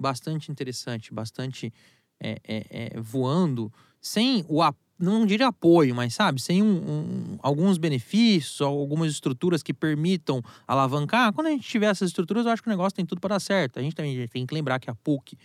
bastante 0.00 0.50
interessante, 0.50 1.12
bastante 1.12 1.72
é, 2.20 2.40
é, 2.46 2.66
é, 2.70 3.00
voando, 3.00 3.72
sem 4.00 4.44
o 4.48 4.62
não 4.98 5.26
diria 5.26 5.48
apoio, 5.48 5.94
mas 5.94 6.14
sabe, 6.14 6.40
sem 6.40 6.62
um, 6.62 6.76
um, 6.76 7.38
alguns 7.42 7.76
benefícios, 7.76 8.61
algumas 8.61 9.11
estruturas 9.11 9.62
que 9.62 9.74
permitam 9.74 10.40
alavancar. 10.66 11.32
Quando 11.32 11.48
a 11.48 11.50
gente 11.50 11.68
tiver 11.68 11.87
essas 11.87 12.11
estruturas, 12.11 12.46
eu 12.46 12.52
acho 12.52 12.62
que 12.62 12.68
o 12.68 12.70
negócio 12.70 12.94
tem 12.94 13.04
tudo 13.04 13.20
para 13.20 13.35
dar 13.35 13.40
certo. 13.40 13.80
A 13.80 13.82
gente 13.82 13.96
também 13.96 14.28
tem 14.28 14.46
que 14.46 14.54
lembrar 14.54 14.78
que 14.78 14.88
a 14.88 14.94
PUC, 14.94 15.37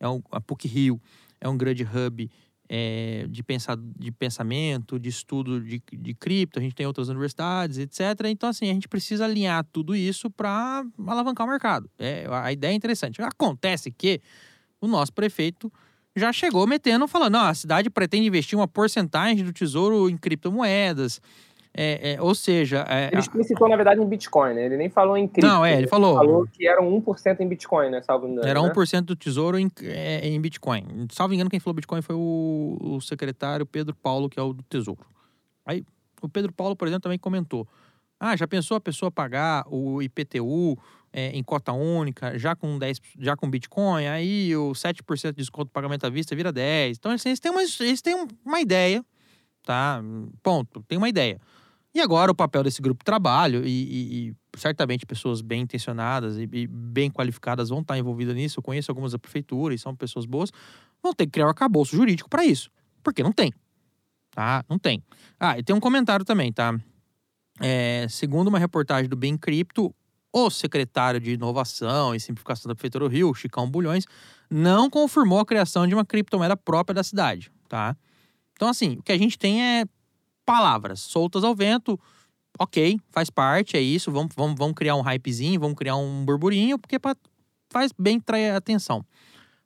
é 0.00 0.08
um, 0.08 0.20
a 0.32 0.40
PUC 0.40 0.66
Rio, 0.66 1.00
é 1.40 1.48
um 1.48 1.56
grande 1.56 1.84
hub 1.84 2.28
é, 2.68 3.26
de, 3.28 3.42
pensar, 3.42 3.76
de 3.76 4.10
pensamento, 4.10 4.98
de 4.98 5.08
estudo 5.08 5.60
de, 5.60 5.82
de 5.92 6.14
cripto, 6.14 6.58
a 6.58 6.62
gente 6.62 6.74
tem 6.74 6.86
outras 6.86 7.08
universidades, 7.08 7.78
etc. 7.78 8.26
Então, 8.26 8.48
assim, 8.48 8.70
a 8.70 8.72
gente 8.74 8.88
precisa 8.88 9.24
alinhar 9.24 9.64
tudo 9.70 9.94
isso 9.94 10.30
para 10.30 10.84
alavancar 11.06 11.46
o 11.46 11.50
mercado. 11.50 11.90
É, 11.98 12.26
a 12.30 12.52
ideia 12.52 12.72
é 12.72 12.74
interessante. 12.74 13.20
Acontece 13.20 13.90
que 13.90 14.20
o 14.80 14.86
nosso 14.86 15.12
prefeito 15.12 15.72
já 16.16 16.32
chegou 16.32 16.66
metendo, 16.66 17.06
falando: 17.08 17.36
a 17.36 17.54
cidade 17.54 17.90
pretende 17.90 18.26
investir 18.26 18.58
uma 18.58 18.68
porcentagem 18.68 19.44
do 19.44 19.52
tesouro 19.52 20.08
em 20.08 20.16
criptomoedas. 20.16 21.20
É, 21.76 22.12
é, 22.12 22.22
ou 22.22 22.34
seja. 22.36 22.86
É, 22.88 23.08
ele 23.10 23.20
explicitou, 23.20 23.68
na 23.68 23.74
verdade, 23.74 24.00
em 24.00 24.06
Bitcoin, 24.06 24.54
né? 24.54 24.66
Ele 24.66 24.76
nem 24.76 24.88
falou 24.88 25.16
em 25.16 25.26
cripto. 25.26 25.50
Não, 25.50 25.64
é, 25.64 25.76
ele 25.76 25.88
falou. 25.88 26.10
Ele 26.10 26.26
falou 26.26 26.46
que 26.46 26.68
eram 26.68 26.88
1% 27.00 27.40
em 27.40 27.48
Bitcoin, 27.48 27.90
né? 27.90 28.00
Salvo 28.02 28.28
engano. 28.28 28.46
Era 28.46 28.60
1% 28.60 28.92
né? 28.92 29.00
do 29.00 29.16
tesouro 29.16 29.58
em, 29.58 29.68
é, 29.82 30.28
em 30.28 30.40
Bitcoin. 30.40 31.08
Salvo 31.10 31.34
engano, 31.34 31.50
quem 31.50 31.58
falou 31.58 31.74
Bitcoin 31.74 32.00
foi 32.00 32.14
o, 32.14 32.78
o 32.80 33.00
secretário 33.00 33.66
Pedro 33.66 33.94
Paulo, 33.94 34.28
que 34.28 34.38
é 34.38 34.42
o 34.42 34.52
do 34.52 34.62
Tesouro. 34.62 35.04
Aí, 35.66 35.84
o 36.22 36.28
Pedro 36.28 36.52
Paulo, 36.52 36.76
por 36.76 36.86
exemplo, 36.86 37.02
também 37.02 37.18
comentou. 37.18 37.66
Ah, 38.20 38.36
já 38.36 38.46
pensou 38.46 38.76
a 38.76 38.80
pessoa 38.80 39.10
pagar 39.10 39.64
o 39.68 40.00
IPTU 40.00 40.78
é, 41.12 41.30
em 41.30 41.42
cota 41.42 41.72
única, 41.72 42.38
já 42.38 42.54
com 42.54 42.78
10, 42.78 43.00
já 43.18 43.36
com 43.36 43.50
Bitcoin, 43.50 44.06
aí 44.06 44.56
o 44.56 44.72
7% 44.72 45.30
de 45.30 45.32
desconto 45.32 45.66
do 45.66 45.72
pagamento 45.72 46.06
à 46.06 46.10
vista 46.10 46.36
vira 46.36 46.52
10. 46.52 46.98
Então, 46.98 47.10
assim, 47.10 47.30
eles 47.30 47.40
têm 47.40 47.50
uma, 47.50 47.62
eles 47.62 48.00
têm 48.00 48.28
uma 48.44 48.60
ideia, 48.60 49.04
tá? 49.64 50.00
Ponto. 50.42 50.82
Tem 50.88 50.96
uma 50.96 51.08
ideia. 51.08 51.40
E 51.94 52.00
agora 52.00 52.32
o 52.32 52.34
papel 52.34 52.64
desse 52.64 52.82
grupo 52.82 53.02
de 53.02 53.04
trabalho, 53.04 53.64
e, 53.64 53.68
e, 53.68 54.28
e 54.28 54.34
certamente 54.58 55.06
pessoas 55.06 55.40
bem 55.40 55.62
intencionadas 55.62 56.36
e, 56.36 56.48
e, 56.52 56.66
bem 56.66 57.08
qualificadas 57.08 57.68
vão 57.68 57.80
estar 57.80 57.96
envolvidas 57.96 58.34
nisso. 58.34 58.58
Eu 58.58 58.62
conheço 58.64 58.90
algumas 58.90 59.12
da 59.12 59.18
prefeitura 59.18 59.72
e 59.74 59.78
são 59.78 59.94
pessoas 59.94 60.26
boas, 60.26 60.50
vão 61.00 61.14
ter 61.14 61.26
que 61.26 61.32
criar 61.32 61.46
um 61.46 61.50
arcabouço 61.50 61.94
jurídico 61.94 62.28
para 62.28 62.44
isso. 62.44 62.68
Porque 63.02 63.22
não 63.22 63.30
tem. 63.30 63.52
Tá? 64.32 64.64
Não 64.68 64.76
tem. 64.76 65.04
Ah, 65.38 65.56
e 65.56 65.62
tem 65.62 65.76
um 65.76 65.80
comentário 65.80 66.24
também, 66.24 66.52
tá? 66.52 66.74
É, 67.60 68.06
segundo 68.08 68.48
uma 68.48 68.58
reportagem 68.58 69.08
do 69.08 69.14
Bem 69.14 69.36
Cripto, 69.38 69.94
o 70.32 70.50
secretário 70.50 71.20
de 71.20 71.34
Inovação 71.34 72.12
e 72.12 72.18
Simplificação 72.18 72.68
da 72.68 72.74
Prefeitura 72.74 73.08
do 73.08 73.12
Rio, 73.12 73.32
Chicão 73.34 73.70
Bulhões, 73.70 74.04
não 74.50 74.90
confirmou 74.90 75.38
a 75.38 75.46
criação 75.46 75.86
de 75.86 75.94
uma 75.94 76.04
criptomoeda 76.04 76.56
própria 76.56 76.92
da 76.92 77.04
cidade, 77.04 77.52
tá? 77.68 77.96
Então, 78.52 78.68
assim, 78.68 78.96
o 78.98 79.02
que 79.02 79.12
a 79.12 79.18
gente 79.18 79.38
tem 79.38 79.62
é 79.62 79.84
palavras 80.44 81.00
soltas 81.00 81.44
ao 81.44 81.54
vento. 81.54 81.98
Ok, 82.58 83.00
faz 83.10 83.30
parte, 83.30 83.76
é 83.76 83.80
isso. 83.80 84.12
Vamos, 84.12 84.34
vamos, 84.36 84.56
vamos 84.56 84.74
criar 84.74 84.94
um 84.96 85.02
hypezinho, 85.02 85.58
vamos 85.58 85.76
criar 85.76 85.96
um 85.96 86.24
burburinho, 86.24 86.78
porque 86.78 86.98
pra, 86.98 87.16
faz 87.70 87.90
bem 87.98 88.20
trair 88.20 88.54
atenção. 88.54 89.04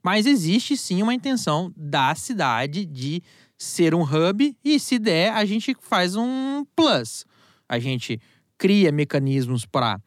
Mas 0.03 0.27
existe 0.27 0.77
sim 0.77 1.03
uma 1.03 1.12
intenção 1.12 1.73
da 1.77 2.14
cidade 2.14 2.87
de 2.87 3.23
ser 3.59 3.95
um 3.95 4.03
hub 4.03 4.57
e, 4.64 4.81
se 4.81 4.99
der, 4.99 5.33
a 5.33 5.45
gente 5.45 5.77
faz 5.81 6.17
um 6.17 6.64
plus. 6.77 7.27
A 7.69 7.79
gente 7.79 8.21
cria 8.57 8.91
mecanismos 8.91 9.67
para 9.67 10.01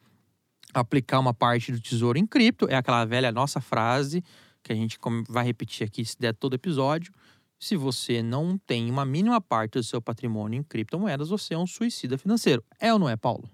aplicar 0.74 1.20
uma 1.20 1.34
parte 1.34 1.70
do 1.70 1.80
tesouro 1.80 2.18
em 2.18 2.26
cripto. 2.26 2.66
É 2.68 2.74
aquela 2.74 3.04
velha 3.04 3.30
nossa 3.30 3.60
frase 3.60 4.24
que 4.62 4.72
a 4.72 4.76
gente 4.76 4.98
vai 5.28 5.44
repetir 5.44 5.86
aqui 5.86 6.04
se 6.04 6.18
der 6.18 6.34
todo 6.34 6.54
episódio 6.54 7.12
se 7.62 7.76
você 7.76 8.24
não 8.24 8.58
tem 8.58 8.90
uma 8.90 9.04
mínima 9.04 9.40
parte 9.40 9.74
do 9.74 9.84
seu 9.84 10.02
patrimônio 10.02 10.58
em 10.58 10.64
criptomoedas, 10.64 11.28
você 11.28 11.54
é 11.54 11.58
um 11.58 11.66
suicida 11.66 12.18
financeiro. 12.18 12.64
É 12.80 12.92
ou 12.92 12.98
não 12.98 13.08
é, 13.08 13.16
Paulo? 13.16 13.44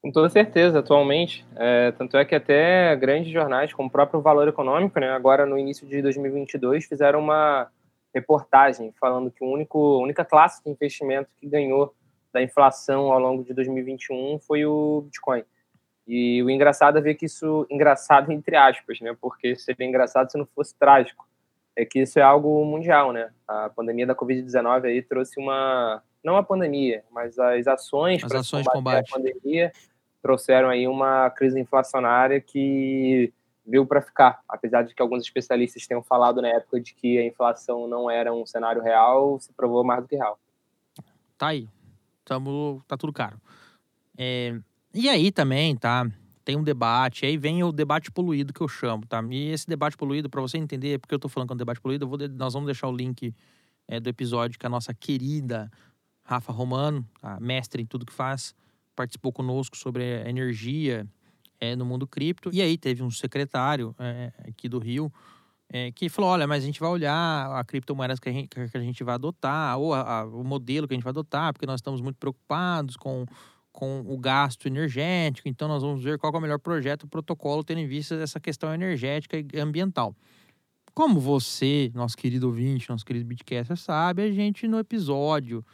Com 0.00 0.12
toda 0.12 0.28
certeza, 0.28 0.78
atualmente. 0.78 1.44
É, 1.56 1.90
tanto 1.90 2.16
é 2.16 2.24
que 2.24 2.36
até 2.36 2.94
grandes 2.94 3.32
jornais, 3.32 3.72
como 3.72 3.88
o 3.88 3.90
próprio 3.90 4.20
Valor 4.20 4.46
Econômico, 4.46 5.00
né, 5.00 5.10
agora 5.10 5.44
no 5.44 5.58
início 5.58 5.84
de 5.84 6.00
2022, 6.00 6.84
fizeram 6.84 7.18
uma 7.18 7.68
reportagem 8.14 8.94
falando 9.00 9.32
que 9.32 9.42
o 9.42 9.48
único, 9.48 9.96
a 9.96 9.98
única 9.98 10.24
classe 10.24 10.62
de 10.62 10.70
investimento 10.70 11.28
que 11.40 11.48
ganhou 11.48 11.92
da 12.32 12.40
inflação 12.40 13.12
ao 13.12 13.18
longo 13.18 13.42
de 13.42 13.52
2021 13.52 14.38
foi 14.38 14.64
o 14.64 15.02
Bitcoin. 15.06 15.42
E 16.06 16.40
o 16.44 16.48
engraçado 16.48 16.98
é 16.98 17.00
ver 17.00 17.16
que 17.16 17.26
isso, 17.26 17.66
engraçado 17.68 18.30
entre 18.32 18.54
aspas, 18.54 19.00
né, 19.00 19.16
porque 19.20 19.56
seria 19.56 19.88
engraçado 19.88 20.30
se 20.30 20.38
não 20.38 20.46
fosse 20.46 20.72
trágico, 20.78 21.27
é 21.78 21.84
que 21.84 22.00
isso 22.00 22.18
é 22.18 22.22
algo 22.22 22.64
mundial, 22.64 23.12
né? 23.12 23.30
A 23.46 23.70
pandemia 23.70 24.04
da 24.04 24.14
Covid-19 24.14 24.86
aí 24.86 25.00
trouxe 25.00 25.38
uma, 25.38 26.02
não 26.24 26.36
a 26.36 26.42
pandemia, 26.42 27.04
mas 27.08 27.38
as 27.38 27.68
ações 27.68 28.24
as 28.24 28.32
ações 28.32 28.64
de 28.64 28.70
combate 28.70 29.08
a 29.08 29.16
pandemia 29.16 29.72
trouxeram 30.20 30.68
aí 30.68 30.88
uma 30.88 31.30
crise 31.30 31.58
inflacionária 31.60 32.40
que 32.40 33.32
veio 33.64 33.86
para 33.86 34.02
ficar. 34.02 34.40
Apesar 34.48 34.82
de 34.82 34.92
que 34.92 35.00
alguns 35.00 35.22
especialistas 35.22 35.86
tenham 35.86 36.02
falado 36.02 36.42
na 36.42 36.48
época 36.48 36.80
de 36.80 36.92
que 36.94 37.16
a 37.16 37.24
inflação 37.24 37.86
não 37.86 38.10
era 38.10 38.34
um 38.34 38.44
cenário 38.44 38.82
real, 38.82 39.38
se 39.38 39.52
provou 39.52 39.84
mais 39.84 40.02
do 40.02 40.08
que 40.08 40.16
real. 40.16 40.36
Tá 41.36 41.48
aí. 41.48 41.68
Tamo, 42.24 42.82
tá 42.88 42.96
tudo 42.96 43.12
caro. 43.12 43.40
É, 44.18 44.58
e 44.92 45.08
aí 45.08 45.30
também, 45.30 45.76
tá? 45.76 46.04
Tem 46.48 46.56
um 46.56 46.62
debate, 46.62 47.26
aí 47.26 47.36
vem 47.36 47.62
o 47.62 47.70
debate 47.70 48.10
poluído 48.10 48.54
que 48.54 48.62
eu 48.62 48.68
chamo, 48.68 49.04
tá? 49.06 49.22
E 49.30 49.50
esse 49.50 49.66
debate 49.66 49.98
poluído, 49.98 50.30
para 50.30 50.40
você 50.40 50.56
entender 50.56 50.98
porque 50.98 51.14
eu 51.14 51.18
tô 51.18 51.28
falando 51.28 51.46
que 51.46 51.52
é 51.52 51.56
um 51.56 51.58
debate 51.58 51.78
poluído, 51.78 52.08
vou, 52.08 52.16
nós 52.30 52.54
vamos 52.54 52.64
deixar 52.64 52.88
o 52.88 52.96
link 52.96 53.34
é, 53.86 54.00
do 54.00 54.08
episódio 54.08 54.58
que 54.58 54.64
a 54.64 54.70
nossa 54.70 54.94
querida 54.94 55.70
Rafa 56.24 56.50
Romano, 56.50 57.06
a 57.20 57.38
mestre 57.38 57.82
em 57.82 57.84
tudo 57.84 58.06
que 58.06 58.14
faz, 58.14 58.54
participou 58.96 59.30
conosco 59.30 59.76
sobre 59.76 60.02
a 60.02 60.30
energia 60.30 61.06
é, 61.60 61.76
no 61.76 61.84
mundo 61.84 62.06
cripto. 62.06 62.48
E 62.50 62.62
aí 62.62 62.78
teve 62.78 63.02
um 63.02 63.10
secretário 63.10 63.94
é, 63.98 64.32
aqui 64.48 64.70
do 64.70 64.78
Rio 64.78 65.12
é, 65.68 65.92
que 65.92 66.08
falou: 66.08 66.30
olha, 66.30 66.46
mas 66.46 66.62
a 66.62 66.66
gente 66.66 66.80
vai 66.80 66.88
olhar 66.88 67.58
a 67.58 67.62
criptomoedas 67.62 68.18
que 68.18 68.30
a 68.30 68.32
gente, 68.32 68.48
que 68.48 68.58
a 68.58 68.80
gente 68.80 69.04
vai 69.04 69.16
adotar, 69.16 69.76
ou 69.76 69.92
a, 69.92 70.20
a, 70.20 70.24
o 70.24 70.42
modelo 70.42 70.88
que 70.88 70.94
a 70.94 70.96
gente 70.96 71.04
vai 71.04 71.10
adotar, 71.10 71.52
porque 71.52 71.66
nós 71.66 71.78
estamos 71.78 72.00
muito 72.00 72.16
preocupados 72.16 72.96
com, 72.96 73.26
com 73.72 74.00
o 74.06 74.18
gasto 74.18 74.66
energético, 74.66 75.48
então 75.48 75.68
nós 75.68 75.82
vamos 75.82 76.02
ver 76.02 76.18
qual 76.18 76.32
é 76.32 76.38
o 76.38 76.40
melhor 76.40 76.58
projeto, 76.58 77.06
protocolo, 77.06 77.62
tendo 77.62 77.80
em 77.80 77.86
vista 77.86 78.14
essa 78.16 78.40
questão 78.40 78.72
energética 78.74 79.36
e 79.38 79.60
ambiental. 79.60 80.14
Como 80.94 81.20
você, 81.20 81.92
nosso 81.94 82.16
querido 82.16 82.48
ouvinte, 82.48 82.88
nosso 82.88 83.04
querido 83.04 83.24
Bitcaster, 83.24 83.76
sabe, 83.76 84.22
a 84.22 84.30
gente 84.32 84.66
no 84.66 84.78
episódio 84.78 85.64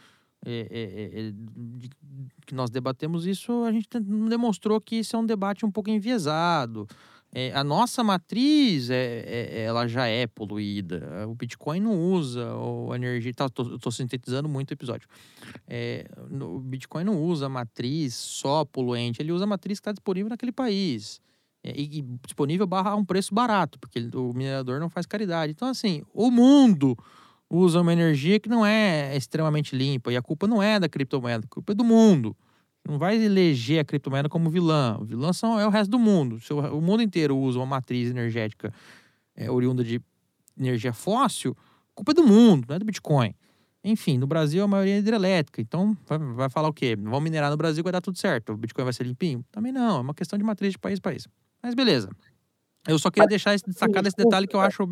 é, 0.44 0.68
é, 0.70 1.20
é, 1.20 1.32
de, 1.32 1.88
que 2.46 2.54
nós 2.54 2.68
debatemos 2.68 3.26
isso, 3.26 3.64
a 3.64 3.72
gente 3.72 3.88
demonstrou 4.28 4.78
que 4.78 4.96
isso 4.96 5.16
é 5.16 5.18
um 5.18 5.24
debate 5.24 5.64
um 5.64 5.70
pouco 5.70 5.88
enviesado. 5.88 6.86
É, 7.36 7.52
a 7.52 7.64
nossa 7.64 8.04
matriz, 8.04 8.90
é, 8.90 9.24
é, 9.26 9.62
ela 9.64 9.88
já 9.88 10.06
é 10.06 10.24
poluída. 10.24 11.26
O 11.28 11.34
Bitcoin 11.34 11.80
não 11.80 12.00
usa 12.12 12.48
a 12.92 12.94
energia. 12.94 13.34
Tá, 13.34 13.48
tô, 13.48 13.76
tô 13.76 13.90
sintetizando 13.90 14.48
muito 14.48 14.70
o 14.70 14.72
episódio. 14.72 15.08
É, 15.66 16.06
o 16.30 16.60
Bitcoin 16.60 17.02
não 17.02 17.20
usa 17.20 17.46
a 17.46 17.48
matriz 17.48 18.14
só 18.14 18.64
poluente, 18.64 19.20
ele 19.20 19.32
usa 19.32 19.42
a 19.42 19.48
matriz 19.48 19.80
que 19.80 19.82
está 19.82 19.90
disponível 19.90 20.30
naquele 20.30 20.52
país. 20.52 21.20
É, 21.64 21.72
e, 21.74 21.98
e, 21.98 22.02
disponível 22.24 22.68
barra 22.68 22.94
um 22.94 23.04
preço 23.04 23.34
barato, 23.34 23.80
porque 23.80 24.08
o 24.14 24.32
minerador 24.32 24.78
não 24.78 24.88
faz 24.88 25.04
caridade. 25.04 25.50
Então, 25.50 25.66
assim, 25.66 26.02
o 26.14 26.30
mundo 26.30 26.96
usa 27.50 27.80
uma 27.80 27.92
energia 27.92 28.38
que 28.38 28.48
não 28.48 28.64
é 28.64 29.16
extremamente 29.16 29.74
limpa. 29.74 30.12
E 30.12 30.16
a 30.16 30.22
culpa 30.22 30.46
não 30.46 30.62
é 30.62 30.78
da 30.78 30.88
criptomoeda, 30.88 31.46
a 31.46 31.48
culpa 31.48 31.72
é 31.72 31.74
do 31.74 31.84
mundo. 31.84 32.36
Não 32.86 32.98
vai 32.98 33.16
eleger 33.16 33.80
a 33.80 33.84
criptomoeda 33.84 34.28
como 34.28 34.50
vilã. 34.50 34.98
O 35.00 35.04
vilã 35.04 35.32
são, 35.32 35.58
é 35.58 35.66
o 35.66 35.70
resto 35.70 35.90
do 35.90 35.98
mundo. 35.98 36.38
Se 36.40 36.52
o, 36.52 36.80
mundo 36.80 37.02
inteiro 37.02 37.36
usa 37.36 37.58
uma 37.58 37.66
matriz 37.66 38.10
energética 38.10 38.72
é, 39.34 39.50
oriunda 39.50 39.82
de 39.82 40.00
energia 40.58 40.92
fóssil, 40.92 41.56
culpa 41.94 42.12
é 42.12 42.14
do 42.14 42.24
mundo, 42.24 42.66
não 42.68 42.76
é 42.76 42.78
do 42.78 42.84
Bitcoin. 42.84 43.34
Enfim, 43.82 44.18
no 44.18 44.26
Brasil 44.26 44.62
a 44.62 44.68
maioria 44.68 44.94
é 44.94 44.98
hidrelétrica. 44.98 45.60
Então, 45.60 45.96
vai, 46.06 46.18
vai 46.18 46.50
falar 46.50 46.68
o 46.68 46.72
quê? 46.72 46.94
Vamos 46.96 47.22
minerar 47.22 47.50
no 47.50 47.56
Brasil 47.56 47.82
vai 47.82 47.92
dar 47.92 48.00
tudo 48.00 48.18
certo. 48.18 48.52
O 48.52 48.56
Bitcoin 48.56 48.84
vai 48.84 48.92
ser 48.92 49.04
limpinho? 49.04 49.44
Também 49.50 49.72
não. 49.72 49.98
É 49.98 50.00
uma 50.00 50.14
questão 50.14 50.38
de 50.38 50.44
matriz 50.44 50.72
de 50.72 50.78
país 50.78 51.00
para 51.00 51.12
país. 51.12 51.26
Mas 51.62 51.74
beleza. 51.74 52.10
Eu 52.86 52.98
só 52.98 53.10
queria 53.10 53.28
deixar 53.28 53.54
esse, 53.54 53.64
destacar 53.64 54.06
esse 54.06 54.16
detalhe 54.16 54.46
que 54.46 54.56
eu 54.56 54.60
acho 54.60 54.86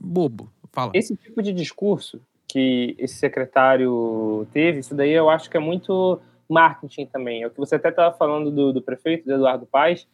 bobo. 0.00 0.50
Fala. 0.72 0.92
Esse 0.94 1.16
tipo 1.16 1.42
de 1.42 1.52
discurso 1.52 2.20
que 2.46 2.94
esse 2.98 3.14
secretário 3.14 4.46
teve, 4.52 4.80
isso 4.80 4.94
daí 4.94 5.12
eu 5.12 5.28
acho 5.28 5.50
que 5.50 5.56
é 5.56 5.60
muito 5.60 6.20
marketing 6.48 7.06
também. 7.06 7.42
É 7.42 7.46
o 7.46 7.50
que 7.50 7.58
você 7.58 7.76
até 7.76 7.88
estava 7.88 8.16
falando 8.16 8.50
do, 8.50 8.72
do, 8.72 8.82
prefeito, 8.82 9.24
do 9.24 9.34
Eduardo 9.34 9.66
Paes, 9.66 10.06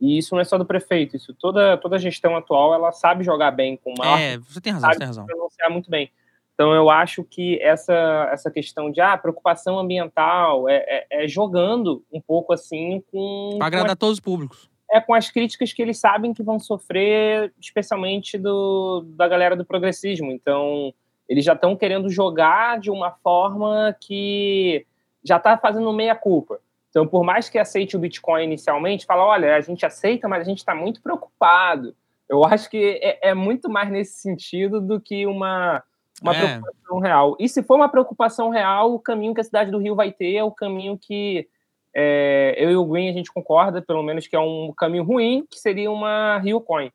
e 0.00 0.18
isso 0.18 0.34
não 0.34 0.40
é 0.40 0.44
só 0.44 0.56
do 0.56 0.64
prefeito, 0.64 1.16
isso 1.16 1.34
toda, 1.34 1.76
toda 1.76 1.96
a 1.96 1.98
gestão 1.98 2.36
atual, 2.36 2.72
ela 2.72 2.92
sabe 2.92 3.24
jogar 3.24 3.50
bem 3.50 3.76
com 3.76 3.94
marketing. 3.98 4.22
É, 4.22 4.38
você 4.38 4.60
tem 4.60 4.72
razão, 4.72 4.88
sabe 4.88 4.94
você 4.94 4.98
tem 4.98 5.06
razão. 5.06 5.26
pronunciar 5.26 5.70
muito 5.70 5.90
bem. 5.90 6.10
Então 6.54 6.74
eu 6.74 6.90
acho 6.90 7.24
que 7.24 7.58
essa, 7.62 8.28
essa 8.32 8.50
questão 8.50 8.90
de 8.90 9.00
ah, 9.00 9.16
preocupação 9.16 9.78
ambiental 9.78 10.68
é, 10.68 11.06
é, 11.10 11.24
é 11.24 11.28
jogando 11.28 12.04
um 12.12 12.20
pouco 12.20 12.52
assim 12.52 13.02
com... 13.10 13.56
Para 13.58 13.66
agradar 13.66 13.96
todos 13.96 14.14
os 14.14 14.20
públicos 14.20 14.70
é 14.90 15.00
com 15.00 15.14
as 15.14 15.30
críticas 15.30 15.72
que 15.72 15.80
eles 15.80 15.98
sabem 15.98 16.34
que 16.34 16.42
vão 16.42 16.58
sofrer, 16.58 17.52
especialmente 17.60 18.36
do, 18.36 19.04
da 19.10 19.28
galera 19.28 19.54
do 19.54 19.64
progressismo. 19.64 20.32
Então, 20.32 20.92
eles 21.28 21.44
já 21.44 21.52
estão 21.52 21.76
querendo 21.76 22.10
jogar 22.10 22.80
de 22.80 22.90
uma 22.90 23.12
forma 23.12 23.96
que 24.00 24.84
já 25.24 25.36
está 25.36 25.56
fazendo 25.56 25.92
meia-culpa. 25.92 26.60
Então, 26.88 27.06
por 27.06 27.24
mais 27.24 27.48
que 27.48 27.58
aceite 27.58 27.96
o 27.96 28.00
Bitcoin 28.00 28.44
inicialmente, 28.44 29.06
fala: 29.06 29.24
olha, 29.24 29.56
a 29.56 29.60
gente 29.60 29.86
aceita, 29.86 30.28
mas 30.28 30.40
a 30.40 30.44
gente 30.44 30.58
está 30.58 30.74
muito 30.74 31.00
preocupado. 31.00 31.94
Eu 32.28 32.44
acho 32.44 32.70
que 32.70 33.00
é, 33.02 33.30
é, 33.30 33.34
muito 33.34 33.68
mais 33.68 33.90
nesse 33.90 34.20
sentido 34.20 34.80
do 34.80 35.00
que 35.00 35.26
uma, 35.26 35.82
uma 36.22 36.34
é. 36.34 36.38
preocupação 36.38 36.98
real. 36.98 37.36
E 37.40 37.48
se 37.48 37.62
for 37.62 37.76
uma 37.76 37.88
preocupação 37.88 38.50
real, 38.50 38.94
o 38.94 39.00
caminho 39.00 39.34
que 39.34 39.40
a 39.40 39.44
cidade 39.44 39.70
do 39.70 39.78
Rio 39.78 39.94
vai 39.94 40.12
ter 40.12 40.36
é 40.36 40.44
o 40.44 40.52
caminho 40.52 40.96
que 40.96 41.48
é, 41.94 42.54
eu 42.56 42.70
e 42.70 42.76
o 42.76 42.84
Green 42.84 43.08
a 43.08 43.12
gente 43.12 43.32
concorda, 43.32 43.82
pelo 43.82 44.02
menos, 44.02 44.26
que 44.26 44.36
é 44.36 44.40
um 44.40 44.72
caminho 44.76 45.04
ruim, 45.04 45.44
que 45.50 45.58
seria 45.58 45.90
uma 45.90 46.38
Rio 46.38 46.60
Coin. 46.60 46.90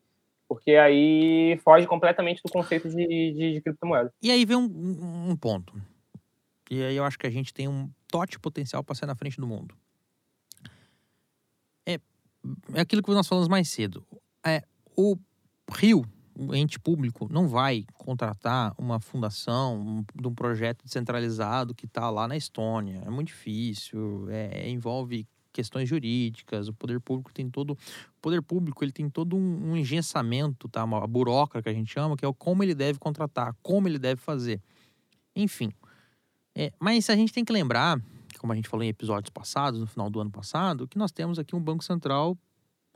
Porque 0.48 0.72
aí 0.72 1.58
foge 1.64 1.86
completamente 1.86 2.42
do 2.42 2.52
conceito 2.52 2.88
de, 2.88 3.06
de, 3.06 3.52
de 3.54 3.60
criptomoeda. 3.60 4.12
E 4.22 4.30
aí 4.30 4.44
vem 4.44 4.56
um, 4.56 5.30
um, 5.30 5.36
ponto. 5.36 5.74
E 6.70 6.82
aí 6.82 6.96
eu 6.96 7.04
acho 7.04 7.18
que 7.18 7.26
a 7.26 7.30
gente 7.30 7.52
tem 7.52 7.68
um 7.68 7.90
tote 8.08 8.38
potencial 8.38 8.82
para 8.82 8.94
ser 8.94 9.06
na 9.06 9.14
frente 9.14 9.40
do 9.40 9.46
mundo. 9.46 9.74
É, 11.84 12.00
é 12.74 12.80
aquilo 12.80 13.02
que 13.02 13.10
nós 13.10 13.28
falamos 13.28 13.48
mais 13.48 13.68
cedo. 13.68 14.04
É, 14.44 14.62
o 14.96 15.16
Rio 15.72 16.04
o 16.38 16.54
ente 16.54 16.78
público 16.78 17.26
não 17.30 17.48
vai 17.48 17.86
contratar 17.94 18.74
uma 18.76 19.00
fundação 19.00 19.80
um, 19.80 20.04
de 20.14 20.28
um 20.28 20.34
projeto 20.34 20.84
descentralizado 20.84 21.74
que 21.74 21.86
está 21.86 22.10
lá 22.10 22.28
na 22.28 22.36
Estônia. 22.36 23.02
É 23.04 23.10
muito 23.10 23.28
difícil, 23.28 24.28
é, 24.28 24.68
envolve 24.68 25.26
questões 25.52 25.88
jurídicas. 25.88 26.68
O 26.68 26.74
poder 26.74 27.00
público 27.00 27.32
tem 27.32 27.48
todo, 27.48 27.70
o 27.70 28.20
poder 28.20 28.42
público 28.42 28.84
ele 28.84 28.92
tem 28.92 29.08
todo 29.08 29.34
um, 29.34 29.70
um 29.70 29.76
engessamento, 29.76 30.68
tá? 30.68 30.84
Uma 30.84 31.06
burocracia 31.06 31.62
que 31.62 31.68
a 31.70 31.72
gente 31.72 31.90
chama, 31.90 32.16
que 32.16 32.24
é 32.24 32.28
o 32.28 32.34
como 32.34 32.62
ele 32.62 32.74
deve 32.74 32.98
contratar, 32.98 33.56
como 33.62 33.88
ele 33.88 33.98
deve 33.98 34.20
fazer. 34.20 34.60
Enfim, 35.34 35.72
é, 36.56 36.72
mas 36.80 37.10
a 37.10 37.14
gente 37.14 37.34
tem 37.34 37.44
que 37.44 37.52
lembrar, 37.52 38.00
como 38.38 38.50
a 38.50 38.56
gente 38.56 38.66
falou 38.66 38.82
em 38.82 38.88
episódios 38.88 39.28
passados, 39.28 39.78
no 39.78 39.86
final 39.86 40.08
do 40.08 40.18
ano 40.18 40.30
passado, 40.30 40.88
que 40.88 40.96
nós 40.96 41.12
temos 41.12 41.38
aqui 41.38 41.54
um 41.54 41.60
banco 41.60 41.84
central 41.84 42.36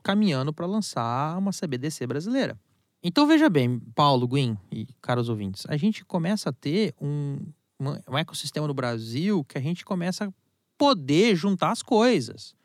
caminhando 0.03 0.51
para 0.51 0.65
lançar 0.65 1.37
uma 1.37 1.51
CBDC 1.51 2.07
brasileira. 2.07 2.59
Então 3.03 3.27
veja 3.27 3.49
bem, 3.49 3.79
Paulo, 3.93 4.27
Guin 4.27 4.57
e 4.71 4.87
caros 4.99 5.29
ouvintes, 5.29 5.65
a 5.69 5.77
gente 5.77 6.03
começa 6.03 6.49
a 6.49 6.53
ter 6.53 6.95
um, 6.99 7.37
um 7.79 8.17
ecossistema 8.17 8.67
no 8.67 8.73
Brasil 8.73 9.43
que 9.43 9.59
a 9.59 9.61
gente 9.61 9.85
começa 9.85 10.25
a 10.25 10.33
poder 10.75 11.35
juntar 11.35 11.69
as 11.69 11.83
coisas. 11.83 12.55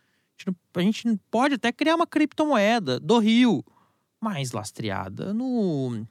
A 0.74 0.80
gente, 0.80 1.20
pode 1.30 1.54
até 1.54 1.70
criar 1.72 1.94
uma 1.94 2.06
criptomoeda 2.06 2.98
do 2.98 3.18
Rio, 3.18 3.62
mais 4.18 4.52
lastreada 4.52 5.34
no, 5.34 6.06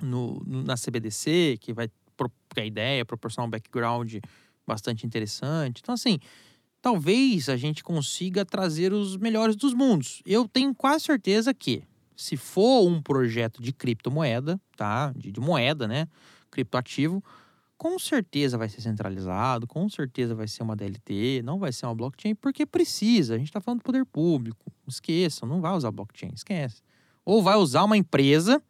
no, 0.00 0.42
na 0.46 0.74
CBDC, 0.76 1.58
que 1.60 1.72
vai 1.72 1.88
que 2.54 2.60
a 2.60 2.64
ideia 2.64 3.00
é 3.00 3.04
proporcionar 3.04 3.46
um 3.46 3.50
background 3.50 4.16
bastante 4.66 5.06
interessante. 5.06 5.80
Então, 5.82 5.94
assim, 5.94 6.18
talvez 6.80 7.48
a 7.48 7.56
gente 7.56 7.82
consiga 7.82 8.44
trazer 8.44 8.92
os 8.92 9.16
melhores 9.16 9.56
dos 9.56 9.74
mundos. 9.74 10.22
Eu 10.26 10.48
tenho 10.48 10.74
quase 10.74 11.04
certeza 11.04 11.52
que 11.52 11.82
se 12.16 12.36
for 12.36 12.86
um 12.86 13.02
projeto 13.02 13.62
de 13.62 13.72
criptomoeda, 13.72 14.60
tá? 14.76 15.12
De, 15.16 15.32
de, 15.32 15.40
moeda, 15.40 15.88
né? 15.88 16.06
Criptoativo, 16.50 17.22
com 17.76 17.98
certeza 17.98 18.56
vai 18.56 18.68
ser 18.68 18.80
centralizado, 18.80 19.66
com 19.66 19.88
certeza 19.88 20.34
vai 20.34 20.46
ser 20.46 20.62
uma 20.62 20.76
DLT, 20.76 21.42
não 21.42 21.58
vai 21.58 21.72
ser 21.72 21.86
uma 21.86 21.94
blockchain, 21.94 22.34
porque 22.34 22.64
precisa. 22.64 23.34
A 23.34 23.38
gente 23.38 23.48
está 23.48 23.60
falando 23.60 23.80
do 23.80 23.84
poder 23.84 24.04
público. 24.04 24.72
Esqueçam, 24.86 25.48
não 25.48 25.60
vai 25.60 25.72
usar 25.72 25.90
blockchain, 25.90 26.30
esquece. 26.34 26.82
Ou 27.24 27.42
vai 27.42 27.56
usar 27.56 27.84
uma 27.84 27.96
empresa 27.96 28.62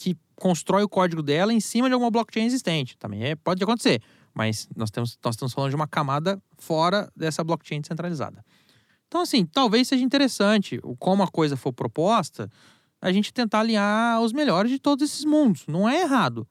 que 0.00 0.16
constrói 0.34 0.82
o 0.82 0.88
código 0.88 1.22
dela 1.22 1.52
em 1.52 1.60
cima 1.60 1.86
de 1.86 1.92
alguma 1.92 2.10
blockchain 2.10 2.46
existente. 2.46 2.96
Também 2.96 3.22
é, 3.22 3.36
pode 3.36 3.62
acontecer. 3.62 4.02
Mas 4.32 4.66
nós, 4.74 4.90
temos, 4.90 5.18
nós 5.22 5.34
estamos 5.34 5.52
falando 5.52 5.68
de 5.68 5.76
uma 5.76 5.86
camada 5.86 6.42
fora 6.56 7.12
dessa 7.14 7.44
blockchain 7.44 7.82
descentralizada. 7.82 8.42
Então, 9.06 9.20
assim, 9.20 9.44
talvez 9.44 9.88
seja 9.88 10.02
interessante, 10.02 10.80
como 10.98 11.22
a 11.22 11.28
coisa 11.28 11.54
for 11.54 11.72
proposta, 11.72 12.50
a 13.02 13.12
gente 13.12 13.30
tentar 13.30 13.60
alinhar 13.60 14.22
os 14.22 14.32
melhores 14.32 14.70
de 14.70 14.78
todos 14.78 15.04
esses 15.04 15.24
mundos. 15.24 15.66
Não 15.68 15.86
é 15.86 16.00
errado. 16.00 16.48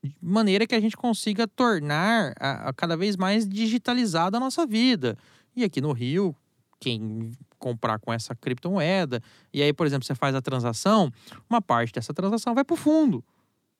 De 0.00 0.14
maneira 0.20 0.64
que 0.64 0.74
a 0.74 0.80
gente 0.80 0.96
consiga 0.96 1.48
tornar 1.48 2.34
a, 2.38 2.68
a 2.68 2.72
cada 2.72 2.96
vez 2.96 3.16
mais 3.16 3.48
digitalizada 3.48 4.36
a 4.36 4.40
nossa 4.40 4.64
vida. 4.64 5.18
E 5.56 5.64
aqui 5.64 5.80
no 5.80 5.90
Rio, 5.90 6.36
quem 6.78 7.32
comprar 7.62 8.00
com 8.00 8.12
essa 8.12 8.34
criptomoeda, 8.34 9.22
e 9.54 9.62
aí, 9.62 9.72
por 9.72 9.86
exemplo, 9.86 10.04
você 10.04 10.16
faz 10.16 10.34
a 10.34 10.42
transação, 10.42 11.12
uma 11.48 11.62
parte 11.62 11.92
dessa 11.92 12.12
transação 12.12 12.54
vai 12.54 12.64
para 12.64 12.74
o 12.74 12.76
fundo. 12.76 13.24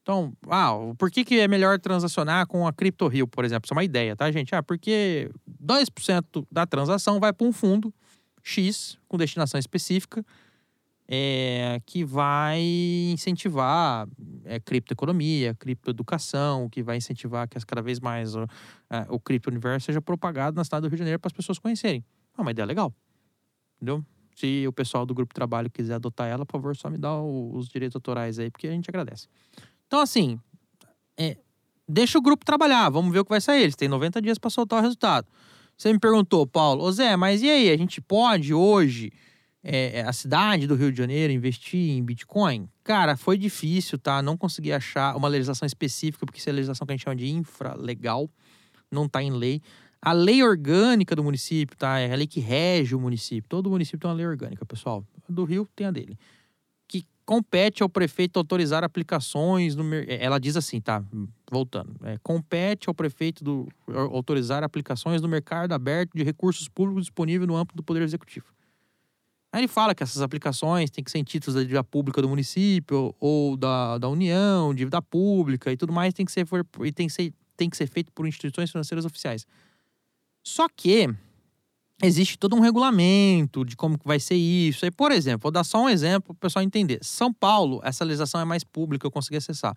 Então, 0.02 0.32
ah, 0.48 0.72
por 0.96 1.10
que, 1.10 1.24
que 1.24 1.40
é 1.40 1.48
melhor 1.48 1.80
transacionar 1.80 2.46
com 2.46 2.66
a 2.66 2.72
Crypto 2.72 3.06
Rio, 3.08 3.26
por 3.26 3.44
exemplo? 3.44 3.66
Isso 3.66 3.74
é 3.74 3.76
uma 3.76 3.84
ideia, 3.84 4.14
tá, 4.14 4.30
gente? 4.30 4.54
Ah, 4.54 4.62
porque 4.62 5.30
2% 5.62 6.46
da 6.50 6.64
transação 6.64 7.18
vai 7.18 7.32
para 7.32 7.46
um 7.46 7.52
fundo 7.52 7.92
X, 8.42 8.98
com 9.08 9.16
destinação 9.16 9.58
específica, 9.58 10.24
é, 11.08 11.80
que 11.84 12.04
vai 12.04 12.60
incentivar 13.12 14.08
é, 14.44 14.58
criptoeconomia, 14.58 15.54
criptoeducação, 15.54 16.68
que 16.68 16.82
vai 16.82 16.96
incentivar 16.96 17.48
que 17.48 17.58
cada 17.66 17.82
vez 17.82 18.00
mais 18.00 18.34
o, 18.34 18.42
é, 18.90 19.06
o 19.08 19.20
cripto-universo 19.20 19.86
seja 19.86 20.00
propagado 20.00 20.56
na 20.56 20.64
cidade 20.64 20.82
do 20.82 20.88
Rio 20.88 20.96
de 20.96 21.00
Janeiro 21.00 21.20
para 21.20 21.28
as 21.28 21.32
pessoas 21.32 21.58
conhecerem. 21.58 22.04
É 22.36 22.40
uma 22.40 22.50
ideia 22.50 22.66
legal, 22.66 22.92
entendeu? 23.82 24.04
Se 24.36 24.66
o 24.66 24.72
pessoal 24.72 25.04
do 25.04 25.12
grupo 25.12 25.32
de 25.32 25.34
trabalho 25.34 25.68
quiser 25.68 25.94
adotar 25.94 26.28
ela, 26.28 26.46
por 26.46 26.52
favor, 26.52 26.76
só 26.76 26.88
me 26.88 26.96
dá 26.96 27.20
os 27.20 27.68
direitos 27.68 27.96
autorais 27.96 28.38
aí, 28.38 28.50
porque 28.50 28.68
a 28.68 28.70
gente 28.70 28.88
agradece. 28.88 29.26
Então, 29.86 30.00
assim, 30.00 30.38
é, 31.18 31.36
deixa 31.86 32.16
o 32.16 32.22
grupo 32.22 32.44
trabalhar, 32.44 32.88
vamos 32.88 33.12
ver 33.12 33.18
o 33.18 33.24
que 33.24 33.30
vai 33.30 33.40
sair. 33.40 33.62
Eles 33.62 33.76
têm 33.76 33.88
90 33.88 34.22
dias 34.22 34.38
para 34.38 34.48
soltar 34.48 34.78
o 34.78 34.82
resultado. 34.82 35.26
Você 35.76 35.92
me 35.92 35.98
perguntou, 35.98 36.46
Paulo, 36.46 36.84
ô 36.84 36.92
Zé, 36.92 37.16
mas 37.16 37.42
e 37.42 37.50
aí? 37.50 37.70
A 37.70 37.76
gente 37.76 38.00
pode 38.00 38.54
hoje, 38.54 39.12
é, 39.62 40.02
a 40.02 40.12
cidade 40.12 40.66
do 40.66 40.76
Rio 40.76 40.92
de 40.92 40.98
Janeiro, 40.98 41.32
investir 41.32 41.90
em 41.90 42.02
Bitcoin? 42.02 42.68
Cara, 42.84 43.16
foi 43.16 43.36
difícil, 43.36 43.98
tá? 43.98 44.22
Não 44.22 44.36
consegui 44.36 44.72
achar 44.72 45.16
uma 45.16 45.28
legislação 45.28 45.66
específica, 45.66 46.24
porque 46.24 46.38
isso 46.38 46.48
é 46.48 46.52
legislação 46.52 46.86
que 46.86 46.92
a 46.92 46.96
gente 46.96 47.04
chama 47.04 47.16
de 47.16 47.28
infralegal, 47.28 48.30
não 48.90 49.08
tá 49.08 49.22
em 49.22 49.30
lei. 49.30 49.60
A 50.04 50.12
lei 50.12 50.42
orgânica 50.42 51.14
do 51.14 51.22
município, 51.22 51.76
tá? 51.76 52.00
É 52.00 52.12
a 52.12 52.16
lei 52.16 52.26
que 52.26 52.40
rege 52.40 52.92
o 52.94 53.00
município. 53.00 53.48
Todo 53.48 53.70
município 53.70 54.00
tem 54.00 54.10
uma 54.10 54.16
lei 54.16 54.26
orgânica, 54.26 54.66
pessoal. 54.66 55.06
Do 55.28 55.44
Rio 55.44 55.68
tem 55.76 55.86
a 55.86 55.92
dele. 55.92 56.18
Que 56.88 57.06
compete 57.24 57.84
ao 57.84 57.88
prefeito 57.88 58.36
autorizar 58.36 58.82
aplicações 58.82 59.76
no 59.76 59.84
Ela 60.08 60.40
diz 60.40 60.56
assim, 60.56 60.80
tá? 60.80 61.04
Voltando. 61.48 61.94
É, 62.02 62.18
compete 62.20 62.88
ao 62.88 62.94
prefeito 62.94 63.44
do, 63.44 63.68
autorizar 63.86 64.64
aplicações 64.64 65.22
no 65.22 65.28
mercado 65.28 65.72
aberto 65.72 66.10
de 66.16 66.24
recursos 66.24 66.68
públicos 66.68 67.04
disponível 67.04 67.46
no 67.46 67.54
âmbito 67.54 67.76
do 67.76 67.82
Poder 67.84 68.02
Executivo. 68.02 68.46
Aí 69.52 69.60
ele 69.60 69.68
fala 69.68 69.94
que 69.94 70.02
essas 70.02 70.20
aplicações 70.20 70.90
têm 70.90 71.04
que 71.04 71.10
ser 71.12 71.18
em 71.18 71.24
títulos 71.24 71.54
da 71.54 71.60
dívida 71.60 71.84
pública 71.84 72.20
do 72.20 72.28
município 72.28 73.14
ou 73.20 73.56
da, 73.56 73.98
da 73.98 74.08
União, 74.08 74.74
dívida 74.74 75.00
pública 75.00 75.70
e 75.70 75.76
tudo 75.76 75.92
mais, 75.92 76.12
tem 76.12 76.26
que 76.26 76.32
ser, 76.32 76.44
e 76.82 76.90
tem 76.90 77.06
que 77.06 77.12
ser, 77.12 77.32
tem 77.56 77.70
que 77.70 77.76
ser 77.76 77.86
feito 77.86 78.10
por 78.12 78.26
instituições 78.26 78.70
financeiras 78.70 79.04
oficiais. 79.04 79.46
Só 80.42 80.66
que 80.68 81.08
existe 82.02 82.36
todo 82.36 82.56
um 82.56 82.60
regulamento 82.60 83.64
de 83.64 83.76
como 83.76 83.98
que 83.98 84.06
vai 84.06 84.18
ser 84.18 84.34
isso. 84.34 84.84
Aí, 84.84 84.90
por 84.90 85.12
exemplo, 85.12 85.44
vou 85.44 85.52
dar 85.52 85.64
só 85.64 85.82
um 85.84 85.88
exemplo 85.88 86.34
para 86.34 86.38
o 86.38 86.40
pessoal 86.40 86.64
entender. 86.64 86.98
São 87.02 87.32
Paulo, 87.32 87.80
essa 87.84 88.04
legislação 88.04 88.40
é 88.40 88.44
mais 88.44 88.64
pública, 88.64 89.06
eu 89.06 89.10
consegui 89.10 89.36
acessar. 89.36 89.76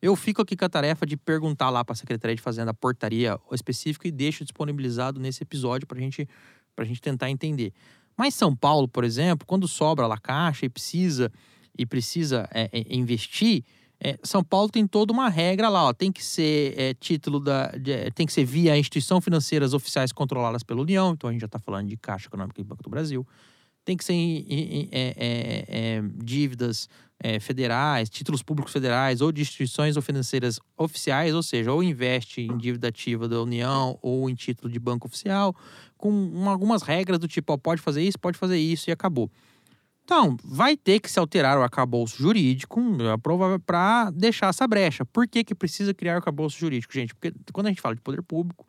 Eu 0.00 0.14
fico 0.14 0.42
aqui 0.42 0.56
com 0.56 0.64
a 0.64 0.68
tarefa 0.68 1.06
de 1.06 1.16
perguntar 1.16 1.70
lá 1.70 1.84
para 1.84 1.92
a 1.92 1.96
Secretaria 1.96 2.36
de 2.36 2.42
Fazenda 2.42 2.70
a 2.70 2.74
portaria 2.74 3.38
específica 3.52 4.06
e 4.08 4.10
deixo 4.10 4.44
disponibilizado 4.44 5.18
nesse 5.18 5.42
episódio 5.42 5.86
para 5.86 5.98
gente, 5.98 6.28
a 6.76 6.84
gente 6.84 7.00
tentar 7.00 7.30
entender. 7.30 7.72
Mas 8.16 8.34
São 8.34 8.54
Paulo, 8.54 8.88
por 8.88 9.04
exemplo, 9.04 9.46
quando 9.46 9.68
sobra 9.68 10.06
lá 10.06 10.18
caixa 10.18 10.66
e 10.66 10.68
precisa 10.68 11.30
e 11.78 11.84
precisa 11.84 12.48
é, 12.52 12.70
é, 12.72 12.96
investir, 12.96 13.62
é, 14.00 14.18
São 14.22 14.42
Paulo 14.44 14.68
tem 14.70 14.86
toda 14.86 15.12
uma 15.12 15.28
regra 15.28 15.68
lá, 15.68 15.84
ó, 15.86 15.92
tem 15.92 16.12
que 16.12 16.22
ser 16.24 16.74
é, 16.78 16.94
título 16.94 17.40
da, 17.40 17.68
de- 17.68 17.92
é, 17.92 18.10
tem 18.10 18.26
que 18.26 18.32
ser 18.32 18.44
via 18.44 18.76
instituição 18.76 19.20
financeiras 19.20 19.72
oficiais 19.74 20.12
controladas 20.12 20.62
pela 20.62 20.82
União, 20.82 21.12
então 21.12 21.28
a 21.30 21.32
gente 21.32 21.40
já 21.40 21.46
está 21.46 21.58
falando 21.58 21.88
de 21.88 21.96
Caixa 21.96 22.26
Econômica 22.28 22.60
e 22.60 22.64
Banco 22.64 22.82
do 22.82 22.90
Brasil. 22.90 23.26
Tem 23.84 23.96
que 23.96 24.04
ser 24.04 24.14
em, 24.14 24.38
em- 24.48 24.80
em- 24.82 24.88
é, 24.92 25.14
é, 25.68 26.02
dívidas 26.22 26.88
federais, 27.40 28.10
títulos 28.10 28.42
públicos 28.42 28.70
federais 28.72 29.22
ou 29.22 29.32
de 29.32 29.40
instituições 29.40 29.96
ou 29.96 30.02
financeiras 30.02 30.60
oficiais, 30.76 31.34
ou 31.34 31.42
seja, 31.42 31.72
ou 31.72 31.82
investe 31.82 32.42
em 32.42 32.58
dívida 32.58 32.88
ativa 32.88 33.26
da 33.26 33.40
União 33.40 33.98
ou 34.02 34.28
em 34.28 34.34
título 34.34 34.70
de 34.70 34.78
banco 34.78 35.06
oficial, 35.06 35.56
com 35.96 36.10
uma- 36.10 36.50
algumas 36.52 36.82
regras 36.82 37.18
do 37.18 37.26
tipo, 37.26 37.54
ó, 37.54 37.56
pode 37.56 37.80
fazer 37.80 38.02
isso, 38.02 38.18
pode 38.18 38.36
fazer 38.36 38.58
isso 38.58 38.90
e 38.90 38.92
acabou. 38.92 39.30
Então, 40.06 40.36
vai 40.44 40.76
ter 40.76 41.00
que 41.00 41.10
se 41.10 41.18
alterar 41.18 41.58
o 41.58 41.62
arcabouço 41.62 42.16
jurídico 42.16 42.80
para 43.66 44.08
deixar 44.12 44.50
essa 44.50 44.64
brecha. 44.64 45.04
Por 45.04 45.26
que, 45.26 45.42
que 45.42 45.52
precisa 45.52 45.92
criar 45.92 46.12
o 46.12 46.16
arcabouço 46.18 46.56
jurídico, 46.56 46.92
gente? 46.94 47.12
Porque 47.12 47.32
quando 47.52 47.66
a 47.66 47.70
gente 47.70 47.80
fala 47.80 47.96
de 47.96 48.00
poder 48.00 48.22
público, 48.22 48.64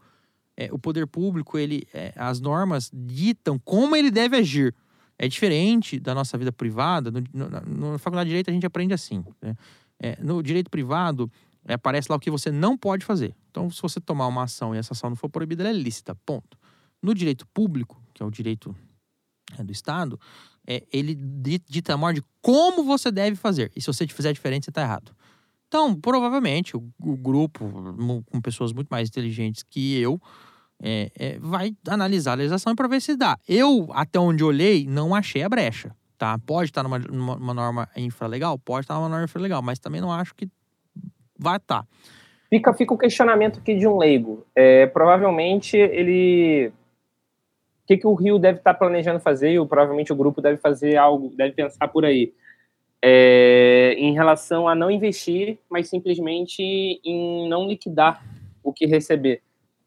é, 0.58 0.68
o 0.74 0.80
poder 0.80 1.06
público, 1.06 1.56
ele, 1.56 1.88
é, 1.94 2.12
as 2.16 2.40
normas 2.40 2.90
ditam 2.92 3.60
como 3.60 3.96
ele 3.96 4.10
deve 4.10 4.36
agir. 4.36 4.74
É 5.16 5.28
diferente 5.28 6.00
da 6.00 6.16
nossa 6.16 6.36
vida 6.40 6.52
privada. 6.52 7.12
No, 7.12 7.22
no- 7.32 7.50
na, 7.52 7.62
na 7.62 7.98
faculdade 8.00 8.30
de 8.30 8.32
Direito 8.32 8.50
a 8.50 8.54
gente 8.54 8.66
aprende 8.66 8.96
assim. 8.96 9.24
né? 9.40 9.56
É, 10.00 10.18
no 10.20 10.42
direito 10.42 10.72
privado, 10.72 11.32
é, 11.68 11.76
aparece 11.76 12.08
lá 12.10 12.16
o 12.16 12.20
que 12.20 12.32
você 12.32 12.50
não 12.52 12.76
pode 12.76 13.06
fazer. 13.06 13.36
Então, 13.52 13.70
se 13.70 13.80
você 13.80 14.02
tomar 14.02 14.26
uma 14.26 14.42
ação 14.44 14.74
e 14.74 14.80
essa 14.80 14.94
ação 14.94 15.12
não 15.12 15.16
for 15.16 15.30
proibida, 15.30 15.62
ela 15.62 15.70
é 15.70 15.74
lícita. 15.80 16.16
Ponto. 16.26 16.58
No 17.00 17.14
direito 17.14 17.46
público, 17.54 18.02
que 18.12 18.24
é 18.24 18.26
o 18.26 18.32
direito 18.32 18.76
é, 19.56 19.64
do 19.64 19.72
Estado, 19.72 20.20
é, 20.68 20.84
ele 20.92 21.16
di- 21.16 21.64
dita 21.68 21.96
a 21.96 22.12
de 22.12 22.22
como 22.42 22.84
você 22.84 23.10
deve 23.10 23.36
fazer. 23.36 23.72
E 23.76 23.82
se 23.82 23.88
você 23.88 24.06
fizer 24.08 24.34
diferente, 24.34 24.66
você 24.66 24.72
está 24.72 24.82
errado. 24.82 25.16
Então, 25.68 25.96
provavelmente, 25.96 26.76
o, 26.78 26.84
o 27.00 27.16
grupo, 27.18 27.66
com 28.32 28.42
pessoas 28.42 28.72
muito 28.74 28.90
mais 28.90 29.10
inteligentes 29.10 29.64
que 29.64 30.00
eu, 30.00 30.20
é, 30.82 31.12
é, 31.18 31.40
vai 31.40 31.76
analisar 31.88 32.34
a 32.34 32.36
legislação 32.36 32.76
para 32.76 32.88
ver 32.88 33.02
se 33.02 33.16
dá. 33.16 33.38
Eu, 33.48 33.88
até 33.92 34.20
onde 34.20 34.44
olhei, 34.44 34.86
não 34.86 35.16
achei 35.16 35.44
a 35.44 35.50
brecha. 35.50 35.96
Tá? 36.18 36.38
Pode 36.40 36.70
estar 36.70 36.84
numa, 36.84 36.98
numa, 37.00 37.36
numa 37.36 37.54
norma 37.54 37.90
infralegal? 37.96 38.58
Pode 38.58 38.86
estar 38.86 38.96
numa 38.96 39.10
norma 39.10 39.26
infralegal, 39.26 39.62
mas 39.62 39.78
também 39.78 40.02
não 40.02 40.12
acho 40.12 40.34
que 40.34 40.50
vai 41.38 41.58
estar. 41.58 41.86
Fica, 42.50 42.74
fica 42.74 42.94
o 42.94 42.98
questionamento 42.98 43.60
aqui 43.60 43.76
de 43.76 43.88
um 43.88 43.98
leigo. 43.98 44.46
É, 44.56 44.88
provavelmente 44.88 45.76
ele. 45.78 46.72
O 47.88 47.94
que, 47.96 47.96
que 47.96 48.06
o 48.08 48.14
Rio 48.14 48.38
deve 48.38 48.58
estar 48.58 48.74
planejando 48.74 49.22
fazer, 49.22 49.54
e 49.54 49.66
provavelmente 49.66 50.12
o 50.12 50.16
grupo 50.16 50.42
deve 50.42 50.58
fazer 50.58 50.98
algo, 50.98 51.34
deve 51.38 51.54
pensar 51.54 51.88
por 51.88 52.04
aí. 52.04 52.34
É, 53.02 53.96
em 53.98 54.14
relação 54.14 54.68
a 54.68 54.76
não 54.76 54.92
investir, 54.92 55.58
mas 55.70 55.88
simplesmente 55.88 56.62
em 56.62 57.48
não 57.48 57.66
liquidar 57.66 58.22
o 58.62 58.74
que 58.74 58.86
receber. 58.86 59.42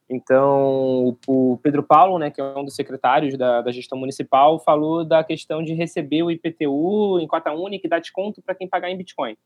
Então, 0.09 1.15
o, 1.27 1.59
Pedro 1.63 1.83
Paulo, 1.83 2.19
né, 2.19 2.31
que 2.31 2.41
é 2.41 2.45
um 2.57 2.65
dos 2.65 2.75
secretários 2.75 3.37
da, 3.37 3.61
da 3.61 3.71
gestão 3.71 3.99
municipal, 3.99 4.59
falou 4.59 5.05
da 5.05 5.23
questão 5.23 5.63
de 5.63 5.75
receber 5.75 6.23
o 6.23 6.31
IPTU 6.31 7.21
em 7.21 7.27
cota 7.27 7.53
única 7.53 7.87
e 7.87 7.91
dar 7.91 7.99
desconto 7.99 8.41
para 8.41 8.55
quem 8.55 8.67
pagar 8.67 8.91
em 8.91 8.97
Bitcoin. 8.97 9.37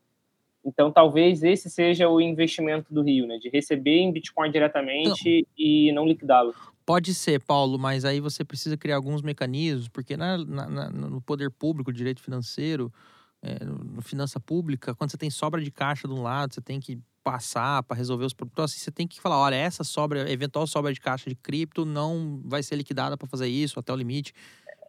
Então, 0.65 0.93
talvez 0.93 1.43
esse 1.43 1.69
seja 1.69 2.07
o 2.07 2.21
investimento 2.21 2.93
do 2.93 3.01
Rio, 3.01 3.27
né? 3.27 3.37
De 3.37 3.49
receber 3.49 3.97
em 3.97 4.13
Bitcoin 4.13 4.49
diretamente 4.49 5.45
e 5.57 5.91
não 5.91 6.07
liquidá-lo. 6.07 6.55
Pode 6.85 7.13
ser, 7.15 7.39
Paulo, 7.41 7.79
mas 7.79 8.05
aí 8.05 8.19
você 8.19 8.43
precisa 8.45 8.77
criar 8.77 8.97
alguns 8.97 9.21
mecanismos, 9.21 9.87
porque 9.87 10.15
na- 10.15 10.37
na- 10.37 10.89
no 10.89 11.19
poder 11.21 11.49
público, 11.49 11.91
direito 11.91 12.21
financeiro, 12.21 12.93
é, 13.41 13.63
no, 13.65 14.01
finança 14.01 14.39
pública, 14.39 14.93
quando 14.93 15.09
você 15.11 15.17
tem 15.17 15.29
sobra 15.29 15.61
de 15.61 15.71
caixa 15.71 16.07
de 16.07 16.13
um 16.13 16.21
lado, 16.21 16.53
você 16.53 16.61
tem 16.61 16.79
que 16.79 16.99
passar 17.23 17.81
para 17.83 17.97
resolver 17.97 18.25
os 18.25 18.33
problemas. 18.33 18.53
Então, 18.53 18.65
assim, 18.65 18.77
você 18.79 18.91
tem 18.91 19.07
que 19.07 19.19
falar, 19.19 19.37
olha, 19.39 19.55
essa 19.55 19.83
sobra, 19.83 20.31
eventual 20.31 20.67
sobra 20.67 20.93
de 20.93 20.99
caixa 20.99 21.27
de 21.27 21.35
cripto 21.35 21.85
não 21.85 22.39
vai 22.45 22.61
ser 22.61 22.75
liquidada 22.75 23.17
para 23.17 23.27
fazer 23.27 23.47
isso 23.47 23.79
até 23.79 23.91
o 23.91 23.95
limite. 23.95 24.31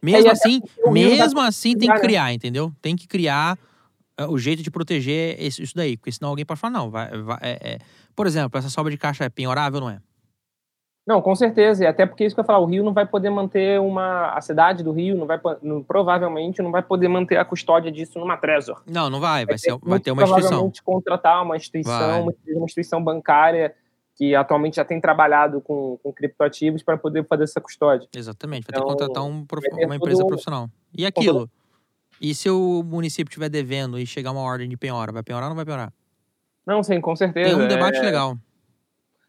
Mesmo 0.03 0.27
e 0.27 0.31
até 0.31 0.39
assim, 0.39 0.61
dá 0.85 0.91
mesmo 0.93 1.41
assim 1.41 1.71
tem 1.79 1.81
que 1.81 1.87
criar, 1.87 1.95
né? 1.95 2.01
criar, 2.01 2.33
entendeu? 2.35 2.73
Tem 2.83 2.95
que 2.95 3.07
criar 3.07 3.59
é, 4.19 4.27
o 4.27 4.39
jeito 4.39 4.63
de 4.63 4.71
proteger 4.71 5.41
isso 5.41 5.75
daí, 5.75 5.97
porque 5.97 6.13
senão 6.13 6.29
alguém 6.31 6.45
pode 6.45 6.61
falar, 6.61 6.73
não, 6.75 6.91
vai, 6.91 7.09
vai- 7.23 7.39
é- 7.41 7.59
é. 7.75 7.79
por 8.15 8.27
exemplo, 8.27 8.59
essa 8.59 8.69
sobra 8.69 8.91
de 8.91 8.99
caixa 8.99 9.25
é 9.25 9.29
penhorável 9.31 9.81
ou 9.81 9.89
não 9.89 9.97
é? 9.97 10.01
Não, 11.07 11.23
com 11.23 11.37
certeza. 11.37 11.85
E 11.85 11.87
até 11.87 12.05
porque 12.05 12.25
isso 12.25 12.35
que 12.35 12.41
eu 12.41 12.45
falar, 12.45 12.59
o 12.59 12.65
Rio 12.65 12.83
não 12.83 12.93
vai 12.93 13.07
poder 13.07 13.31
manter 13.31 13.81
uma. 13.81 14.31
A 14.33 14.41
cidade 14.41 14.83
do 14.83 14.91
Rio 14.91 15.17
não 15.17 15.25
vai 15.27 15.41
não- 15.63 15.83
provavelmente 15.83 16.61
não 16.61 16.73
vai 16.73 16.83
poder 16.83 17.07
manter 17.07 17.37
a 17.37 17.45
custódia 17.45 17.93
disso 17.93 18.19
numa 18.19 18.37
Trezor. 18.37 18.83
Não, 18.91 19.09
não 19.09 19.21
vai, 19.21 19.47
vai, 19.47 19.57
ser, 19.57 19.71
vai 19.71 19.81
muito 19.91 20.03
ter 20.03 20.11
uma 20.11 20.23
instituição. 20.23 20.49
provavelmente 20.51 20.83
contratar 20.83 21.37
uma 21.43 21.51
Vai. 21.51 21.59
instituição, 21.59 22.23
uma, 22.23 22.33
uma 22.57 22.65
instituição 22.65 23.05
bancária 23.05 23.73
que 24.17 24.35
atualmente 24.35 24.77
já 24.77 24.85
tem 24.85 25.01
trabalhado 25.01 25.61
com, 25.61 25.99
com 26.03 26.13
criptoativos 26.13 26.83
para 26.83 26.97
poder 26.97 27.25
fazer 27.27 27.45
essa 27.45 27.61
custódia. 27.61 28.09
Exatamente, 28.17 28.65
vai 28.65 28.73
ter 28.73 28.79
Então, 28.81 28.89
que 28.89 28.93
contratar 29.05 29.23
um 29.23 29.45
vai 29.49 29.61
ter 29.61 29.85
uma 29.87 29.95
empresa 29.97 30.27
profissional. 30.27 30.69
E 30.97 31.05
aquilo? 31.07 31.49
E 32.21 32.35
se 32.35 32.49
o 32.49 32.83
município 32.83 33.29
estiver 33.31 33.51
devendo 33.51 33.99
e 33.99 34.07
chegar 34.07 34.33
uma 34.33 34.41
ordem 34.41 34.69
de 34.69 34.77
penhora, 34.77 35.13
vai 35.13 35.23
penhorar 35.23 35.45
ou 35.45 35.51
não 35.51 35.57
vai 35.57 35.67
penhorar? 35.67 35.93
Não, 36.67 36.83
sim, 36.83 36.99
com 37.01 37.15
certeza. 37.15 37.55
Tem 37.55 37.65
um 37.65 37.69
debate 37.69 37.99
É, 37.99 38.03
legal. 38.03 38.37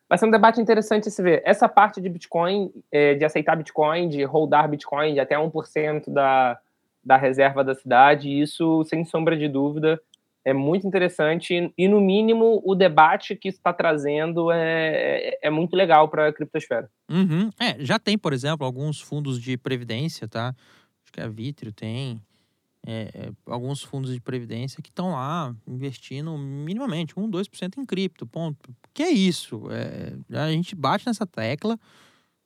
Vai 0.10 0.18
ser 0.18 0.26
um 0.26 0.32
debate 0.32 0.62
interessante 0.62 1.12
se 1.12 1.22
ver. 1.22 1.42
Essa 1.46 1.68
parte 1.68 2.00
de 2.00 2.10
Bitcoin, 2.10 2.72
é, 2.92 3.16
de 3.16 3.26
aceitar 3.26 3.56
Bitcoin, 3.56 4.10
de 4.10 4.24
holdar 4.24 4.68
Bitcoin 4.70 5.14
de 5.14 5.20
até 5.20 5.36
1% 5.36 6.10
da, 6.10 6.60
da 7.04 7.18
reserva 7.18 7.64
da 7.64 7.76
cidade, 7.76 8.30
isso, 8.30 8.84
sem 8.86 9.04
sombra 9.06 9.36
de 9.38 9.48
dúvida, 9.48 10.00
é 10.48 10.54
muito 10.54 10.88
interessante. 10.88 11.74
E, 11.78 11.88
no 11.90 12.00
mínimo, 12.00 12.62
o 12.64 12.74
debate 12.74 13.36
que 13.36 13.50
isso 13.50 13.58
está 13.58 13.74
trazendo 13.74 14.50
é, 14.50 15.32
é, 15.32 15.40
é, 15.44 15.50
muito 15.50 15.76
legal 15.76 16.08
para 16.08 16.30
a 16.30 16.34
criptosfera. 16.34 16.90
Uhum. 17.12 17.50
É, 17.60 17.76
já 17.84 18.00
tem, 18.00 18.18
por 18.18 18.32
exemplo, 18.32 18.66
alguns 18.66 19.02
fundos 19.02 19.42
de 19.42 19.58
previdência, 19.58 20.26
tá? 20.26 20.56
Acho 21.04 21.12
que 21.12 21.20
a 21.20 21.28
Vitrio 21.28 21.74
tem 21.74 22.22
é, 22.90 23.12
é, 23.14 23.32
alguns 23.46 23.84
fundos 23.84 24.14
de 24.14 24.22
previdência 24.22 24.82
que 24.82 24.88
estão 24.88 25.12
lá 25.12 25.54
investindo 25.68 26.38
minimamente, 26.38 27.14
1, 27.20 27.30
2% 27.30 27.78
em 27.78 27.86
cripto, 27.86 28.26
ponto. 28.26 28.74
Que 28.94 29.04
é 29.04 29.12
isso? 29.12 29.64
É, 29.70 30.38
a 30.38 30.50
gente 30.50 30.74
bate 30.74 31.06
nessa 31.06 31.28
tecla 31.28 31.78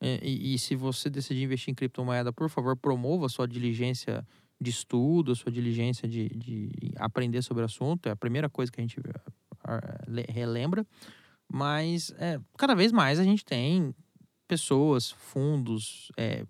é, 0.01 0.19
e, 0.23 0.55
e, 0.55 0.57
se 0.57 0.75
você 0.75 1.11
decidir 1.11 1.43
investir 1.43 1.71
em 1.71 1.75
criptomoeda, 1.75 2.33
por 2.33 2.49
favor, 2.49 2.75
promova 2.75 3.27
a 3.27 3.29
sua 3.29 3.47
diligência 3.47 4.27
de 4.59 4.71
estudo, 4.71 5.31
a 5.31 5.35
sua 5.35 5.51
diligência 5.51 6.07
de, 6.07 6.27
de 6.29 6.71
aprender 6.95 7.43
sobre 7.43 7.61
o 7.61 7.65
assunto. 7.67 8.09
É 8.09 8.11
a 8.11 8.15
primeira 8.15 8.49
coisa 8.49 8.71
que 8.71 8.81
a 8.81 8.83
gente 8.83 8.99
relembra. 10.27 10.83
Mas 11.47 12.11
é, 12.17 12.39
cada 12.57 12.73
vez 12.73 12.91
mais 12.91 13.19
a 13.19 13.23
gente 13.23 13.45
tem 13.45 13.93
pessoas, 14.47 15.11
fundos, 15.11 16.11
é, 16.17 16.45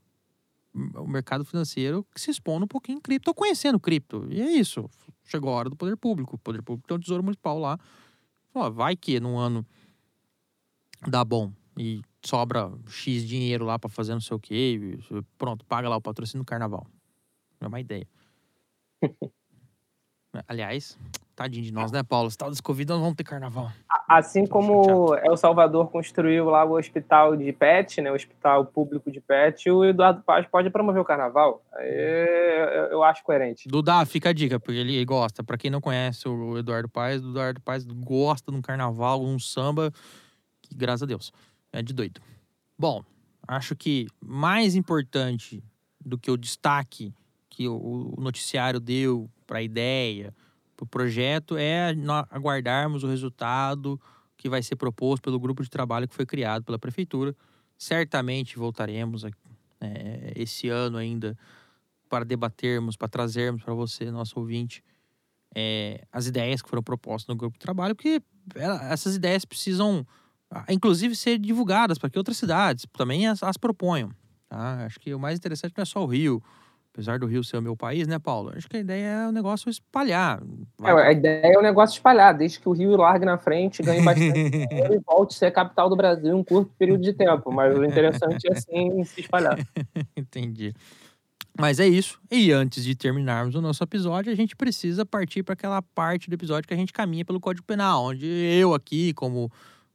o 0.74 1.07
mercado 1.07 1.43
financeiro 1.43 2.05
que 2.13 2.22
se 2.22 2.32
expõe 2.32 2.63
um 2.63 2.67
pouquinho 2.67 2.97
em 2.97 3.01
cripto, 3.01 3.34
conhecendo 3.34 3.80
cripto. 3.80 4.26
E 4.30 4.41
é 4.41 4.51
isso. 4.51 4.89
Chegou 5.24 5.51
a 5.51 5.55
hora 5.55 5.69
do 5.69 5.76
poder 5.76 5.97
público. 5.97 6.36
O 6.36 6.39
poder 6.39 6.61
público 6.61 6.88
tem 6.88 6.97
um 6.97 6.99
tesouro 6.99 7.24
municipal 7.24 7.59
lá. 7.59 7.78
Ó, 8.53 8.69
vai 8.69 8.95
que 8.95 9.19
num 9.19 9.38
ano 9.38 9.65
dá 11.07 11.24
bom 11.24 11.51
e 11.78 12.01
sobra 12.24 12.72
X 12.88 13.28
dinheiro 13.28 13.65
lá 13.65 13.80
para 13.80 13.89
fazer 13.89 14.13
não 14.13 14.22
sei 14.22 14.36
o 14.36 14.39
quê. 14.39 14.99
Pronto, 15.38 15.65
paga 15.65 15.89
lá 15.89 15.97
o 15.97 16.01
patrocínio 16.01 16.43
do 16.43 16.47
carnaval. 16.47 16.86
É 17.59 17.67
uma 17.67 17.80
ideia. 17.80 18.07
Aliás, 20.47 20.97
tadinho 21.41 21.65
de 21.65 21.71
nós, 21.71 21.91
né, 21.91 22.03
Paulo? 22.03 22.29
Se 22.29 22.37
tal 22.37 22.49
desse 22.49 22.61
Covid, 22.61 22.89
nós 22.89 22.99
vamos 22.99 23.15
ter 23.15 23.23
carnaval. 23.23 23.71
Assim 24.07 24.45
como 24.45 25.15
El 25.15 25.35
Salvador 25.37 25.89
construiu 25.89 26.45
lá 26.45 26.63
o 26.63 26.77
hospital 26.77 27.35
de 27.35 27.51
pet, 27.51 28.01
né, 28.01 28.11
o 28.11 28.15
hospital 28.15 28.65
público 28.65 29.11
de 29.11 29.19
pet, 29.19 29.69
o 29.69 29.83
Eduardo 29.85 30.21
Paz 30.21 30.45
pode 30.47 30.69
promover 30.69 31.01
o 31.01 31.05
carnaval. 31.05 31.63
Eu 32.91 33.03
acho 33.03 33.23
coerente. 33.23 33.67
Dudá, 33.67 34.05
fica 34.05 34.29
a 34.29 34.33
dica, 34.33 34.59
porque 34.59 34.79
ele 34.79 35.03
gosta. 35.05 35.43
Para 35.43 35.57
quem 35.57 35.71
não 35.71 35.81
conhece 35.81 36.27
o 36.27 36.57
Eduardo 36.57 36.89
Paz, 36.89 37.23
o 37.23 37.29
Eduardo 37.29 37.61
Paz 37.61 37.85
gosta 37.85 38.51
de 38.51 38.57
um 38.57 38.61
carnaval, 38.61 39.23
um 39.23 39.39
samba, 39.39 39.91
que 40.61 40.75
graças 40.75 41.03
a 41.03 41.05
Deus, 41.05 41.31
é 41.71 41.81
de 41.81 41.93
doido. 41.93 42.21
Bom, 42.77 43.03
acho 43.47 43.75
que 43.75 44.07
mais 44.19 44.75
importante 44.75 45.63
do 46.03 46.17
que 46.17 46.29
o 46.29 46.37
destaque 46.37 47.13
que 47.49 47.67
o 47.67 48.15
noticiário 48.17 48.79
deu 48.79 49.29
para 49.45 49.59
a 49.59 49.61
ideia, 49.61 50.33
para 50.82 50.86
o 50.86 50.88
projeto, 50.88 51.55
é 51.57 51.95
aguardarmos 52.32 53.03
o 53.03 53.07
resultado 53.07 54.01
que 54.36 54.49
vai 54.49 54.63
ser 54.63 54.75
proposto 54.75 55.21
pelo 55.21 55.39
grupo 55.39 55.61
de 55.61 55.69
trabalho 55.69 56.07
que 56.07 56.15
foi 56.15 56.25
criado 56.25 56.63
pela 56.63 56.79
prefeitura. 56.79 57.36
Certamente 57.77 58.57
voltaremos 58.57 59.23
é, 59.79 60.34
esse 60.36 60.69
ano 60.69 60.97
ainda 60.97 61.38
para 62.09 62.25
debatermos, 62.25 62.97
para 62.97 63.07
trazermos 63.07 63.63
para 63.63 63.73
você, 63.73 64.09
nosso 64.09 64.39
ouvinte, 64.39 64.84
é, 65.53 66.03
as 66.11 66.25
ideias 66.25 66.61
que 66.61 66.69
foram 66.69 66.82
propostas 66.82 67.27
no 67.27 67.36
grupo 67.36 67.57
de 67.57 67.59
trabalho, 67.59 67.95
porque 67.95 68.21
essas 68.89 69.15
ideias 69.15 69.45
precisam, 69.45 70.05
inclusive, 70.67 71.15
ser 71.15 71.38
divulgadas 71.38 71.99
para 71.99 72.09
que 72.09 72.17
outras 72.17 72.38
cidades 72.38 72.88
também 72.97 73.27
as, 73.27 73.43
as 73.43 73.57
proponham. 73.57 74.11
Tá? 74.49 74.86
Acho 74.86 74.99
que 74.99 75.13
o 75.13 75.19
mais 75.19 75.38
interessante 75.38 75.73
não 75.77 75.84
é 75.84 75.86
só 75.86 76.03
o 76.03 76.07
Rio, 76.07 76.41
Apesar 76.93 77.19
do 77.19 77.25
Rio 77.25 77.41
ser 77.41 77.57
o 77.57 77.61
meu 77.61 77.75
país, 77.75 78.05
né, 78.05 78.19
Paulo? 78.19 78.51
Acho 78.53 78.67
que 78.67 78.75
a 78.75 78.79
ideia 78.79 79.05
é 79.05 79.27
o 79.27 79.31
negócio 79.31 79.69
espalhar. 79.69 80.43
É, 80.83 80.91
a 80.91 81.11
ideia 81.13 81.53
é 81.53 81.57
o 81.57 81.61
negócio 81.61 81.95
espalhar, 81.95 82.37
desde 82.37 82.59
que 82.59 82.67
o 82.67 82.73
Rio 82.73 82.97
largue 82.97 83.25
na 83.25 83.37
frente, 83.37 83.81
ganhe 83.81 84.03
bastante 84.03 84.33
dinheiro 84.67 84.93
e 84.95 84.99
volte 84.99 85.33
a 85.35 85.39
ser 85.39 85.45
a 85.45 85.51
capital 85.51 85.89
do 85.89 85.95
Brasil 85.95 86.31
em 86.31 86.33
um 86.33 86.43
curto 86.43 86.73
período 86.77 87.01
de 87.01 87.13
tempo. 87.13 87.49
Mas 87.49 87.77
o 87.77 87.85
interessante 87.85 88.45
é, 88.51 88.55
sim, 88.55 89.03
se 89.05 89.21
espalhar. 89.21 89.57
Entendi. 90.17 90.73
Mas 91.57 91.79
é 91.79 91.87
isso. 91.87 92.19
E 92.29 92.51
antes 92.51 92.83
de 92.83 92.93
terminarmos 92.93 93.55
o 93.55 93.61
nosso 93.61 93.81
episódio, 93.83 94.31
a 94.31 94.35
gente 94.35 94.53
precisa 94.53 95.05
partir 95.05 95.43
para 95.43 95.53
aquela 95.53 95.81
parte 95.81 96.29
do 96.29 96.33
episódio 96.33 96.67
que 96.67 96.73
a 96.73 96.77
gente 96.77 96.91
caminha 96.91 97.23
pelo 97.23 97.39
Código 97.39 97.65
Penal, 97.65 98.03
onde 98.03 98.25
eu 98.25 98.73
aqui, 98.73 99.13
como 99.13 99.49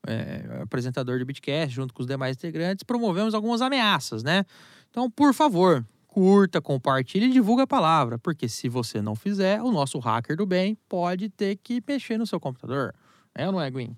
é, 0.07 0.63
apresentador 0.63 1.19
do 1.19 1.27
Bitcast, 1.27 1.75
junto 1.75 1.93
com 1.93 2.01
os 2.01 2.07
demais 2.07 2.37
integrantes, 2.37 2.85
promovemos 2.85 3.35
algumas 3.35 3.61
ameaças, 3.61 4.23
né? 4.23 4.45
Então, 4.91 5.11
por 5.11 5.35
favor, 5.35 5.85
curta, 6.17 6.63
compartilhe 6.63 7.27
e 7.27 7.31
divulga 7.31 7.65
a 7.65 7.67
palavra, 7.67 8.19
porque 8.19 8.49
se 8.49 8.71
você 8.71 9.03
não 9.03 9.15
fizer, 9.15 9.61
o 9.61 9.71
nosso 9.71 9.99
hacker 9.99 10.35
do 10.35 10.47
bem 10.47 10.75
pode 10.89 11.29
ter 11.29 11.57
que 11.57 11.83
mexer 11.87 12.17
no 12.17 12.27
seu 12.27 12.41
computador. 12.41 12.95
É 13.35 13.45
ou 13.45 13.53
não 13.53 13.61
é, 13.61 13.71
Gwen? 13.71 13.95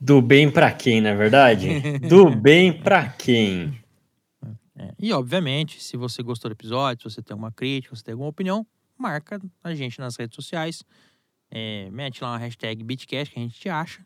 Do 0.00 0.20
bem 0.20 0.50
para 0.50 0.72
quem, 0.72 1.00
na 1.00 1.10
é 1.10 1.14
verdade? 1.14 1.68
do 2.10 2.34
bem 2.34 2.72
para 2.72 3.08
quem? 3.10 3.80
É. 4.76 4.92
E, 4.98 5.12
obviamente, 5.12 5.80
se 5.80 5.96
você 5.96 6.20
gostou 6.20 6.48
do 6.48 6.54
episódio, 6.54 7.08
se 7.08 7.14
você 7.14 7.22
tem 7.22 7.36
uma 7.36 7.52
crítica, 7.52 7.94
se 7.94 8.02
tem 8.02 8.10
alguma 8.10 8.30
opinião, 8.30 8.66
marca 8.98 9.40
a 9.62 9.74
gente 9.76 10.00
nas 10.00 10.16
redes 10.16 10.34
sociais. 10.34 10.82
É, 11.48 11.88
mete 11.92 12.24
lá 12.24 12.32
uma 12.32 12.38
hashtag 12.38 12.82
Bitcast 12.82 13.32
que 13.32 13.38
a 13.38 13.42
gente 13.42 13.54
te 13.54 13.68
acha, 13.68 14.04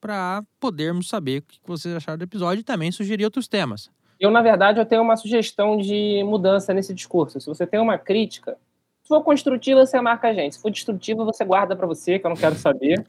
para 0.00 0.44
podermos 0.60 1.08
saber 1.08 1.40
o 1.40 1.42
que 1.42 1.58
vocês 1.64 1.92
acharam 1.96 2.18
do 2.18 2.22
episódio 2.22 2.60
e 2.60 2.64
também 2.64 2.92
sugerir 2.92 3.24
outros 3.24 3.48
temas. 3.48 3.90
Eu, 4.22 4.30
na 4.30 4.40
verdade, 4.40 4.78
eu 4.78 4.86
tenho 4.86 5.02
uma 5.02 5.16
sugestão 5.16 5.76
de 5.76 6.22
mudança 6.22 6.72
nesse 6.72 6.94
discurso. 6.94 7.40
Se 7.40 7.46
você 7.48 7.66
tem 7.66 7.80
uma 7.80 7.98
crítica, 7.98 8.56
se 9.02 9.08
for 9.08 9.20
construtiva, 9.20 9.84
você 9.84 10.00
marca 10.00 10.28
a 10.28 10.32
gente. 10.32 10.54
Se 10.54 10.62
for 10.62 10.70
destrutiva, 10.70 11.24
você 11.24 11.44
guarda 11.44 11.74
para 11.74 11.88
você, 11.88 12.20
que 12.20 12.26
eu 12.26 12.28
não 12.28 12.36
quero 12.36 12.54
saber. 12.54 13.04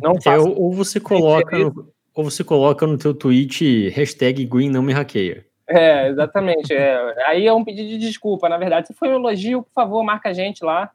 Não 0.00 0.14
faça. 0.14 0.48
É, 0.48 0.52
ou, 0.56 0.72
você 0.72 1.00
coloca, 1.00 1.58
no, 1.58 1.92
ou 2.14 2.22
você 2.22 2.44
coloca 2.44 2.86
no 2.86 2.96
teu 2.96 3.12
tweet 3.12 3.88
hashtag 3.88 4.44
Green 4.44 4.70
não 4.70 4.80
me 4.80 4.92
hackeia. 4.92 5.44
É, 5.66 6.06
exatamente. 6.10 6.72
É. 6.72 7.26
Aí 7.26 7.48
é 7.48 7.52
um 7.52 7.64
pedido 7.64 7.88
de 7.88 7.98
desculpa, 7.98 8.48
na 8.48 8.56
verdade. 8.56 8.86
Se 8.86 8.94
for 8.94 9.08
um 9.08 9.16
elogio, 9.16 9.64
por 9.64 9.72
favor, 9.72 10.04
marca 10.04 10.28
a 10.28 10.32
gente 10.32 10.64
lá. 10.64 10.88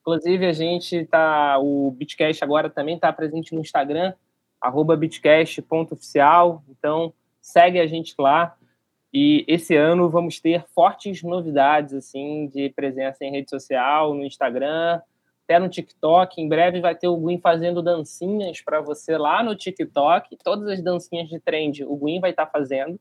Inclusive, 0.00 0.44
a 0.44 0.52
gente 0.52 1.04
tá. 1.04 1.56
O 1.60 1.92
Bitcast 1.92 2.42
agora 2.42 2.68
também 2.68 2.96
está 2.96 3.12
presente 3.12 3.54
no 3.54 3.60
Instagram, 3.60 4.12
bitcast.oficial. 4.98 6.64
Então, 6.68 7.12
segue 7.40 7.78
a 7.78 7.86
gente 7.86 8.12
lá. 8.18 8.57
E 9.12 9.44
esse 9.48 9.74
ano 9.74 10.08
vamos 10.10 10.38
ter 10.38 10.64
fortes 10.74 11.22
novidades 11.22 11.94
assim 11.94 12.46
de 12.48 12.68
presença 12.70 13.24
em 13.24 13.30
rede 13.30 13.48
social, 13.48 14.14
no 14.14 14.24
Instagram, 14.24 15.00
até 15.44 15.58
no 15.58 15.68
TikTok. 15.68 16.40
Em 16.40 16.48
breve 16.48 16.80
vai 16.80 16.94
ter 16.94 17.08
o 17.08 17.16
Gwyn 17.16 17.40
fazendo 17.40 17.82
dancinhas 17.82 18.60
para 18.60 18.80
você 18.80 19.16
lá 19.16 19.42
no 19.42 19.56
TikTok. 19.56 20.36
Todas 20.44 20.68
as 20.68 20.82
dancinhas 20.82 21.28
de 21.28 21.40
trend 21.40 21.84
o 21.84 21.96
Gwyn 21.96 22.20
vai 22.20 22.30
estar 22.30 22.46
tá 22.46 22.52
fazendo. 22.52 23.00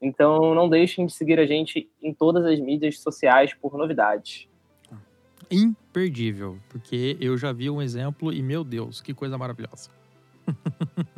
Então 0.00 0.54
não 0.54 0.68
deixem 0.68 1.06
de 1.06 1.12
seguir 1.12 1.38
a 1.38 1.46
gente 1.46 1.88
em 2.02 2.12
todas 2.12 2.44
as 2.44 2.58
mídias 2.58 3.00
sociais 3.00 3.54
por 3.54 3.76
novidades. 3.76 4.48
Imperdível, 5.50 6.58
porque 6.68 7.16
eu 7.20 7.38
já 7.38 7.52
vi 7.52 7.70
um 7.70 7.80
exemplo 7.80 8.32
e 8.32 8.42
meu 8.42 8.62
Deus, 8.62 9.00
que 9.00 9.14
coisa 9.14 9.38
maravilhosa. 9.38 9.90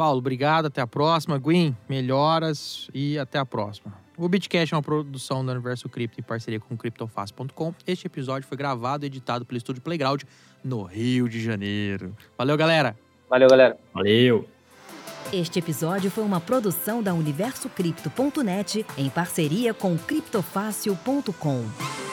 Paulo, 0.00 0.18
obrigado. 0.18 0.64
Até 0.64 0.80
a 0.80 0.86
próxima. 0.86 1.36
Gwen, 1.36 1.76
melhoras 1.86 2.88
e 2.94 3.18
até 3.18 3.38
a 3.38 3.44
próxima. 3.44 3.92
O 4.16 4.26
Bitcast 4.30 4.72
é 4.72 4.76
uma 4.76 4.82
produção 4.82 5.44
do 5.44 5.52
Universo 5.52 5.90
Cripto 5.90 6.18
em 6.18 6.22
parceria 6.22 6.58
com 6.58 6.74
CryptoFast.com. 6.74 7.74
Este 7.86 8.06
episódio 8.06 8.48
foi 8.48 8.56
gravado 8.56 9.04
e 9.04 9.08
editado 9.08 9.44
pelo 9.44 9.58
Estúdio 9.58 9.82
Playground 9.82 10.22
no 10.64 10.84
Rio 10.84 11.28
de 11.28 11.38
Janeiro. 11.38 12.16
Valeu, 12.38 12.56
galera. 12.56 12.96
Valeu, 13.28 13.50
galera. 13.50 13.76
Valeu. 13.92 14.48
Este 15.30 15.58
episódio 15.58 16.10
foi 16.10 16.24
uma 16.24 16.40
produção 16.40 17.02
da 17.02 17.12
UniversoCripto.net 17.12 18.86
em 18.96 19.10
parceria 19.10 19.74
com 19.74 19.98
CryptoFácil.com. 19.98 22.09